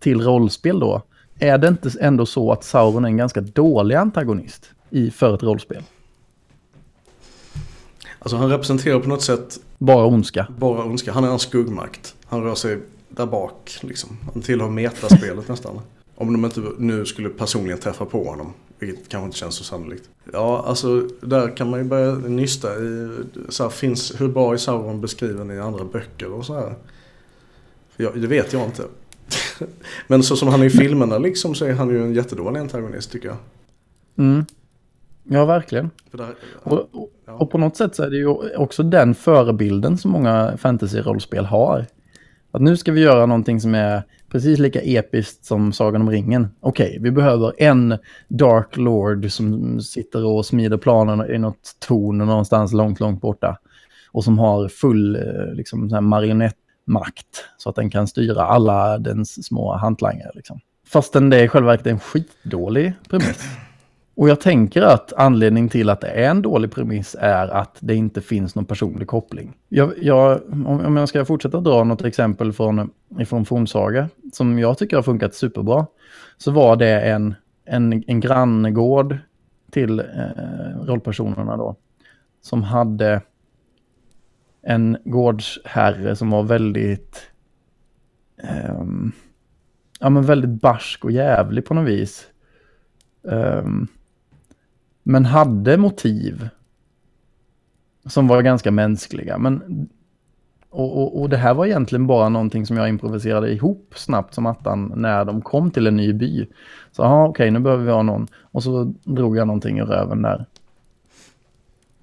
till 0.00 0.20
rollspel 0.20 0.80
då. 0.80 1.02
Är 1.38 1.58
det 1.58 1.68
inte 1.68 1.90
ändå 2.00 2.26
så 2.26 2.52
att 2.52 2.64
Sauron 2.64 3.04
är 3.04 3.08
en 3.08 3.16
ganska 3.16 3.40
dålig 3.40 3.94
antagonist 3.94 4.70
i, 4.90 5.10
för 5.10 5.34
ett 5.34 5.42
rollspel? 5.42 5.82
Alltså 8.22 8.36
han 8.36 8.48
representerar 8.48 9.00
på 9.00 9.08
något 9.08 9.22
sätt 9.22 9.60
bara 9.78 10.06
ondska. 10.06 10.46
Bara 10.58 10.84
ondska. 10.84 11.12
Han 11.12 11.24
är 11.24 11.28
en 11.28 11.38
skuggmakt. 11.38 12.14
Han 12.24 12.42
rör 12.42 12.54
sig 12.54 12.78
där 13.08 13.26
bak 13.26 13.78
liksom. 13.80 14.18
Han 14.32 14.42
tillhör 14.42 14.68
metaspelet 14.68 15.48
nästan. 15.48 15.80
Om 16.14 16.32
de 16.32 16.44
inte 16.44 16.62
nu 16.78 17.04
skulle 17.04 17.28
personligen 17.28 17.78
träffa 17.78 18.04
på 18.04 18.24
honom. 18.24 18.52
Vilket 18.78 19.08
kanske 19.08 19.24
inte 19.24 19.38
känns 19.38 19.54
så 19.54 19.64
sannolikt. 19.64 20.08
Ja, 20.32 20.64
alltså 20.66 21.08
där 21.20 21.56
kan 21.56 21.70
man 21.70 21.80
ju 21.80 21.84
börja 21.84 22.14
nysta 22.14 22.78
i, 22.78 23.10
så 23.48 23.62
här, 23.62 23.70
finns, 23.70 24.20
hur 24.20 24.28
bra 24.28 24.52
är 24.52 24.56
Sauron 24.56 25.00
beskriven 25.00 25.50
i 25.50 25.58
andra 25.58 25.84
böcker 25.84 26.32
och 26.32 26.46
så 26.46 26.54
här. 26.54 26.74
Jag, 27.96 28.20
det 28.20 28.26
vet 28.26 28.52
jag 28.52 28.64
inte. 28.64 28.84
Men 30.06 30.22
så 30.22 30.36
som 30.36 30.48
han 30.48 30.62
är 30.62 30.66
i 30.66 30.70
filmerna 30.70 31.18
liksom 31.18 31.54
så 31.54 31.64
är 31.64 31.72
han 31.72 31.88
ju 31.88 32.02
en 32.02 32.14
jättedålig 32.14 32.60
antagonist 32.60 33.12
tycker 33.12 33.28
jag. 33.28 33.36
Mm. 34.16 34.44
Ja, 35.32 35.44
verkligen. 35.44 35.90
Där, 36.10 36.34
och, 36.62 36.88
och, 36.92 37.10
och, 37.26 37.50
på 37.50 37.58
något 37.58 37.76
sätt 37.76 37.94
så 37.94 38.02
är 38.02 38.10
det 38.10 38.16
ju 38.16 38.28
också 38.56 38.82
den 38.82 39.14
förebilden 39.14 39.98
som 39.98 40.10
många 40.10 40.56
fantasy-rollspel 40.56 41.44
har. 41.44 41.86
Att 42.50 42.62
nu 42.62 42.76
ska 42.76 42.92
vi 42.92 43.00
göra 43.00 43.26
någonting 43.26 43.60
som 43.60 43.74
är 43.74 44.02
precis 44.28 44.58
lika 44.58 44.80
episkt 44.80 45.44
som 45.44 45.72
Sagan 45.72 46.00
om 46.00 46.10
ringen. 46.10 46.48
Okej, 46.60 46.88
okay, 46.88 46.98
vi 46.98 47.10
behöver 47.10 47.52
en 47.58 47.98
Dark 48.28 48.76
Lord 48.76 49.30
som 49.30 49.80
sitter 49.80 50.24
och 50.24 50.46
smider 50.46 50.76
planen 50.76 51.30
i 51.30 51.38
något 51.38 51.76
torn 51.78 52.18
någonstans 52.18 52.72
långt, 52.72 53.00
långt 53.00 53.20
borta. 53.20 53.58
Och 54.12 54.24
som 54.24 54.38
har 54.38 54.68
full 54.68 55.16
eh, 55.16 55.54
liksom, 55.54 56.08
marionettmakt 56.08 57.44
så 57.58 57.70
att 57.70 57.76
den 57.76 57.90
kan 57.90 58.06
styra 58.06 58.42
alla 58.42 58.98
dens 58.98 59.46
små 59.46 59.76
hantlangare. 59.76 60.30
Liksom. 60.34 60.60
Fastän 60.86 61.30
det 61.30 61.40
är 61.40 61.48
själva 61.48 61.70
verket 61.70 61.86
en 61.86 62.00
skitdålig 62.00 62.92
premiss. 63.08 63.44
Och 64.14 64.28
jag 64.28 64.40
tänker 64.40 64.82
att 64.82 65.12
anledning 65.12 65.68
till 65.68 65.90
att 65.90 66.00
det 66.00 66.08
är 66.08 66.30
en 66.30 66.42
dålig 66.42 66.70
premiss 66.70 67.16
är 67.20 67.48
att 67.48 67.76
det 67.80 67.94
inte 67.94 68.20
finns 68.20 68.54
någon 68.54 68.64
personlig 68.64 69.08
koppling. 69.08 69.56
Jag, 69.68 69.92
jag, 69.98 70.40
om 70.66 70.96
jag 70.96 71.08
ska 71.08 71.24
fortsätta 71.24 71.60
dra 71.60 71.84
något 71.84 72.04
exempel 72.04 72.52
från, 72.52 72.90
från 73.26 73.44
Fornsaga 73.44 74.08
som 74.32 74.58
jag 74.58 74.78
tycker 74.78 74.96
har 74.96 75.02
funkat 75.02 75.34
superbra. 75.34 75.86
Så 76.36 76.50
var 76.50 76.76
det 76.76 77.00
en, 77.00 77.34
en, 77.64 78.04
en 78.06 78.20
granngård 78.20 79.18
till 79.70 80.00
eh, 80.00 80.84
rollpersonerna 80.84 81.56
då. 81.56 81.76
Som 82.40 82.62
hade 82.62 83.20
en 84.62 84.96
gårdsherre 85.04 86.16
som 86.16 86.30
var 86.30 86.42
väldigt... 86.42 87.30
Eh, 88.42 88.84
ja 90.00 90.10
men 90.10 90.22
väldigt 90.22 90.60
barsk 90.62 91.04
och 91.04 91.12
jävlig 91.12 91.64
på 91.64 91.74
något 91.74 91.88
vis. 91.88 92.26
Um, 93.22 93.88
men 95.02 95.24
hade 95.24 95.76
motiv 95.76 96.48
som 98.06 98.28
var 98.28 98.42
ganska 98.42 98.70
mänskliga. 98.70 99.38
Men, 99.38 99.88
och, 100.70 101.02
och, 101.02 101.20
och, 101.20 101.28
det 101.28 101.36
här 101.36 101.54
var 101.54 101.66
egentligen 101.66 102.06
bara 102.06 102.28
någonting 102.28 102.66
som 102.66 102.76
jag 102.76 102.88
improviserade 102.88 103.52
ihop 103.52 103.92
snabbt 103.96 104.34
som 104.34 104.46
attan 104.46 104.92
när 104.96 105.24
de 105.24 105.42
kom 105.42 105.70
till 105.70 105.86
en 105.86 105.96
ny 105.96 106.12
by. 106.12 106.46
Så 106.92 107.04
okej, 107.04 107.30
okay, 107.30 107.50
nu 107.50 107.58
behöver 107.58 107.84
vi 107.84 107.90
ha 107.90 108.02
någon. 108.02 108.26
Och 108.34 108.62
så 108.62 108.94
drog 109.04 109.36
jag 109.36 109.46
någonting 109.46 109.78
i 109.78 109.82
röven 109.82 110.22
där. 110.22 110.46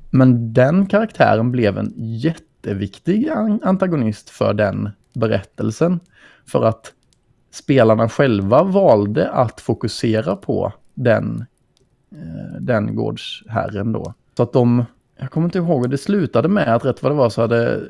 Men 0.10 0.54
den 0.54 0.86
karaktären 0.86 1.52
blev 1.52 1.78
en 1.78 1.94
jätteviktig 1.96 3.30
antagonist 3.64 4.30
för 4.30 4.54
den 4.54 4.90
berättelsen. 5.14 6.00
För 6.46 6.66
att 6.66 6.94
spelarna 7.52 8.10
själva 8.10 8.64
valde 8.64 9.32
att 9.32 9.62
fokusera 9.62 10.36
på 10.36 10.74
den 10.94 11.46
Eh, 12.12 12.62
den 12.62 12.96
gårdsherren 12.96 13.92
då. 13.92 14.14
Så 14.38 14.44
att 14.44 14.54
de, 14.54 14.86
jag 15.18 15.32
kommer 15.32 15.48
inte 15.48 15.58
ihåg, 15.58 15.90
det 15.90 15.98
slutade 15.98 16.48
med 16.48 16.76
att 16.76 16.86
rätt 16.86 17.04
vad 17.04 17.12
det 17.12 17.16
var 17.16 17.30
så 17.30 17.42
hade, 17.42 17.82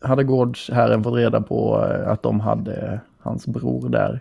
hade 0.00 0.24
gårdsherren 0.24 1.04
fått 1.04 1.14
reda 1.14 1.40
på 1.40 1.86
eh, 1.90 2.08
att 2.08 2.22
de 2.22 2.40
hade 2.40 3.00
hans 3.18 3.46
bror 3.46 3.88
där. 3.88 4.20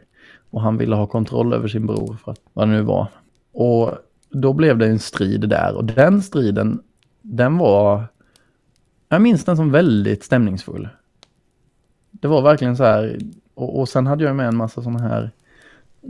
Och 0.49 0.61
han 0.61 0.77
ville 0.77 0.95
ha 0.95 1.07
kontroll 1.07 1.53
över 1.53 1.67
sin 1.67 1.87
bror 1.87 2.17
för 2.23 2.31
att, 2.31 2.39
vad 2.53 2.67
det 2.67 2.71
nu 2.71 2.81
var. 2.81 3.07
Och 3.53 3.91
då 4.29 4.53
blev 4.53 4.77
det 4.77 4.87
en 4.87 4.99
strid 4.99 5.49
där 5.49 5.75
och 5.75 5.85
den 5.85 6.21
striden, 6.21 6.81
den 7.21 7.57
var, 7.57 8.03
jag 9.09 9.21
minns 9.21 9.45
den 9.45 9.57
som 9.57 9.71
väldigt 9.71 10.23
stämningsfull. 10.23 10.89
Det 12.11 12.27
var 12.27 12.41
verkligen 12.41 12.77
så 12.77 12.83
här, 12.83 13.17
och, 13.53 13.79
och 13.79 13.89
sen 13.89 14.07
hade 14.07 14.23
jag 14.23 14.35
med 14.35 14.47
en 14.47 14.57
massa 14.57 14.81
sådana 14.81 14.99
här 14.99 15.31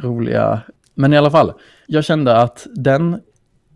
roliga, 0.01 0.61
men 0.93 1.13
i 1.13 1.17
alla 1.17 1.31
fall, 1.31 1.53
jag 1.87 2.03
kände 2.03 2.37
att 2.37 2.67
den 2.75 3.21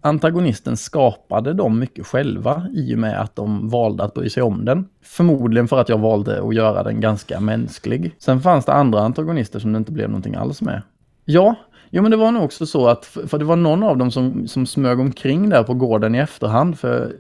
antagonisten 0.01 0.77
skapade 0.77 1.53
dem 1.53 1.79
mycket 1.79 2.07
själva 2.07 2.67
i 2.73 2.95
och 2.95 2.99
med 2.99 3.21
att 3.21 3.35
de 3.35 3.69
valde 3.69 4.03
att 4.03 4.13
bry 4.13 4.29
sig 4.29 4.43
om 4.43 4.65
den. 4.65 4.87
Förmodligen 5.01 5.67
för 5.67 5.81
att 5.81 5.89
jag 5.89 5.97
valde 5.97 6.43
att 6.43 6.55
göra 6.55 6.83
den 6.83 7.01
ganska 7.01 7.39
mänsklig. 7.39 8.15
Sen 8.19 8.41
fanns 8.41 8.65
det 8.65 8.73
andra 8.73 9.01
antagonister 9.01 9.59
som 9.59 9.73
det 9.73 9.77
inte 9.77 9.91
blev 9.91 10.09
någonting 10.09 10.35
alls 10.35 10.61
med. 10.61 10.81
Ja, 11.25 11.55
jo 11.89 12.01
men 12.01 12.11
det 12.11 12.17
var 12.17 12.31
nog 12.31 12.43
också 12.43 12.65
så 12.65 12.87
att, 12.87 13.05
för 13.05 13.37
det 13.37 13.45
var 13.45 13.55
någon 13.55 13.83
av 13.83 13.97
dem 13.97 14.11
som, 14.11 14.47
som 14.47 14.65
smög 14.65 14.99
omkring 14.99 15.49
där 15.49 15.63
på 15.63 15.73
gården 15.73 16.15
i 16.15 16.17
efterhand, 16.17 16.79
för 16.79 17.15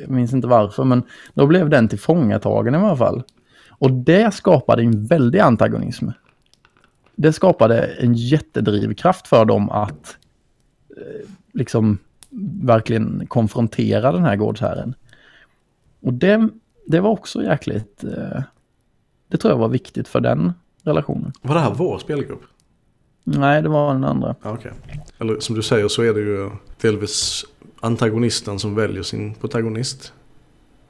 jag 0.00 0.10
minns 0.10 0.32
inte 0.32 0.48
varför, 0.48 0.84
men 0.84 1.02
då 1.34 1.46
blev 1.46 1.68
den 1.68 1.88
tillfångatagen 1.88 2.74
i 2.74 2.78
alla 2.78 2.96
fall. 2.96 3.22
Och 3.68 3.90
det 3.90 4.34
skapade 4.34 4.82
en 4.82 5.06
väldig 5.06 5.38
antagonism. 5.38 6.08
Det 7.16 7.32
skapade 7.32 7.84
en 7.84 8.14
jättedrivkraft 8.14 9.28
för 9.28 9.44
dem 9.44 9.70
att 9.70 10.16
eh, 10.96 11.28
liksom 11.52 11.98
verkligen 12.62 13.26
konfrontera 13.28 14.12
den 14.12 14.24
här 14.24 14.36
gårdsherren. 14.36 14.94
Och 16.00 16.12
det, 16.12 16.48
det 16.86 17.00
var 17.00 17.10
också 17.10 17.42
jäkligt, 17.42 18.04
eh, 18.04 18.42
det 19.28 19.36
tror 19.36 19.52
jag 19.52 19.58
var 19.58 19.68
viktigt 19.68 20.08
för 20.08 20.20
den 20.20 20.52
relationen. 20.82 21.32
Var 21.42 21.54
det 21.54 21.60
här 21.60 21.74
vår 21.74 21.98
spelgrupp? 21.98 22.42
Nej, 23.24 23.62
det 23.62 23.68
var 23.68 23.92
den 23.92 24.04
andra. 24.04 24.34
Okej. 24.42 24.72
Okay. 24.82 24.98
Eller 25.18 25.40
som 25.40 25.56
du 25.56 25.62
säger 25.62 25.88
så 25.88 26.02
är 26.02 26.14
det 26.14 26.20
ju 26.20 26.50
delvis 26.80 27.44
antagonisten 27.80 28.58
som 28.58 28.74
väljer 28.74 29.02
sin 29.02 29.34
protagonist. 29.34 30.12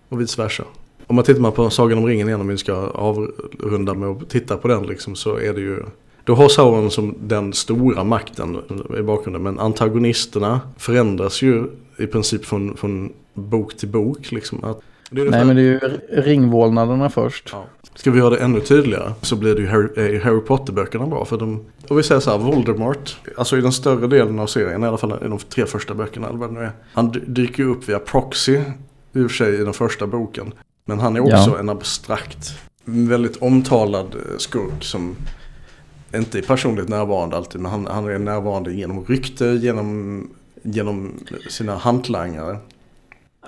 Och 0.08 0.20
vice 0.20 0.42
versa. 0.42 0.64
Om 1.06 1.16
man 1.16 1.24
tittar 1.24 1.50
på 1.50 1.70
Sagan 1.70 1.98
om 1.98 2.06
ringen 2.06 2.28
igen 2.28 2.40
om 2.40 2.48
vi 2.48 2.58
ska 2.58 2.74
avrunda 2.74 3.94
med 3.94 4.08
att 4.08 4.28
titta 4.28 4.56
på 4.56 4.68
den 4.68 4.82
liksom 4.82 5.16
så 5.16 5.36
är 5.36 5.52
det 5.52 5.60
ju 5.60 5.82
du 6.24 6.32
har 6.32 6.48
Sauron 6.48 6.90
som 6.90 7.14
den 7.20 7.52
stora 7.52 8.04
makten 8.04 8.58
i 8.98 9.02
bakgrunden 9.02 9.42
men 9.42 9.58
antagonisterna 9.58 10.60
förändras 10.76 11.42
ju 11.42 11.64
i 11.98 12.06
princip 12.06 12.44
från, 12.44 12.76
från 12.76 13.12
bok 13.34 13.76
till 13.76 13.88
bok. 13.88 14.32
Liksom. 14.32 14.64
Att, 14.64 14.80
Nej 15.10 15.44
men 15.44 15.56
det 15.56 15.62
är 15.62 15.64
ju 15.64 15.80
ringvålnaderna 16.08 17.10
först. 17.10 17.48
Ja. 17.52 17.64
Ska 17.94 18.10
vi 18.10 18.18
göra 18.18 18.30
det 18.30 18.36
ännu 18.36 18.60
tydligare 18.60 19.12
så 19.22 19.36
blir 19.36 19.54
det 19.54 19.60
ju 19.60 19.68
Harry, 19.68 20.18
Harry 20.18 20.40
Potter-böckerna 20.40 21.06
bra. 21.06 21.24
För 21.24 21.36
de, 21.36 21.64
och 21.88 21.98
vi 21.98 22.02
säger 22.02 22.20
så 22.20 22.30
här, 22.30 22.38
Voldemort, 22.38 23.16
alltså 23.36 23.58
i 23.58 23.60
den 23.60 23.72
större 23.72 24.06
delen 24.06 24.38
av 24.38 24.46
serien, 24.46 24.82
i 24.82 24.86
alla 24.86 24.96
fall 24.96 25.12
i 25.24 25.28
de 25.28 25.38
tre 25.38 25.66
första 25.66 25.94
böckerna 25.94 26.28
eller 26.28 26.38
vad 26.38 26.48
det 26.48 26.54
nu 26.54 26.60
är. 26.60 26.72
Han 26.92 27.14
dyker 27.26 27.62
ju 27.62 27.70
upp 27.70 27.88
via 27.88 27.98
proxy, 27.98 28.52
i 28.52 29.20
och 29.20 29.30
för 29.30 29.36
sig 29.36 29.54
i 29.54 29.64
den 29.64 29.72
första 29.72 30.06
boken. 30.06 30.52
Men 30.84 31.00
han 31.00 31.16
är 31.16 31.20
också 31.20 31.50
ja. 31.50 31.58
en 31.58 31.68
abstrakt, 31.68 32.54
väldigt 32.84 33.36
omtalad 33.36 34.16
skurk 34.38 34.84
som 34.84 35.16
inte 36.14 36.42
personligt 36.42 36.88
närvarande 36.88 37.36
alltid, 37.36 37.60
men 37.60 37.70
han, 37.70 37.86
han 37.86 38.08
är 38.08 38.18
närvarande 38.18 38.72
genom 38.72 39.04
rykte, 39.04 39.44
genom, 39.44 40.30
genom 40.62 41.12
sina 41.48 41.74
hantlangare. 41.74 42.56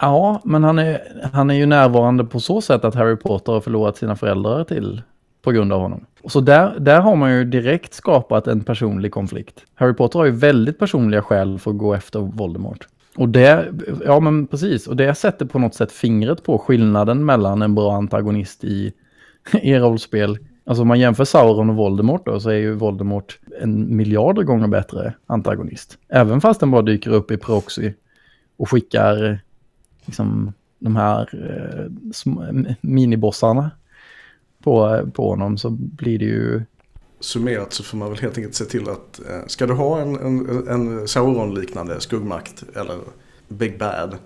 Ja, 0.01 0.41
men 0.45 0.65
han 0.65 0.79
är, 0.79 1.01
han 1.33 1.51
är 1.51 1.55
ju 1.55 1.67
närvarande 1.67 2.25
på 2.25 2.41
så 2.41 2.61
sätt 2.61 2.85
att 2.85 2.95
Harry 2.95 3.17
Potter 3.17 3.53
har 3.53 3.61
förlorat 3.61 3.97
sina 3.97 4.17
föräldrar 4.17 4.65
till 4.65 5.03
på 5.43 5.51
grund 5.51 5.73
av 5.73 5.81
honom. 5.81 6.07
Så 6.29 6.41
där, 6.41 6.79
där 6.79 7.01
har 7.01 7.17
man 7.17 7.33
ju 7.33 7.45
direkt 7.45 7.95
skapat 7.95 8.47
en 8.47 8.65
personlig 8.65 9.13
konflikt. 9.13 9.65
Harry 9.75 9.95
Potter 9.95 10.19
har 10.19 10.27
ju 10.27 10.33
väldigt 10.33 10.79
personliga 10.79 11.23
skäl 11.23 11.59
för 11.59 11.71
att 11.71 11.79
gå 11.79 11.95
efter 11.95 12.21
Voldemort. 12.21 12.89
Och 13.17 13.29
det, 13.29 13.73
ja 14.05 14.21
men 14.21 14.47
precis, 14.47 14.87
och 14.87 14.97
det 14.97 15.15
sätter 15.15 15.47
på 15.47 15.59
något 15.59 15.75
sätt 15.75 15.93
fingret 15.93 16.43
på 16.43 16.59
skillnaden 16.59 17.25
mellan 17.25 17.63
en 17.63 17.75
bra 17.75 17.97
antagonist 17.97 18.65
i, 18.65 18.93
i 19.63 19.75
rollspel 19.75 20.39
Alltså 20.65 20.83
om 20.83 20.89
man 20.89 21.01
jämför 21.01 21.25
Sauron 21.25 21.71
och 21.71 21.77
Voldemort 21.77 22.27
då 22.27 22.41
så 22.41 22.51
är 22.51 22.55
ju 22.55 22.75
Voldemort 22.75 23.39
en 23.61 23.97
miljarder 23.97 24.43
gånger 24.43 24.67
bättre 24.67 25.15
antagonist. 25.27 25.99
Även 26.09 26.41
fast 26.41 26.61
den 26.61 26.71
bara 26.71 26.83
dyker 26.83 27.11
upp 27.11 27.31
i 27.31 27.37
proxy 27.37 27.93
och 28.57 28.71
skickar 28.71 29.41
liksom 30.05 30.53
de 30.79 30.97
här 30.97 31.29
eh, 31.33 32.75
minibossarna 32.81 33.71
på, 34.63 35.07
på 35.15 35.31
honom 35.31 35.59
så 35.59 35.71
blir 35.71 36.19
det 36.19 36.25
ju... 36.25 36.63
Summerat 37.21 37.73
så 37.73 37.83
får 37.83 37.99
man 37.99 38.11
väl 38.11 38.19
helt 38.19 38.39
enkelt 38.39 38.55
se 38.55 38.65
till 38.65 38.89
att 38.89 39.21
eh, 39.29 39.47
ska 39.47 39.67
du 39.67 39.73
ha 39.73 40.01
en, 40.01 40.17
en, 40.17 40.69
en 40.69 41.09
Sauron-liknande 41.09 42.01
skuggmakt 42.01 42.65
eller 42.75 42.97
Big 43.49 43.79
Bad 43.79 44.17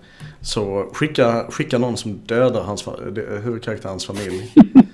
så 0.41 0.89
skicka, 0.93 1.45
skicka 1.49 1.77
någon 1.77 1.97
som 1.97 2.13
dödar 2.25 2.63
hans, 2.63 2.87
huvudkaraktärens 3.43 4.05
familj. 4.05 4.53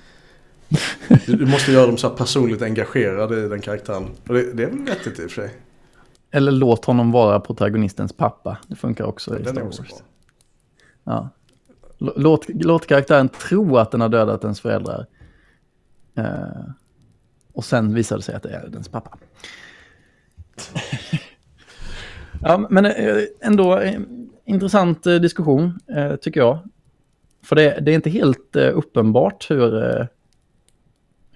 Du 1.26 1.46
måste 1.46 1.72
göra 1.72 1.86
dem 1.86 1.96
så 1.96 2.10
personligt 2.10 2.62
engagerade 2.62 3.44
i 3.44 3.48
den 3.48 3.60
karaktären. 3.60 4.08
Och 4.28 4.34
det, 4.34 4.52
det 4.52 4.62
är 4.62 4.66
väl 4.66 4.84
vettigt 4.84 5.18
i 5.20 5.26
och 5.26 5.30
för 5.30 5.42
sig. 5.42 5.54
Eller 6.30 6.52
låt 6.52 6.84
honom 6.84 7.12
vara 7.12 7.40
protagonistens 7.40 8.12
pappa. 8.12 8.58
Det 8.66 8.76
funkar 8.76 9.04
också 9.04 9.38
i 9.38 9.44
Star 9.44 9.60
Wars. 9.62 9.80
Ja. 11.04 11.28
Låt, 11.98 12.46
låt 12.48 12.86
karaktären 12.86 13.28
tro 13.28 13.76
att 13.76 13.90
den 13.90 14.00
har 14.00 14.08
dödat 14.08 14.44
ens 14.44 14.60
föräldrar. 14.60 15.06
Uh, 16.18 16.70
Och 17.52 17.64
sen 17.64 17.94
visade 17.94 18.18
det 18.18 18.22
sig 18.22 18.34
att 18.34 18.42
det 18.42 18.50
är 18.50 18.68
dens 18.68 18.88
pappa. 18.88 19.18
ja, 22.42 22.66
men 22.70 22.84
eh, 22.86 23.16
ändå 23.40 23.78
eh, 23.78 24.00
intressant 24.44 25.06
eh, 25.06 25.14
diskussion 25.14 25.78
eh, 25.96 26.16
tycker 26.16 26.40
jag. 26.40 26.58
För 27.44 27.56
det, 27.56 27.78
det 27.80 27.90
är 27.90 27.94
inte 27.94 28.10
helt 28.10 28.56
eh, 28.56 28.78
uppenbart 28.78 29.50
hur, 29.50 29.84
eh, 29.84 30.06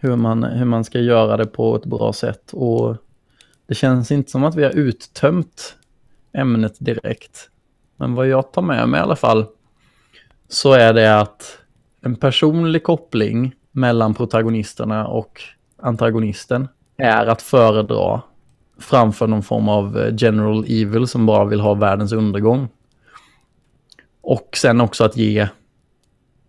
hur, 0.01 0.17
man, 0.17 0.43
hur 0.43 0.65
man 0.65 0.85
ska 0.85 1.01
göra 1.01 1.37
det 1.37 1.47
på 1.47 1.77
ett 1.77 1.85
bra 1.85 2.13
sätt. 2.13 2.53
Och 2.53 2.97
det 3.67 3.75
känns 3.75 4.11
inte 4.11 4.31
som 4.31 4.45
att 4.45 4.55
vi 4.55 4.65
har 4.65 4.71
uttömt 4.71 5.77
ämnet 6.33 6.77
direkt. 6.79 7.51
Men 7.97 8.15
vad 8.15 8.29
jag 8.29 8.53
tar 8.53 8.63
med 8.63 8.89
mig 8.89 9.01
i 9.01 9.03
alla 9.03 9.17
fall 9.17 9.47
så 10.49 10.73
är 10.73 10.93
det 10.93 11.21
att 11.21 11.59
en 12.01 12.17
personlig 12.17 12.83
koppling 12.83 13.55
mellan 13.73 14.15
protagonisterna 14.15 15.07
och 15.07 15.43
antagonisten 15.83 16.69
är 16.97 17.27
att 17.27 17.43
föredra 17.43 18.23
framför 18.79 19.27
någon 19.27 19.43
form 19.43 19.69
av 19.69 19.99
eh, 19.99 20.15
general 20.17 20.65
evil 20.69 21.07
som 21.07 21.27
bara 21.27 21.45
vill 21.45 21.61
ha 21.61 21.75
världens 21.75 22.13
undergång. 22.13 22.69
Och 24.21 24.49
sen 24.57 24.81
också 24.81 25.05
att 25.05 25.17
ge, 25.17 25.49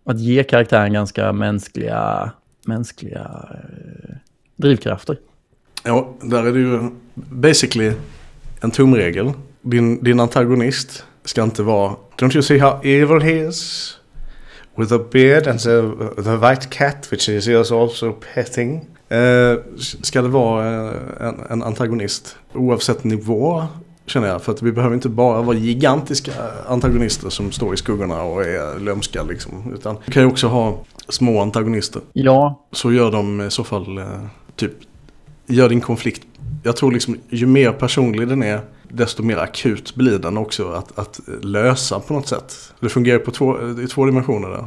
att 0.04 0.20
ge 0.20 0.44
karaktären 0.44 0.92
ganska 0.92 1.32
mänskliga, 1.32 2.32
mänskliga 2.66 3.48
eh, 3.50 4.16
drivkrafter. 4.56 5.18
Ja, 5.84 6.14
där 6.22 6.46
är 6.46 6.52
det 6.52 6.58
ju 6.58 6.90
basically 7.14 7.92
en 8.60 8.70
tumregel. 8.70 9.32
Din, 9.62 10.04
din 10.04 10.20
antagonist 10.20 11.04
ska 11.24 11.42
inte 11.42 11.62
vara 11.62 11.96
Don't 12.16 12.34
you 12.34 12.42
see 12.42 12.58
how 12.58 12.80
evil 12.82 13.20
he 13.20 13.48
is? 13.48 13.96
With 14.74 14.92
a 14.92 14.98
beard 15.12 15.46
and 15.46 15.60
the, 15.60 15.82
the 16.22 16.36
white 16.36 16.66
cat 16.70 17.12
which 17.12 17.28
is 17.28 17.48
also 17.72 18.12
petting. 18.34 18.86
Eh, 19.08 19.58
ska 20.02 20.22
det 20.22 20.28
vara 20.28 20.88
eh, 20.88 21.28
en, 21.28 21.40
en 21.50 21.62
antagonist 21.62 22.36
oavsett 22.52 23.04
nivå 23.04 23.66
känner 24.06 24.28
jag. 24.28 24.42
För 24.42 24.52
att 24.52 24.62
vi 24.62 24.72
behöver 24.72 24.94
inte 24.94 25.08
bara 25.08 25.42
vara 25.42 25.56
gigantiska 25.56 26.32
antagonister 26.68 27.30
som 27.30 27.52
står 27.52 27.74
i 27.74 27.76
skuggorna 27.76 28.22
och 28.22 28.44
är 28.44 28.78
lömska 28.78 29.22
liksom. 29.22 29.72
Utan 29.74 29.96
vi 30.04 30.12
kan 30.12 30.22
ju 30.22 30.28
också 30.28 30.48
ha 30.48 30.84
små 31.10 31.40
antagonister. 31.40 32.02
Ja, 32.12 32.66
Så 32.72 32.92
gör 32.92 33.10
de 33.10 33.40
i 33.40 33.50
så 33.50 33.64
fall 33.64 33.98
eh, 33.98 34.04
typ, 34.56 34.72
gör 35.46 35.68
din 35.68 35.80
konflikt. 35.80 36.22
Jag 36.62 36.76
tror 36.76 36.92
liksom 36.92 37.16
ju 37.28 37.46
mer 37.46 37.72
personlig 37.72 38.28
den 38.28 38.42
är, 38.42 38.60
desto 38.88 39.22
mer 39.22 39.36
akut 39.36 39.94
blir 39.94 40.18
den 40.18 40.36
också 40.38 40.72
att, 40.72 40.98
att 40.98 41.20
lösa 41.42 42.00
på 42.00 42.14
något 42.14 42.28
sätt. 42.28 42.72
Det 42.80 42.88
fungerar 42.88 43.18
på 43.18 43.30
två, 43.30 43.56
i 43.84 43.86
två 43.86 44.04
dimensioner 44.06 44.48
där. 44.48 44.58
Eh, 44.58 44.66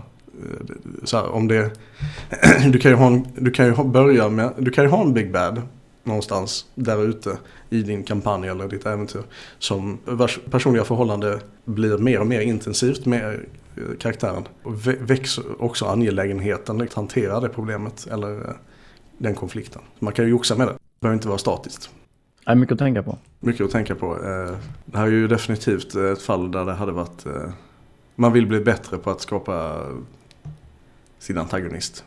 Så 1.03 1.17
här, 1.17 1.29
om 1.29 1.47
det, 1.47 1.71
du 2.71 2.79
kan 2.79 2.91
ju, 2.91 2.97
ha 2.97 3.07
en, 3.07 3.27
du 3.35 3.51
kan 3.51 3.65
ju 3.65 3.71
ha, 3.71 3.83
börja 3.83 4.29
med, 4.29 4.53
du 4.57 4.71
kan 4.71 4.83
ju 4.83 4.89
ha 4.89 5.01
en 5.01 5.13
Big 5.13 5.31
Bad 5.31 5.61
någonstans 6.03 6.65
där 6.75 7.03
ute 7.03 7.37
i 7.69 7.81
din 7.81 8.03
kampanj 8.03 8.47
eller 8.47 8.67
ditt 8.67 8.85
äventyr. 8.85 9.21
Som 9.59 9.99
vars 10.05 10.39
personliga 10.51 10.83
förhållande 10.83 11.39
blir 11.65 11.97
mer 11.97 12.19
och 12.19 12.27
mer 12.27 12.41
intensivt 12.41 13.05
med 13.05 13.33
eh, 13.33 13.39
karaktären. 13.99 14.43
Växer 14.99 15.43
också 15.63 15.85
angelägenheten 15.85 16.81
att 16.81 16.93
hantera 16.93 17.39
det 17.39 17.49
problemet 17.49 18.07
eller 18.11 18.31
eh, 18.49 18.55
den 19.17 19.35
konflikten. 19.35 19.81
Man 19.99 20.13
kan 20.13 20.25
ju 20.25 20.31
joxa 20.31 20.55
med 20.55 20.67
det. 20.67 20.71
Det 20.73 20.79
behöver 21.01 21.15
inte 21.15 21.27
vara 21.27 21.37
statiskt. 21.37 21.89
det 22.45 22.51
är 22.51 22.55
mycket 22.55 22.73
att 22.73 22.79
tänka 22.79 23.03
på. 23.03 23.17
Mycket 23.39 23.65
att 23.65 23.71
tänka 23.71 23.95
på. 23.95 24.05
Eh, 24.13 24.55
Det 24.85 24.97
här 24.97 25.05
är 25.07 25.11
ju 25.11 25.27
definitivt 25.27 25.95
ett 25.95 26.21
fall 26.21 26.51
där 26.51 26.65
det 26.65 26.73
hade 26.73 26.91
varit... 26.91 27.25
eh, 27.25 27.49
Man 28.15 28.33
vill 28.33 28.47
bli 28.47 28.59
bättre 28.59 28.97
på 28.97 29.09
att 29.11 29.21
skapa 29.21 29.81
sin 31.19 31.37
antagonist. 31.37 32.03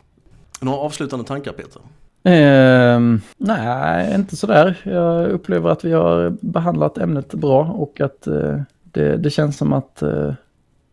Några 0.61 0.77
avslutande 0.79 1.25
tankar 1.25 1.51
Peter? 1.51 1.81
Ehm, 2.23 3.21
nej, 3.37 4.15
inte 4.15 4.35
sådär. 4.35 4.81
Jag 4.83 5.27
upplever 5.29 5.69
att 5.69 5.85
vi 5.85 5.91
har 5.91 6.29
behandlat 6.41 6.97
ämnet 6.97 7.33
bra 7.33 7.63
och 7.65 8.01
att 8.01 8.27
eh, 8.27 8.61
det, 8.83 9.17
det 9.17 9.29
känns 9.29 9.57
som 9.57 9.73
att 9.73 10.01
eh, 10.01 10.33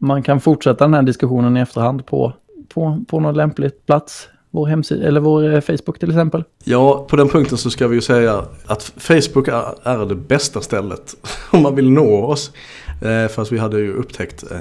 man 0.04 0.22
kan 0.22 0.40
fortsätta 0.40 0.84
den 0.84 0.94
här 0.94 1.02
diskussionen 1.02 1.56
i 1.56 1.60
efterhand 1.60 2.06
på, 2.06 2.32
på, 2.68 3.04
på 3.08 3.20
någon 3.20 3.34
lämplig 3.34 3.86
plats. 3.86 4.28
Vår 4.50 4.66
hemsida, 4.66 5.08
eller 5.08 5.20
vår 5.20 5.54
eh, 5.54 5.60
Facebook 5.60 5.98
till 5.98 6.10
exempel. 6.10 6.44
Ja, 6.64 7.06
på 7.08 7.16
den 7.16 7.28
punkten 7.28 7.58
så 7.58 7.70
ska 7.70 7.88
vi 7.88 7.94
ju 7.94 8.00
säga 8.00 8.44
att 8.66 8.82
Facebook 8.96 9.48
är, 9.48 9.88
är 9.88 10.06
det 10.06 10.14
bästa 10.14 10.60
stället 10.60 11.14
om 11.50 11.62
man 11.62 11.74
vill 11.74 11.90
nå 11.90 12.24
oss. 12.24 12.52
Eh, 13.02 13.28
fast 13.28 13.52
vi 13.52 13.58
hade 13.58 13.78
ju 13.78 13.92
upptäckt 13.92 14.44
eh, 14.50 14.58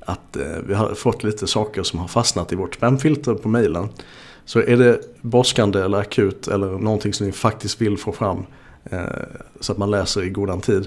att 0.00 0.36
eh, 0.36 0.42
vi 0.66 0.74
har 0.74 0.94
fått 0.94 1.24
lite 1.24 1.46
saker 1.46 1.82
som 1.82 1.98
har 1.98 2.08
fastnat 2.08 2.52
i 2.52 2.56
vårt 2.56 2.74
spamfilter 2.74 3.34
på 3.34 3.48
mejlen. 3.48 3.88
Så 4.44 4.58
är 4.58 4.76
det 4.76 5.00
brådskande 5.22 5.80
eller 5.80 5.98
akut 5.98 6.48
eller 6.48 6.66
någonting 6.66 7.12
som 7.12 7.26
ni 7.26 7.32
faktiskt 7.32 7.80
vill 7.80 7.98
få 7.98 8.12
fram 8.12 8.46
eh, 8.84 9.00
så 9.60 9.72
att 9.72 9.78
man 9.78 9.90
läser 9.90 10.22
i 10.22 10.30
godan 10.30 10.60
tid 10.60 10.86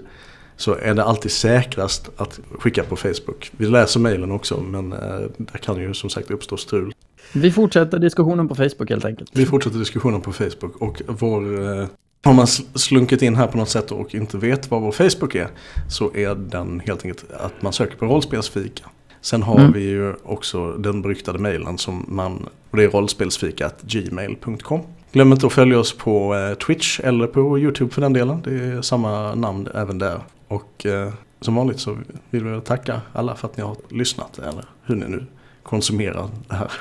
så 0.58 0.76
är 0.76 0.94
det 0.94 1.04
alltid 1.04 1.32
säkrast 1.32 2.10
att 2.18 2.40
skicka 2.60 2.84
på 2.84 2.96
Facebook. 2.96 3.52
Vi 3.58 3.66
läser 3.66 4.00
mejlen 4.00 4.32
också 4.32 4.60
men 4.62 4.94
eh, 4.94 5.00
där 5.38 5.58
kan 5.62 5.78
ju 5.78 5.94
som 5.94 6.10
sagt 6.10 6.32
uppstå 6.32 6.58
strul. 6.58 6.94
Vi 7.34 7.52
fortsätter 7.52 8.00
diskussionen 8.00 8.48
på 8.48 8.56
Facebook 8.56 8.90
helt 8.90 9.06
enkelt. 9.06 9.30
Vi 9.34 9.46
fortsätter 9.46 9.80
diskussionen 9.80 10.22
på 10.22 10.32
Facebook 10.34 10.76
och 10.82 11.02
vår... 11.08 11.64
Eh, 11.80 11.86
har 12.24 12.34
man 12.34 12.46
sl- 12.46 12.78
slunkit 12.78 13.22
in 13.22 13.36
här 13.36 13.48
på 13.48 13.58
något 13.58 13.70
sätt 13.70 13.92
och 13.92 14.16
inte 14.16 14.38
vet 14.38 14.72
vad 14.72 14.82
vår 14.82 14.92
Facebook 14.92 15.36
är 15.36 15.48
så 15.90 16.12
är 16.16 16.36
den 16.36 16.80
helt 16.86 17.06
enkelt 17.06 17.32
att 17.40 17.62
man 17.62 17.74
söker 17.74 17.98
på 17.98 18.06
rollspelsfika. 18.06 18.86
Sen 19.22 19.44
har 19.44 19.60
Mm. 19.60 19.72
vi 19.72 19.84
ju 19.84 20.14
också 20.24 20.72
den 20.74 21.02
beryktade 21.02 21.40
mejlen 21.40 21.78
som 21.78 22.06
man, 22.08 22.46
och 22.72 22.78
det 22.78 22.84
är 22.84 22.90
rollspelsfika.gmail.com. 22.90 24.80
Glöm 25.12 25.32
inte 25.32 25.48
att 25.48 25.54
följa 25.54 25.80
oss 25.80 25.94
på 25.98 26.36
eh, 26.36 26.54
Twitch 26.54 27.00
eller 27.00 27.28
på 27.28 27.60
YouTube 27.60 27.92
för 27.94 28.02
den 28.02 28.14
delen. 28.14 28.42
Det 28.44 28.52
är 28.52 28.82
samma 28.82 29.36
namn 29.36 29.68
även 29.76 29.98
där. 30.00 30.20
Och 30.48 30.86
eh, 30.86 31.14
som 31.42 31.56
vanligt 31.56 31.80
så 31.80 31.98
vill 32.30 32.44
vi 32.44 32.62
tacka 32.62 33.02
alla 33.14 33.36
för 33.36 33.48
att 33.48 33.58
ni 33.58 33.64
har 33.64 33.78
lyssnat 33.90 34.40
eller 34.40 34.66
hur 34.84 34.96
ni 34.96 35.08
nu 35.08 35.26
konsumerar 35.64 36.30
det 36.48 36.56
här. 36.56 36.72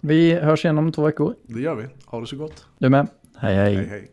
Vi 0.00 0.34
hörs 0.34 0.64
igen 0.64 0.78
om 0.78 0.92
två 0.92 1.02
veckor. 1.02 1.34
Det 1.42 1.60
gör 1.60 1.74
vi. 1.74 1.86
Ha 2.06 2.20
det 2.20 2.26
så 2.26 2.36
gott. 2.36 2.66
Du 2.78 2.88
med. 2.88 3.08
hej. 3.36 3.56
hej. 3.56 3.76
hej. 3.76 3.86
hej. 3.86 4.10